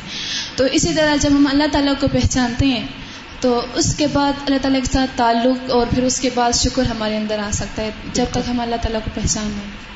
تو 0.56 0.64
اسی 0.72 0.94
طرح 0.94 1.16
جب 1.16 1.30
ہم 1.32 1.48
اللہ 1.48 1.64
تعالیٰ 1.72 1.94
کو 2.00 2.08
پہچانتے 2.08 2.66
ہیں 2.66 2.88
تو 3.40 3.66
اس 3.74 3.96
کے 3.96 4.08
بعد 4.08 4.34
اللہ 4.46 4.58
تعالیٰ 4.62 4.80
کے 4.80 4.94
ساتھ 4.94 5.12
تعلق 5.16 5.72
اور 5.72 5.88
پھر 5.96 6.04
اس 6.04 6.20
کے 6.20 6.30
بعد 6.34 6.52
شکر 6.52 6.86
ہمارے 6.86 7.18
اندر 7.18 7.40
آ 7.40 7.50
سکتا 7.52 7.82
ہے 7.84 7.92
جب 8.14 8.26
تک 8.32 8.50
ہم 8.50 8.60
اللہ 8.60 8.76
تعالیٰ 8.76 9.00
کو 9.06 9.12
پہچان 9.14 9.48
لیں۔ 9.48 9.88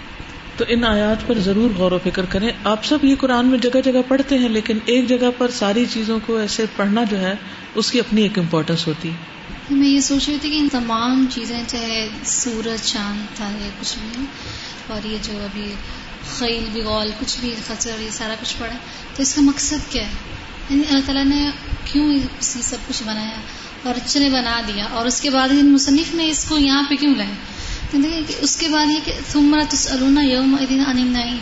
تو 0.58 0.66
ان 0.68 0.84
آیات 0.84 1.28
پر 1.28 1.38
ضرور 1.40 1.70
غور 1.78 1.92
و 1.92 1.98
فکر 2.04 2.26
کریں۔ 2.26 2.50
آپ 2.64 2.86
سب 2.86 3.06
یہ 3.06 3.16
قرآن 3.16 3.46
میں 3.48 3.58
جگہ 3.58 3.82
جگہ 3.82 4.02
پڑھتے 4.08 4.38
ہیں 4.38 4.50
لیکن 4.50 4.78
ایک 4.86 5.10
جگہ 5.10 5.30
پر 5.38 5.52
ساری 5.52 5.86
چیزوں 5.94 6.20
کو 6.26 6.38
ایسے 6.38 6.66
پڑھنا 6.76 7.04
جو 7.04 7.20
ہے 7.20 7.36
اس 7.76 7.92
کی 7.92 8.00
اپنی 8.00 8.22
ایک 8.22 8.40
امپورٹینس 8.40 8.88
ہوتی۔ 8.88 9.10
ہے 9.10 9.32
میں 9.72 9.88
یہ 9.88 10.00
سوچ 10.00 10.30
رہی 10.30 10.38
تھی 10.42 10.50
کہ 10.50 10.58
ان 10.58 10.68
تمام 10.72 11.26
چیزیں 11.30 11.64
چاہے 11.68 12.08
سورج 12.24 12.82
چاند 12.84 13.38
تھا 13.38 13.46
یا 13.46 13.70
کچھ 13.82 13.96
بھی 14.00 14.26
اور 14.88 15.06
یہ 15.06 15.18
جو 15.24 15.34
ابھی 15.44 15.74
خیل 16.30 16.66
بغول 16.74 17.12
کچھ 17.20 17.40
بھی 17.40 17.54
خچر 17.68 18.00
یہ 18.00 18.10
سارا 18.12 18.36
کچھ 18.42 18.56
پڑھا 18.58 18.76
تو 19.16 19.22
اس 19.22 19.34
کا 19.34 19.42
مقصد 19.42 19.92
کیا 19.92 20.04
ہے؟ 20.04 20.14
یعنی 20.70 20.84
اللہ 20.90 21.02
تعالیٰ 21.06 21.26
نے 21.26 21.50
کیوں 21.86 22.14
اسی 22.40 22.62
سب 22.62 22.78
کچھ 22.88 23.04
بنایا 23.04 23.40
اور 23.84 23.96
اچھے 23.96 24.20
نے 24.20 24.30
بنا 24.30 24.62
دیا؟ 24.68 24.86
اور 24.92 25.06
اس 25.06 25.22
کے 25.22 25.30
بعد 25.30 25.50
مصنف 25.64 26.14
نے 26.16 26.30
اس 26.30 26.46
کو 26.50 26.58
یہاں 26.58 26.84
پہ 26.90 26.96
کیوں 26.96 27.16
لائے؟ 27.16 27.34
کہ 27.92 28.34
اس 28.40 28.56
کے 28.58 28.68
بعد 28.68 28.92
یہ 28.92 29.00
کہ 29.06 29.14
تمہارا 29.32 29.64
تسلونا 29.70 30.22
یوم 30.22 30.56
دن 30.70 30.84
ان 30.88 31.38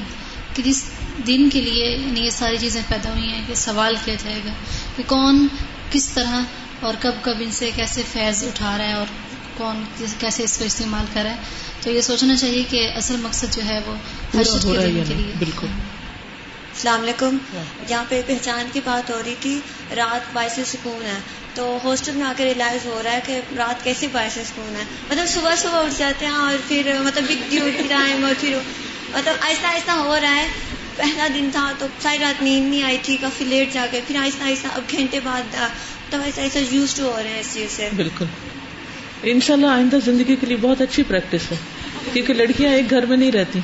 کہ 0.54 0.64
جس 0.64 0.84
دن 1.28 1.50
کے 1.50 1.62
لیے 1.62 1.90
یعنی 1.92 2.22
یہ 2.22 2.30
ساری 2.30 2.58
چیزیں 2.58 2.82
پیدا 2.88 3.10
ہوئی 3.10 3.30
ہیں، 3.32 3.42
کہ 3.48 3.56
سوال 3.56 3.96
کیا 4.06 4.16
جائے 4.24 4.40
گا 4.46 4.52
کہ 4.96 5.04
کون 5.08 5.48
کس 5.92 6.08
طرح 6.10 6.42
اور 6.82 6.94
کب 7.00 7.12
کب 7.22 7.34
ان 7.40 7.52
سے 7.52 7.72
کیسے 7.76 8.04
فیض 8.12 8.44
اٹھا 8.44 8.78
رہا 8.78 8.86
ہے 8.86 8.94
اور 8.94 9.06
کون 9.60 9.84
کیسے 10.20 10.44
اس 10.44 10.58
کو 10.58 10.66
استعمال 10.66 11.06
کر 11.14 11.24
رہا 11.24 11.32
ہے۔ 11.32 11.36
تو 11.82 11.92
یہ 11.92 12.02
سوچنا 12.02 12.36
چاہیے 12.36 12.64
کہ 12.70 12.90
اصل 12.96 13.16
مقصد 13.18 13.56
جو 13.56 13.62
ہے 13.66 13.80
وہ 13.86 13.96
حشر 14.40 14.60
کے 14.62 14.88
دن 14.88 15.04
کے 15.08 15.14
لیے۔ 15.14 15.34
بالکل۔ 15.40 15.68
السلام 16.76 17.02
علیکم۔ 17.02 17.38
یہاں 17.90 18.04
پہ 18.10 18.22
پہچان 18.28 18.66
کی 18.74 18.80
بات 18.86 19.10
ہو 19.10 19.22
رہی 19.26 19.36
تھی 19.40 19.60
رات 19.96 20.34
باعث 20.34 20.60
سکون 20.66 21.06
ہے۔ 21.06 21.20
تو 21.54 21.78
ہاسٹل 21.84 22.12
میں 22.12 22.26
آ 22.26 22.34
کے 22.38 22.46
ریئلائز 22.46 22.86
ہو 22.86 23.02
رہا 23.04 23.12
ہے 23.12 23.20
کہ 23.26 23.40
رات 23.58 23.84
کیسے 23.84 24.08
باعث 24.12 24.34
سکون 24.34 24.76
ہے۔ 24.80 24.84
مطلب 25.10 25.28
صبح 25.28 25.56
صبح 25.56 25.86
اٹھ 25.86 25.94
جاتے 25.98 26.26
ہیں 26.26 26.34
اور 26.34 26.54
پھر 26.68 26.96
مطلب 27.00 27.24
بگ 27.24 27.56
ٹائم 27.90 28.26
اور 28.26 28.34
پھر 28.40 28.58
مطلب 29.14 29.34
ایسا 29.42 29.70
ایسا 29.70 29.94
ہو 29.94 30.20
رہا 30.22 30.36
ہے۔ 30.36 30.48
پہلا 30.96 31.28
دن 31.34 31.50
تھا 31.52 31.72
تو 31.80 31.86
ساری 32.02 32.18
رات 32.20 32.42
نیند 32.42 32.70
نہیں 32.70 32.84
آئی 32.84 32.98
تھی 33.02 33.18
کافی 33.22 33.46
لیٹ 33.46 33.74
جا 33.74 33.86
کے۔ 33.92 34.02
پھر 34.08 34.16
آہستہ 34.16 34.44
آہستہ 34.44 34.68
اب 34.68 34.82
گھنٹے 34.92 35.20
بعد 35.24 35.56
تو 36.10 36.18
ایسا 36.22 36.42
ایسا 36.42 36.60
یوز 36.72 36.94
ٹو 36.96 37.04
ہو 37.04 37.22
رہے 37.24 37.30
ہیں 37.30 37.40
اس 37.40 37.54
چیز 37.54 37.72
سے۔ 37.72 37.90
بالکل۔ 37.96 38.26
ان 39.24 39.40
شاء 39.40 39.54
اللہ 39.54 39.68
آئندہ 39.68 39.98
زندگی 40.06 40.36
کے 40.36 40.48
لیے 40.48 40.58
بہت 40.62 40.82
اچھی 40.82 41.04
پریکٹس 41.04 41.52
ہے 41.52 41.56
کیونکہ 42.14 42.34
لڑکیاں 42.34 42.74
ایک 42.74 42.90
گھر 42.90 43.06
میں 43.06 43.18
نہیں 43.18 43.32
رہتی۔ 43.32 43.60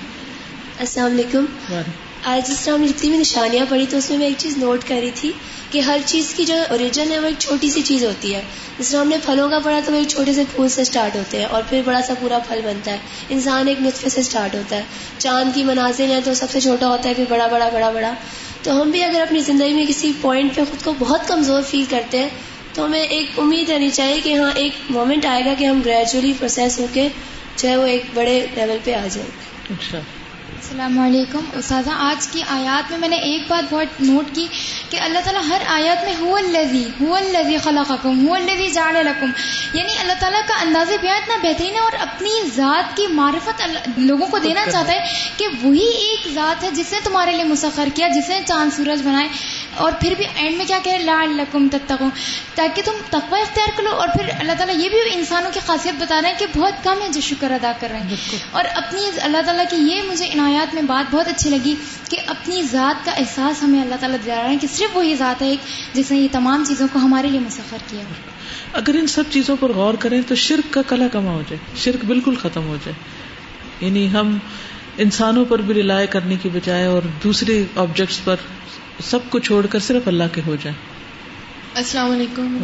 السلام 0.79 1.11
علیکم۔ 1.11 1.45
آج 2.23 2.47
جس 2.47 2.59
طرح 2.59 2.73
ہم 2.73 2.85
جتنی 2.85 3.09
بھی 3.09 3.17
نشانیاں 3.17 3.65
پڑھی 3.69 3.85
تو 3.89 3.97
اس 3.97 4.09
میں 4.09 4.17
میں 4.17 4.25
ایک 4.27 4.35
چیز 4.37 4.57
نوٹ 4.57 4.79
کر 4.87 4.95
رہی 5.01 5.11
تھی 5.15 5.31
کہ 5.71 5.79
ہر 5.79 5.97
چیز 6.05 6.33
کی 6.33 6.45
جو 6.45 6.53
اوریجن 6.69 7.11
ہے 7.11 7.19
وہ 7.19 7.25
ایک 7.25 7.35
چھوٹی 7.39 7.69
سی 7.69 7.81
چیز 7.81 8.03
ہوتی 8.03 8.35
ہے۔ 8.35 8.41
جس 8.79 8.89
طرح 8.89 9.01
ہم 9.01 9.07
نے 9.07 9.17
پھلوں 9.25 9.49
کا 9.49 9.59
پڑھا 9.59 9.79
تو 9.85 9.91
وہ 9.91 9.97
ایک 9.97 10.07
چھوٹے 10.07 10.33
سے 10.33 10.43
پھول 10.55 10.69
سے 10.69 10.81
اسٹارٹ 10.81 11.15
ہوتے 11.15 11.37
ہیں 11.37 11.45
اور 11.45 11.63
پھر 11.69 11.81
بڑا 11.85 12.01
سا 12.01 12.13
پورا 12.19 12.39
پھل 12.47 12.61
بنتا 12.63 12.91
ہے۔ 12.91 12.97
انسان 13.29 13.67
ایک 13.67 13.81
نطفے 13.81 14.09
سے 14.09 14.21
اسٹارٹ 14.21 14.55
ہوتا 14.55 14.75
ہے۔ 14.75 14.83
چاند 15.17 15.55
کی 15.55 15.63
مناظر 15.63 16.05
ہیں 16.05 16.21
تو 16.23 16.33
سب 16.33 16.51
سے 16.51 16.59
چھوٹا 16.59 16.87
ہوتا 16.87 17.09
ہے 17.09 17.13
پھر 17.13 17.23
بڑا 17.29 17.47
بڑا 17.47 17.69
بڑا 17.73 17.89
بڑا۔ 17.89 18.13
تو 18.63 18.81
ہم 18.81 18.91
بھی 18.91 19.03
اگر 19.03 19.21
اپنی 19.21 19.39
زندگی 19.39 19.73
میں 19.73 19.85
کسی 19.85 20.11
پوائنٹ 20.21 20.55
پہ 20.55 20.61
خود 20.71 20.83
کو 20.83 20.93
بہت 20.99 21.27
کمزور 21.27 21.61
فیل 21.61 21.85
کرتے 21.89 22.19
ہیں 22.19 22.29
تو 22.75 22.85
ہمیں 22.85 22.99
ایک 22.99 23.39
امید 23.39 23.69
رہنی 23.69 23.89
چاہیے 23.89 24.21
کہ 24.21 24.39
ہاں 24.39 24.51
ایک 24.55 24.71
مومنٹ 24.89 25.25
آئے 25.25 25.45
گا 25.45 25.53
کہ 25.57 25.65
ہم 25.65 25.81
گریجولی 25.85 26.33
پروسیس 26.39 26.79
ہو 26.79 26.85
کے 26.93 27.07
جو 27.57 27.69
ہے 27.69 27.75
وہ 27.75 27.85
ایک 27.85 28.03
بڑے 28.13 28.47
لیول 28.55 28.77
پہ 28.83 28.93
آ 28.93 29.07
جائیں 29.11 29.29
اچھا۔ 29.69 29.97
السلام 30.61 30.99
علیکم۔ 30.99 31.39
استاذہ 31.53 31.89
آج 31.99 32.27
کی 32.27 32.41
آیات 32.47 32.91
میں 32.91 32.99
میں 32.99 33.07
نے 33.07 33.15
ایک 33.15 33.41
بات 33.47 33.73
بہت 33.73 34.01
نوٹ 34.01 34.35
کی 34.35 34.47
کہ 34.89 34.99
اللہ 34.99 35.19
تعالیٰ 35.23 35.41
ہر 35.49 35.61
آیات 35.67 36.03
میں 36.03 36.13
ہو 36.19 36.35
الزی 36.35 36.83
ہو 37.01 37.13
الزی 37.15 37.57
خلاقم 37.57 38.27
ہو 38.27 38.33
الزی 38.33 38.69
جان 38.69 38.93
لکم۔ 38.93 39.31
یعنی 39.73 39.93
اللہ 39.99 40.13
تعالیٰ 40.19 40.41
کا 40.47 40.61
انداز 40.61 40.91
بیان 41.01 41.15
اتنا 41.15 41.35
بہترین 41.43 41.73
ہے 41.73 41.79
اور 41.79 41.91
اپنی 41.99 42.29
ذات 42.55 42.97
کی 42.97 43.07
معرفت 43.07 43.61
لوگوں 43.97 44.27
کو 44.27 44.37
دینا 44.37 44.65
چاہتا 44.71 44.93
ہے 44.93 44.99
کہ 45.37 45.47
وہی 45.63 45.87
ایک 45.87 46.27
ذات 46.33 46.63
ہے 46.63 46.69
جس 46.71 46.91
نے 46.91 46.99
تمہارے 47.03 47.31
لیے 47.31 47.43
مسخر 47.43 47.87
کیا 47.95 48.07
جس 48.07 48.29
نے 48.29 48.39
چاند 48.45 48.71
سورج 48.75 49.01
بنائے۔ 49.01 49.27
اور 49.75 49.91
پھر 49.99 50.13
بھی 50.17 50.25
اینڈ 50.35 50.57
میں 50.57 50.65
کیا 50.65 50.79
کہ 50.83 50.97
لا 50.97 51.25
لکم 51.25 51.67
تتقو 51.71 52.09
تاکہ 52.55 52.81
تم 52.85 52.91
تقوی 53.09 53.41
اختیار 53.41 53.69
کرو 53.77 53.95
اور 53.95 54.07
پھر 54.07 54.29
اللہ 54.39 54.51
تعالیٰ 54.57 54.75
یہ 54.75 54.89
بھی 54.89 54.97
انسانوں 55.11 55.51
کی 55.53 55.59
خاصیت 55.65 55.93
بتا 55.99 56.21
رہے 56.21 56.29
ہیں 56.29 56.39
کہ 56.39 56.45
بہت 56.55 56.83
کم 56.83 57.01
ہے 57.01 57.09
جو 57.09 57.21
شکر 57.21 57.51
ادا 57.51 57.71
کر 57.79 57.87
رہے 57.91 57.99
ہیں۔ 57.99 58.15
اور 58.51 58.63
اپنی 58.75 59.01
اللہ 59.21 59.37
تعالیٰ 59.45 59.65
کی 59.69 59.75
یہ 59.77 60.01
مجھے 60.01 60.25
عنایات 60.25 60.73
میں 60.73 60.81
بات 60.81 61.15
بہت 61.15 61.27
اچھی 61.27 61.49
لگی 61.49 61.75
کہ 62.09 62.17
اپنی 62.27 62.61
ذات 62.71 63.05
کا 63.05 63.11
احساس 63.11 63.63
ہمیں 63.63 63.81
اللہ 63.81 63.95
تعالیٰ 63.99 64.17
دلا 64.25 64.43
رہے 64.43 64.49
ہیں 64.49 64.59
کہ 64.59 64.67
صرف 64.67 64.97
وہی 64.97 65.15
ذات 65.15 65.41
ہے 65.41 65.55
جس 65.93 66.11
نے 66.11 66.17
یہ 66.17 66.27
تمام 66.31 66.63
چیزوں 66.67 66.87
کو 66.93 66.99
ہمارے 66.99 67.27
لیے 67.27 67.39
مسفر 67.39 67.77
کیا 67.87 68.01
اگر 68.73 68.93
ان 68.93 69.07
سب 69.07 69.23
چیزوں 69.29 69.55
پر 69.59 69.69
غور 69.69 69.93
کریں 69.93 70.21
تو 70.27 70.35
شرک 70.35 70.73
کا 70.73 70.81
کلا 70.81 71.07
کما 71.07 71.31
ہو 71.31 71.41
جائے 71.49 71.57
شرک 71.77 72.05
بالکل 72.05 72.35
ختم 72.35 72.67
ہو 72.67 72.77
جائے۔ 72.85 72.93
یعنی 73.87 74.11
ہم 74.11 74.37
انسانوں 74.97 75.45
پر 75.45 75.61
بھی 75.61 75.73
رلائے 75.73 76.07
کرنے 76.07 76.35
کی 76.41 76.49
بجائے 76.49 76.85
اور 76.85 77.01
دوسرے 77.23 77.63
آبجیکٹس 77.75 78.23
پر 78.23 78.35
سب 79.03 79.19
کو 79.29 79.39
چھوڑ 79.39 79.65
کر 79.65 79.79
صرف 79.79 80.07
اللہ 80.07 80.23
کے 80.33 80.41
ہو 80.47 80.55
جائیں۔ 80.55 80.77
السلام 81.73 82.11
علیکم 82.11 82.57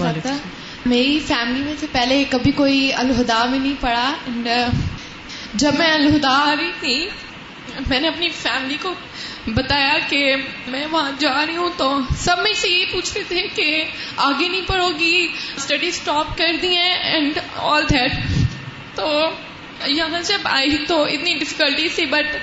میری 0.86 1.20
فیملی 1.20 1.64
میں 1.64 1.74
سے 1.80 1.88
پہلے 1.92 2.24
کبھی 2.30 2.52
کوئی 2.52 2.94
الہدا 2.94 3.46
میں 3.46 3.60
نہیں 3.60 3.74
پڑا 3.80 4.14
جب 5.54 5.72
میں 5.78 5.92
الہدا 5.92 6.30
آ 6.30 6.56
رہی 6.56 6.72
تھی 6.80 7.08
میں 7.88 8.00
نے 8.00 8.08
اپنی 8.08 8.30
فیملی 8.30 8.78
کو 8.82 8.94
بتایا 9.48 9.98
کہ 10.10 10.36
میں 10.68 10.86
وہاں 10.92 11.12
جا 11.20 11.46
رہی 11.46 11.56
ہوں 11.56 11.70
تو 11.78 12.00
سب 12.18 12.38
میں 12.44 12.54
سے 12.54 12.68
یہی 12.70 12.86
پوچھ 12.92 13.14
رہے 13.16 13.24
تھے 13.28 13.42
کہ 13.56 13.86
آگے 14.18 14.48
نہیں 14.50 14.68
پڑھو 14.68 14.90
گی 15.00 15.28
اسٹڈی 15.58 15.88
اسٹاپ 15.88 16.38
کر 16.38 16.52
دی 16.62 16.76
ہیں 16.78 16.94
اینڈ 16.94 17.40
آل 17.56 17.84
دیٹ 17.90 18.12
تو 18.96 19.30
یہاں 19.86 20.22
جب 20.22 20.40
آئی 20.44 20.78
تو 20.88 21.04
اتنی 21.04 21.34
ڈفیکلٹی 21.36 21.90
تھی 21.90 22.06
بٹ 22.06 22.38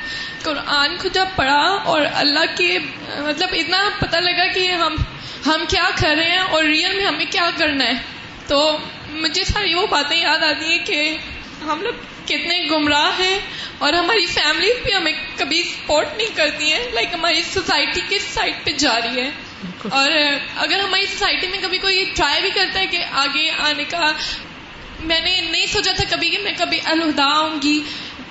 قرآن 0.45 0.97
کو 1.03 1.09
جب 1.09 1.27
پڑھا 1.37 1.83
اور 1.85 2.01
اللہ 2.15 2.57
کے 2.57 2.79
مطلب 3.19 3.49
اتنا 3.53 3.89
پتہ 3.99 4.17
لگا 4.17 4.47
کہ 4.47 4.73
ہم 4.73 4.97
ہم 5.47 5.65
کیا 5.69 5.91
کر 6.01 6.15
رہے 6.19 6.31
ہیں 6.31 6.39
اور 6.39 6.65
ریئل 6.65 6.97
میں 6.97 7.07
ہمیں 7.07 7.25
کیا 7.31 7.51
کرنا 7.57 7.85
ہے۔ 7.85 7.93
تو 8.47 8.79
مجھے 9.11 9.45
ساری 9.45 9.75
وہ 9.75 9.87
باتیں 9.87 10.17
یاد 10.17 10.39
آتی 10.39 10.65
ہیں 10.65 10.87
کہ 10.87 11.17
ہم 11.63 11.83
لوگ 11.83 11.93
کتنے 12.25 12.69
گمراہ 12.71 13.11
ہیں 13.19 13.39
اور 13.79 13.93
ہماری 13.93 14.27
فیملی 14.27 14.73
بھی 14.83 14.95
ہمیں 14.95 15.13
کبھی 15.37 15.63
سپورٹ 15.63 16.09
نہیں 16.17 16.37
کرتی 16.37 16.73
ہیں 16.73 16.81
لائک 16.93 17.15
ہماری 17.15 17.43
سوسائٹی 17.43 18.01
کس 18.09 18.23
سائڈ 18.23 18.55
پہ 18.65 18.71
جا 18.71 19.01
رہی 19.01 19.21
ہے۔ 19.21 19.31
اور 19.89 20.11
اگر 20.57 20.79
ہماری 20.79 21.07
سوسائٹی 21.07 21.47
میں 21.49 21.59
کبھی 21.63 21.79
کوئی 21.79 22.05
ٹرائی 22.15 22.41
بھی 22.41 22.51
کرتا 22.55 22.81
ہے 22.81 22.87
کہ 22.87 23.05
آگے 23.13 23.51
آنے 23.51 23.85
کا 23.85 24.13
میں 25.01 25.21
نے 25.21 25.41
نہیں 25.41 25.67
سوچا 25.67 25.93
تھا 25.93 26.05
کبھی 26.11 26.31
کہ 26.31 26.39
میں 26.39 26.53
کبھی 26.59 26.81
الہدا 26.85 27.25
آؤں 27.25 27.63
گی۔ 27.63 27.81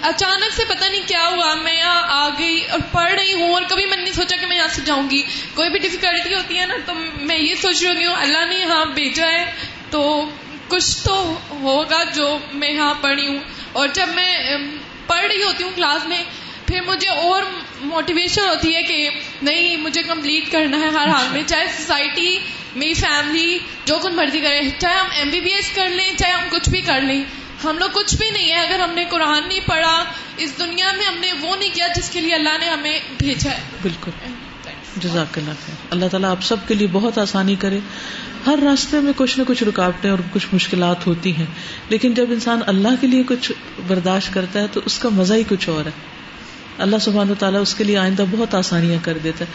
اچانک 0.01 0.53
سے 0.53 0.63
پتہ 0.67 0.85
نہیں 0.85 1.01
کیا 1.07 1.27
ہوا، 1.27 1.55
میں 1.55 1.77
یہاں 1.77 2.01
آ 2.07 2.29
گئی 2.29 2.65
اور 2.71 2.79
پڑھ 2.91 3.13
رہی 3.13 3.33
ہوں 3.33 3.53
اور 3.53 3.61
کبھی 3.67 3.85
میں 3.85 3.97
نے 3.97 4.03
نہیں 4.03 4.13
سوچا 4.13 4.35
کہ 4.35 4.45
میں 4.45 4.57
یہاں 4.57 4.67
سے 4.67 4.81
جاؤں 4.85 5.09
گی۔ 5.09 5.21
کوئی 5.53 5.69
بھی 5.69 5.79
ڈفیکلٹی 5.79 6.33
ہوتی 6.33 6.59
ہے 6.59 6.65
نا، 6.65 6.73
تو 6.85 6.93
میں 7.21 7.37
یہ 7.37 7.55
سوچ 7.55 7.83
رہی 7.83 8.05
ہوں، 8.05 8.15
اللہ 8.15 8.45
نے 8.45 8.55
یہاں 8.55 8.85
بھیجا 8.85 9.31
ہے۔ 9.31 9.51
تو 9.89 10.29
کچھ 10.67 11.03
تو 11.03 11.39
ہوگا 11.49 12.03
جو 12.15 12.37
میں 12.53 12.69
یہاں 12.69 12.93
پڑھی 13.01 13.27
ہوں۔ 13.27 13.39
اور 13.71 13.87
جب 13.87 14.07
میں 14.15 14.37
پڑھ 15.07 15.25
رہی 15.25 15.43
ہوتی 15.43 15.63
ہوں 15.63 15.71
کلاس 15.75 16.07
میں، 16.07 16.23
پھر 16.67 16.81
مجھے 16.81 17.09
اور 17.09 17.43
موٹیویشن 17.81 18.41
ہوتی 18.41 18.75
ہے 18.75 18.83
کہ 18.83 19.09
نہیں، 19.41 19.77
مجھے 19.77 20.03
کمپلیٹ 20.03 20.51
کرنا 20.51 20.79
ہے 20.79 20.87
ہر 20.87 21.07
حال 21.07 21.25
میں۔ 21.31 21.43
چاہے 21.47 21.65
سوسائٹی 21.77 22.39
میری 22.77 22.93
فیملی 22.93 23.59
جو 23.85 23.97
کچھ 24.03 24.13
مرضی 24.13 24.39
کرے 24.39 24.69
چاہے 24.79 24.97
ہم 24.97 25.07
ایم 25.11 25.29
بی 25.29 25.41
بی 25.41 25.49
ایس 25.49 25.71
کر 25.75 25.89
لیں 25.89 26.17
چاہے 26.17 26.31
ہم 26.31 26.43
کچھ 26.51 26.69
بھی 26.69 26.81
کر 26.81 27.01
لیں۔ 27.01 27.23
ہم 27.63 27.77
لوگ 27.77 27.89
کچھ 27.93 28.15
بھی 28.15 28.29
نہیں 28.29 28.49
ہے 28.49 28.59
اگر 28.59 28.79
ہم 28.79 28.91
نے 28.91 29.05
قرآن 29.09 29.47
نہیں 29.47 29.59
پڑھا 29.65 30.03
اس 30.37 30.59
دنیا 30.59 30.87
میں 30.97 31.05
ہم 31.05 31.19
نے 31.19 31.31
وہ 31.41 31.55
نہیں 31.55 31.69
کیا 31.73 31.87
جس 31.95 32.09
کے 32.09 32.21
لیے 32.21 32.35
اللہ 32.35 32.57
نے 32.59 32.65
ہمیں 32.65 32.99
بھیجا 33.17 33.51
ہے۔ 33.51 33.59
بالکل۔ 33.81 34.11
جزاک 34.97 35.37
اللہ 35.37 35.51
خیر۔ 35.65 35.75
اللہ 35.89 36.05
تعالیٰ 36.11 36.29
آپ 36.29 36.43
سب 36.43 36.55
کے 36.67 36.73
لیے 36.73 36.87
بہت 36.91 37.17
آسانی 37.17 37.55
کرے۔ 37.55 37.79
ہر 38.47 38.59
راستے 38.63 38.99
میں 38.99 39.13
کچھ 39.15 39.39
نہ 39.39 39.43
کچھ 39.47 39.63
رکاوٹیں 39.63 40.09
اور 40.09 40.19
کچھ 40.33 40.47
مشکلات 40.53 41.07
ہوتی 41.07 41.35
ہیں۔ 41.35 41.45
لیکن 41.89 42.13
جب 42.13 42.25
انسان 42.29 42.59
اللہ 42.67 42.87
کے 43.01 43.07
لیے 43.07 43.23
کچھ 43.27 43.51
برداشت 43.87 44.33
کرتا 44.33 44.59
ہے 44.61 44.65
تو 44.71 44.81
اس 44.85 44.99
کا 44.99 45.09
مزہ 45.09 45.33
ہی 45.33 45.43
کچھ 45.49 45.69
اور 45.69 45.85
ہے۔ 45.85 45.91
اللہ 46.77 46.95
سبحانہ 47.01 47.33
تعالیٰ 47.39 47.61
اس 47.61 47.75
کے 47.75 47.83
لیے 47.83 47.97
آئندہ 47.97 48.25
بہت 48.31 48.55
آسانیاں 48.55 48.99
کر 49.05 49.17
دیتا 49.17 49.45
ہے۔ 49.45 49.49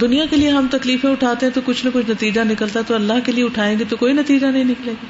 دنیا 0.00 0.24
کے 0.30 0.36
لیے 0.36 0.48
ہم 0.48 0.66
تکلیفیں 0.70 1.10
اٹھاتے 1.10 1.46
ہیں 1.46 1.52
تو 1.52 1.60
کچھ 1.64 1.86
نہ 1.86 1.90
کچھ 1.94 2.10
نتیجہ 2.10 2.40
نکلتا 2.40 2.78
ہے 2.78 2.84
تو 2.84 2.94
اللہ 2.94 3.12
کے 3.26 3.32
لیے 3.32 3.44
اٹھائیں 3.44 3.78
گے 3.78 3.84
تو 3.88 3.96
کوئی 3.96 4.12
نتیجہ 4.12 4.46
نہیں 4.46 4.64
نکلے 4.64 4.92
گا۔ 4.92 5.06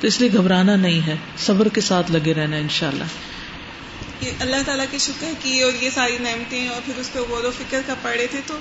تو 0.00 0.06
اس 0.06 0.20
لیے 0.20 0.32
گھبرانا 0.32 0.76
نہیں 0.76 1.06
ہے۔ 1.06 1.16
صبر 1.38 1.68
کے 1.68 1.80
ساتھ 1.80 2.12
لگے 2.12 2.34
رہنا 2.34 2.56
ان 2.56 2.68
شاء 2.68 2.88
اللہ 2.88 3.04
اللہ 4.40 4.56
تعالیٰ 4.66 4.84
کے 4.90 4.98
شکر 4.98 5.32
کی 5.42 5.60
اور 5.60 5.72
یہ 5.82 5.90
ساری 5.90 6.18
نعمتیں 6.20 6.68
اور 6.68 6.80
پھر 6.84 7.00
اس 7.00 7.12
پہ 7.12 7.18
غور 7.18 7.44
و 7.44 7.50
فکر 7.50 7.80
کا 7.86 7.94
پڑے 8.02 8.26
تھے 8.30 8.40
تو 8.46 8.58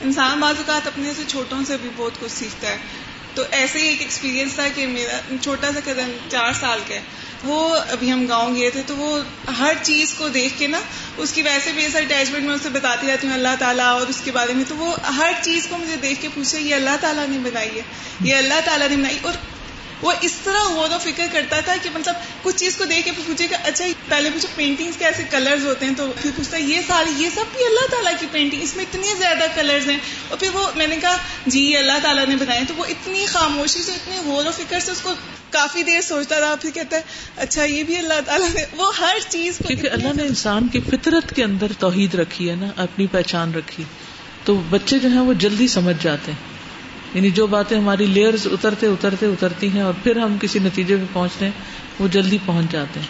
انسان 0.00 0.40
بعض 0.40 0.54
اوقات 0.56 0.86
اپنے 0.86 1.12
سے 1.16 1.22
چھوٹوں 1.26 1.64
سے 1.66 1.76
بھی 1.82 1.90
بہت 1.96 2.20
کچھ 2.20 2.32
سیکھتا 2.32 2.68
ہے۔ 2.68 2.76
تو 3.34 3.42
ایسے 3.50 3.78
ہی 3.78 3.86
ایک 3.86 4.00
ایکسپیرینس 4.00 4.54
تھا 4.54 4.68
کہ 4.74 4.86
میرا 4.86 5.34
چھوٹا 5.42 5.72
سا 5.72 5.80
کزن 5.84 6.16
چار 6.28 6.52
سال 6.60 6.80
کا 6.88 6.94
ہے۔ 6.94 7.00
وہ 7.44 7.76
ابھی 7.88 8.12
ہم 8.12 8.26
گاؤں 8.28 8.56
گئے 8.56 8.70
تھے 8.70 8.82
تو 8.86 8.96
وہ 8.96 9.22
ہر 9.58 9.74
چیز 9.82 10.14
کو 10.14 10.28
دیکھ 10.28 10.54
کے 10.58 10.66
نا، 10.66 10.80
اس 11.16 11.32
کی 11.32 11.42
ویسے 11.42 11.72
بھی 11.72 11.82
ایسا 11.82 11.98
اٹیچمنٹ 11.98 12.44
میں 12.44 12.54
اسے 12.54 12.68
بتاتی 12.68 13.06
رہتی 13.06 13.26
ہوں، 13.26 13.34
اللہ 13.34 13.56
تعالیٰ 13.58 13.86
اور 13.86 14.06
اس 14.06 14.20
کے 14.24 14.32
بارے 14.32 14.52
میں۔ 14.52 14.64
تو 14.68 14.76
وہ 14.76 14.96
ہر 15.16 15.32
چیز 15.42 15.66
کو 15.66 15.78
مجھے 15.78 15.96
دیکھ 15.96 16.22
کے 16.22 16.28
پوچھے، 16.34 16.60
یہ 16.60 16.74
اللہ 16.74 16.96
تعالیٰ 17.00 17.26
نے 17.28 17.38
بنائی 17.38 17.76
ہے، 17.76 17.82
یہ 18.20 18.36
اللہ 18.36 18.60
تعالیٰ 18.64 18.88
نے 18.88 18.96
بنائی۔ 18.96 19.18
اور 19.22 19.32
وہ 20.02 20.12
اس 20.20 20.32
طرح 20.44 20.68
غور 20.74 20.88
و 20.90 20.98
فکر 21.02 21.26
کرتا 21.32 21.60
تھا 21.60 21.74
کہ 21.82 21.90
مطلب 21.94 22.14
کچھ 22.42 22.56
چیز 22.56 22.76
کو 22.76 22.84
دیکھ 22.84 23.04
کے 23.04 23.12
پوچھے 23.26 23.46
گا 23.50 23.56
اچھا 23.64 23.84
پہلے 24.08 24.30
پوچھے 24.30 24.48
پینٹنگس 24.56 24.94
کے 24.98 25.04
ایسے 25.04 25.22
کلرز 25.30 25.66
ہوتے 25.66 25.86
ہیں 25.86 25.94
تو 25.96 26.12
پھر 26.22 26.30
پوچھتا 26.36 26.56
ہے 26.56 26.62
یہ 26.62 26.80
ساری 26.86 27.22
یہ 27.22 27.28
سب 27.34 27.44
بھی 27.56 27.66
اللہ 27.66 27.90
تعالیٰ 27.90 28.12
کی 28.20 28.26
پینٹنگ 28.30 28.62
اس 28.62 28.76
میں 28.76 28.84
اتنی 28.84 29.14
زیادہ 29.18 29.44
کلرز 29.54 29.90
ہیں۔ 29.90 29.98
اور 30.28 30.38
پھر 30.38 30.48
وہ 30.54 30.66
میں 30.76 30.86
نے 30.86 30.96
کہا 30.96 31.16
جی 31.46 31.60
یہ 31.70 31.78
اللہ 31.78 31.98
تعالیٰ 32.02 32.26
نے 32.26 32.36
بنائے 32.36 32.60
تو 32.68 32.74
وہ 32.76 32.84
اتنی 32.84 33.26
خاموشی 33.26 33.82
سے 33.82 33.92
اتنی 33.92 34.16
غور 34.24 34.44
و 34.46 34.50
فکر 34.56 34.80
سے 34.80 34.92
اس 34.92 35.00
کو 35.00 35.14
کافی 35.50 35.82
دیر 35.82 36.00
سوچتا 36.00 36.40
رہا۔ 36.40 36.54
پھر 36.54 36.70
کہتا 36.70 36.96
ہے 36.96 37.02
اچھا 37.36 37.64
یہ 37.64 37.82
بھی 37.82 37.96
اللہ 37.96 38.20
تعالیٰ 38.26 38.48
نے 38.54 38.64
وہ 38.76 38.92
ہر 38.98 39.16
چیز 39.28 39.58
کو 39.58 39.68
کیونکہ 39.68 39.90
اللہ 39.90 40.08
نے 40.16 40.22
انسان 40.22 40.68
کی 40.68 40.80
فطرت 40.80 41.36
کے 41.36 41.44
اندر 41.44 41.66
توحید 41.78 42.14
رکھی 42.14 42.50
ہے 42.50 42.54
نا 42.54 42.66
اپنی 42.76 43.06
پہچان 43.06 43.54
رکھی۔ 43.54 43.84
تو 44.44 44.54
بچے 44.70 44.98
جو 44.98 45.08
ہیں 45.08 45.20
وہ 45.20 45.32
جلدی 45.32 45.68
سمجھ 45.68 45.96
جاتے 46.02 46.32
ہیں۔ 46.32 46.59
یعنی 47.14 47.30
جو 47.30 47.46
باتیں 47.46 47.78
ہماری 47.78 48.06
لیئرز 48.06 48.46
اترتے 48.50 48.86
اترتے 48.86 49.26
اترتی 49.26 49.68
ہیں 49.68 49.80
اور 49.80 49.92
پھر 50.02 50.16
ہم 50.16 50.36
کسی 50.40 50.58
نتیجے 50.58 50.96
پہ 50.96 51.04
پہنچتے 51.12 51.44
ہیں، 51.44 51.52
وہ 51.98 52.08
جلدی 52.08 52.38
پہنچ 52.46 52.72
جاتے 52.72 53.00
ہیں۔ 53.00 53.06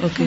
اوکے 0.00 0.24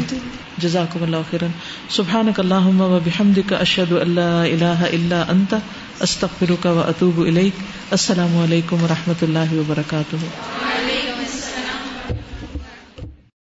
جزاکم 0.57 1.03
اللہ 1.03 1.17
خیرن۔ 1.31 1.51
سبحانک 1.89 2.39
اللہم 2.39 2.81
و 2.81 2.99
بحمدک، 3.05 3.53
اشہد 3.53 3.91
اللہ 3.91 4.21
الہ 4.21 4.63
الا 4.65 5.25
انت، 5.29 5.55
استغفرک 5.99 6.65
و 6.65 6.79
اتوب 6.79 7.21
الیک۔ 7.21 7.61
السلام 7.91 8.37
علیکم 8.37 8.83
و 8.83 8.87
رحمۃ 8.87 9.21
اللہ 9.21 9.53
وبرکاتہ۔ 9.53 10.15